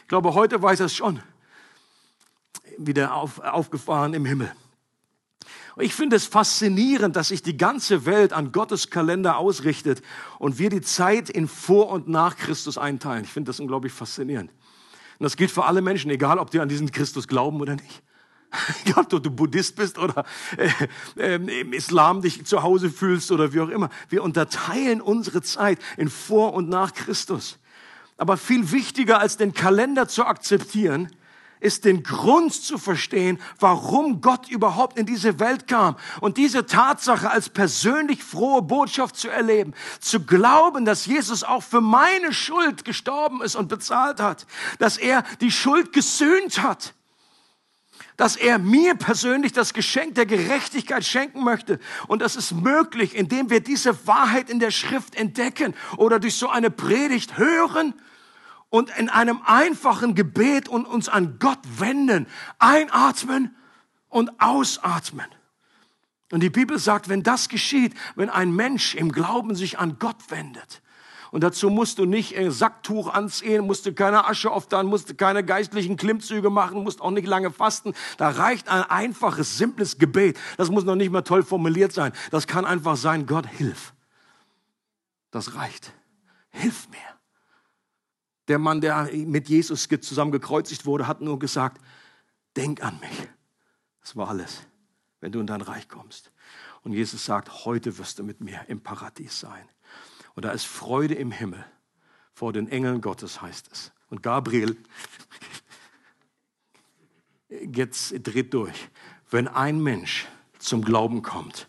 Ich 0.00 0.08
glaube, 0.08 0.32
heute 0.32 0.62
weiß 0.62 0.80
er 0.80 0.86
es 0.86 0.94
schon. 0.94 1.20
Wieder 2.78 3.12
auf, 3.12 3.40
aufgefahren 3.40 4.14
im 4.14 4.24
Himmel. 4.24 4.50
Ich 5.78 5.94
finde 5.94 6.16
es 6.16 6.24
faszinierend, 6.24 7.14
dass 7.14 7.28
sich 7.28 7.42
die 7.42 7.58
ganze 7.58 8.06
Welt 8.06 8.32
an 8.32 8.50
Gottes 8.50 8.88
Kalender 8.88 9.36
ausrichtet 9.36 10.00
und 10.38 10.58
wir 10.58 10.70
die 10.70 10.80
Zeit 10.80 11.28
in 11.28 11.46
Vor- 11.46 11.90
und 11.90 12.08
Nach 12.08 12.38
Christus 12.38 12.78
einteilen. 12.78 13.24
Ich 13.24 13.30
finde 13.30 13.50
das 13.50 13.60
unglaublich 13.60 13.92
faszinierend. 13.92 14.50
Und 15.18 15.24
das 15.24 15.36
gilt 15.36 15.50
für 15.50 15.66
alle 15.66 15.82
Menschen, 15.82 16.10
egal 16.10 16.38
ob 16.38 16.50
die 16.50 16.60
an 16.60 16.70
diesen 16.70 16.90
Christus 16.90 17.28
glauben 17.28 17.60
oder 17.60 17.74
nicht. 17.74 18.02
Ja, 18.86 18.98
ob 18.98 19.08
du 19.08 19.20
Buddhist 19.20 19.76
bist 19.76 19.98
oder 19.98 20.24
äh, 20.56 20.68
äh, 21.16 21.60
im 21.60 21.72
Islam 21.72 22.22
dich 22.22 22.44
zu 22.46 22.62
Hause 22.62 22.90
fühlst 22.90 23.30
oder 23.32 23.52
wie 23.52 23.60
auch 23.60 23.68
immer. 23.68 23.90
Wir 24.08 24.22
unterteilen 24.22 25.00
unsere 25.00 25.42
Zeit 25.42 25.78
in 25.96 26.08
Vor- 26.08 26.54
und 26.54 26.68
Nach 26.68 26.94
Christus. 26.94 27.58
Aber 28.16 28.36
viel 28.36 28.72
wichtiger 28.72 29.20
als 29.20 29.36
den 29.36 29.52
Kalender 29.52 30.08
zu 30.08 30.24
akzeptieren, 30.24 31.10
ist 31.60 31.84
den 31.84 32.02
Grund 32.02 32.52
zu 32.52 32.78
verstehen, 32.78 33.38
warum 33.58 34.20
Gott 34.20 34.48
überhaupt 34.48 34.98
in 34.98 35.06
diese 35.06 35.40
Welt 35.40 35.66
kam 35.66 35.96
und 36.20 36.36
diese 36.36 36.66
Tatsache 36.66 37.30
als 37.30 37.48
persönlich 37.48 38.22
frohe 38.22 38.62
Botschaft 38.62 39.16
zu 39.16 39.28
erleben, 39.28 39.72
zu 40.00 40.20
glauben, 40.20 40.84
dass 40.84 41.06
Jesus 41.06 41.44
auch 41.44 41.62
für 41.62 41.80
meine 41.80 42.32
Schuld 42.32 42.84
gestorben 42.84 43.42
ist 43.42 43.56
und 43.56 43.68
bezahlt 43.68 44.20
hat, 44.20 44.46
dass 44.78 44.98
er 44.98 45.24
die 45.40 45.50
Schuld 45.50 45.92
gesühnt 45.92 46.62
hat 46.62 46.94
dass 48.16 48.36
er 48.36 48.58
mir 48.58 48.94
persönlich 48.94 49.52
das 49.52 49.74
Geschenk 49.74 50.14
der 50.14 50.26
Gerechtigkeit 50.26 51.04
schenken 51.04 51.44
möchte. 51.44 51.78
Und 52.08 52.22
das 52.22 52.36
ist 52.36 52.52
möglich, 52.52 53.14
indem 53.14 53.50
wir 53.50 53.60
diese 53.60 54.06
Wahrheit 54.06 54.48
in 54.48 54.58
der 54.58 54.70
Schrift 54.70 55.14
entdecken 55.14 55.74
oder 55.96 56.18
durch 56.18 56.36
so 56.36 56.48
eine 56.48 56.70
Predigt 56.70 57.36
hören 57.36 57.94
und 58.70 58.90
in 58.96 59.08
einem 59.08 59.40
einfachen 59.44 60.14
Gebet 60.14 60.68
und 60.68 60.86
uns 60.86 61.08
an 61.08 61.38
Gott 61.38 61.60
wenden, 61.78 62.26
einatmen 62.58 63.54
und 64.08 64.40
ausatmen. 64.40 65.26
Und 66.32 66.40
die 66.40 66.50
Bibel 66.50 66.78
sagt, 66.78 67.08
wenn 67.08 67.22
das 67.22 67.48
geschieht, 67.48 67.94
wenn 68.16 68.30
ein 68.30 68.54
Mensch 68.54 68.94
im 68.94 69.12
Glauben 69.12 69.54
sich 69.54 69.78
an 69.78 69.98
Gott 69.98 70.30
wendet, 70.30 70.82
und 71.36 71.42
dazu 71.42 71.68
musst 71.68 71.98
du 71.98 72.06
nicht 72.06 72.34
ein 72.34 72.50
Sacktuch 72.50 73.12
anziehen, 73.12 73.66
musst 73.66 73.84
du 73.84 73.92
keine 73.92 74.26
Asche 74.26 74.50
auftan, 74.50 74.86
musst 74.86 75.10
du 75.10 75.14
keine 75.14 75.44
geistlichen 75.44 75.98
Klimmzüge 75.98 76.48
machen, 76.48 76.82
musst 76.82 77.02
auch 77.02 77.10
nicht 77.10 77.26
lange 77.26 77.50
fasten. 77.50 77.92
Da 78.16 78.30
reicht 78.30 78.70
ein 78.70 78.84
einfaches, 78.84 79.58
simples 79.58 79.98
Gebet. 79.98 80.38
Das 80.56 80.70
muss 80.70 80.84
noch 80.84 80.94
nicht 80.94 81.10
mal 81.10 81.20
toll 81.20 81.42
formuliert 81.42 81.92
sein. 81.92 82.14
Das 82.30 82.46
kann 82.46 82.64
einfach 82.64 82.96
sein, 82.96 83.26
Gott, 83.26 83.46
hilf. 83.46 83.92
Das 85.30 85.54
reicht. 85.54 85.92
Hilf 86.48 86.88
mir. 86.88 87.18
Der 88.48 88.58
Mann, 88.58 88.80
der 88.80 89.10
mit 89.12 89.50
Jesus 89.50 89.86
zusammen 90.00 90.32
gekreuzigt 90.32 90.86
wurde, 90.86 91.06
hat 91.06 91.20
nur 91.20 91.38
gesagt, 91.38 91.82
denk 92.56 92.82
an 92.82 92.98
mich. 93.00 93.28
Das 94.00 94.16
war 94.16 94.30
alles, 94.30 94.62
wenn 95.20 95.32
du 95.32 95.40
in 95.40 95.46
dein 95.46 95.60
Reich 95.60 95.86
kommst. 95.86 96.32
Und 96.80 96.94
Jesus 96.94 97.26
sagt, 97.26 97.66
heute 97.66 97.98
wirst 97.98 98.20
du 98.20 98.22
mit 98.22 98.40
mir 98.40 98.62
im 98.68 98.80
Paradies 98.80 99.38
sein. 99.38 99.68
Und 100.36 100.44
da 100.44 100.52
ist 100.52 100.66
Freude 100.66 101.14
im 101.14 101.32
Himmel. 101.32 101.64
Vor 102.32 102.52
den 102.52 102.68
Engeln 102.68 103.00
Gottes 103.00 103.42
heißt 103.42 103.68
es. 103.72 103.90
Und 104.10 104.22
Gabriel 104.22 104.76
jetzt 107.48 108.14
dreht 108.22 108.54
durch. 108.54 108.88
Wenn 109.30 109.48
ein 109.48 109.82
Mensch 109.82 110.26
zum 110.58 110.84
Glauben 110.84 111.22
kommt 111.22 111.68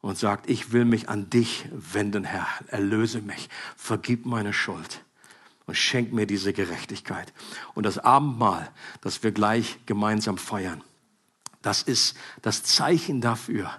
und 0.00 0.18
sagt, 0.18 0.50
ich 0.50 0.72
will 0.72 0.84
mich 0.84 1.08
an 1.08 1.30
dich 1.30 1.66
wenden, 1.70 2.24
Herr, 2.24 2.46
erlöse 2.66 3.22
mich, 3.22 3.48
vergib 3.76 4.26
meine 4.26 4.52
Schuld 4.52 5.04
und 5.66 5.76
schenk 5.76 6.12
mir 6.12 6.26
diese 6.26 6.52
Gerechtigkeit. 6.52 7.32
Und 7.74 7.86
das 7.86 7.98
Abendmahl, 7.98 8.70
das 9.00 9.22
wir 9.22 9.30
gleich 9.30 9.78
gemeinsam 9.86 10.38
feiern, 10.38 10.82
das 11.62 11.82
ist 11.82 12.16
das 12.42 12.64
Zeichen 12.64 13.20
dafür, 13.20 13.70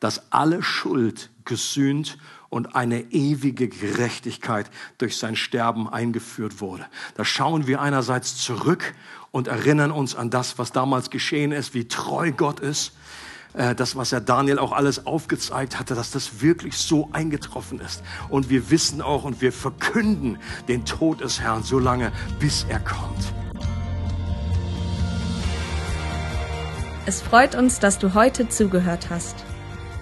dass 0.00 0.32
alle 0.32 0.62
Schuld 0.62 1.30
gesühnt 1.44 2.18
und 2.50 2.74
eine 2.74 3.00
ewige 3.12 3.68
Gerechtigkeit 3.68 4.70
durch 4.98 5.16
sein 5.16 5.36
Sterben 5.36 5.88
eingeführt 5.88 6.60
wurde. 6.60 6.86
Da 7.14 7.24
schauen 7.24 7.66
wir 7.66 7.80
einerseits 7.80 8.36
zurück 8.36 8.94
und 9.30 9.48
erinnern 9.48 9.90
uns 9.90 10.14
an 10.14 10.30
das, 10.30 10.58
was 10.58 10.72
damals 10.72 11.10
geschehen 11.10 11.52
ist, 11.52 11.74
wie 11.74 11.86
treu 11.86 12.32
Gott 12.32 12.60
ist, 12.60 12.92
äh, 13.54 13.74
das, 13.74 13.96
was 13.96 14.12
er 14.12 14.20
Daniel 14.20 14.58
auch 14.58 14.72
alles 14.72 15.06
aufgezeigt 15.06 15.78
hatte, 15.78 15.94
dass 15.94 16.10
das 16.10 16.40
wirklich 16.40 16.76
so 16.76 17.10
eingetroffen 17.12 17.80
ist. 17.80 18.02
Und 18.28 18.50
wir 18.50 18.70
wissen 18.70 19.02
auch 19.02 19.24
und 19.24 19.40
wir 19.40 19.52
verkünden 19.52 20.38
den 20.68 20.84
Tod 20.84 21.20
des 21.20 21.40
Herrn 21.40 21.62
so 21.62 21.78
lange, 21.78 22.12
bis 22.38 22.64
er 22.68 22.80
kommt. 22.80 23.32
Es 27.06 27.22
freut 27.22 27.54
uns, 27.54 27.78
dass 27.80 27.98
du 27.98 28.12
heute 28.12 28.50
zugehört 28.50 29.08
hast. 29.08 29.47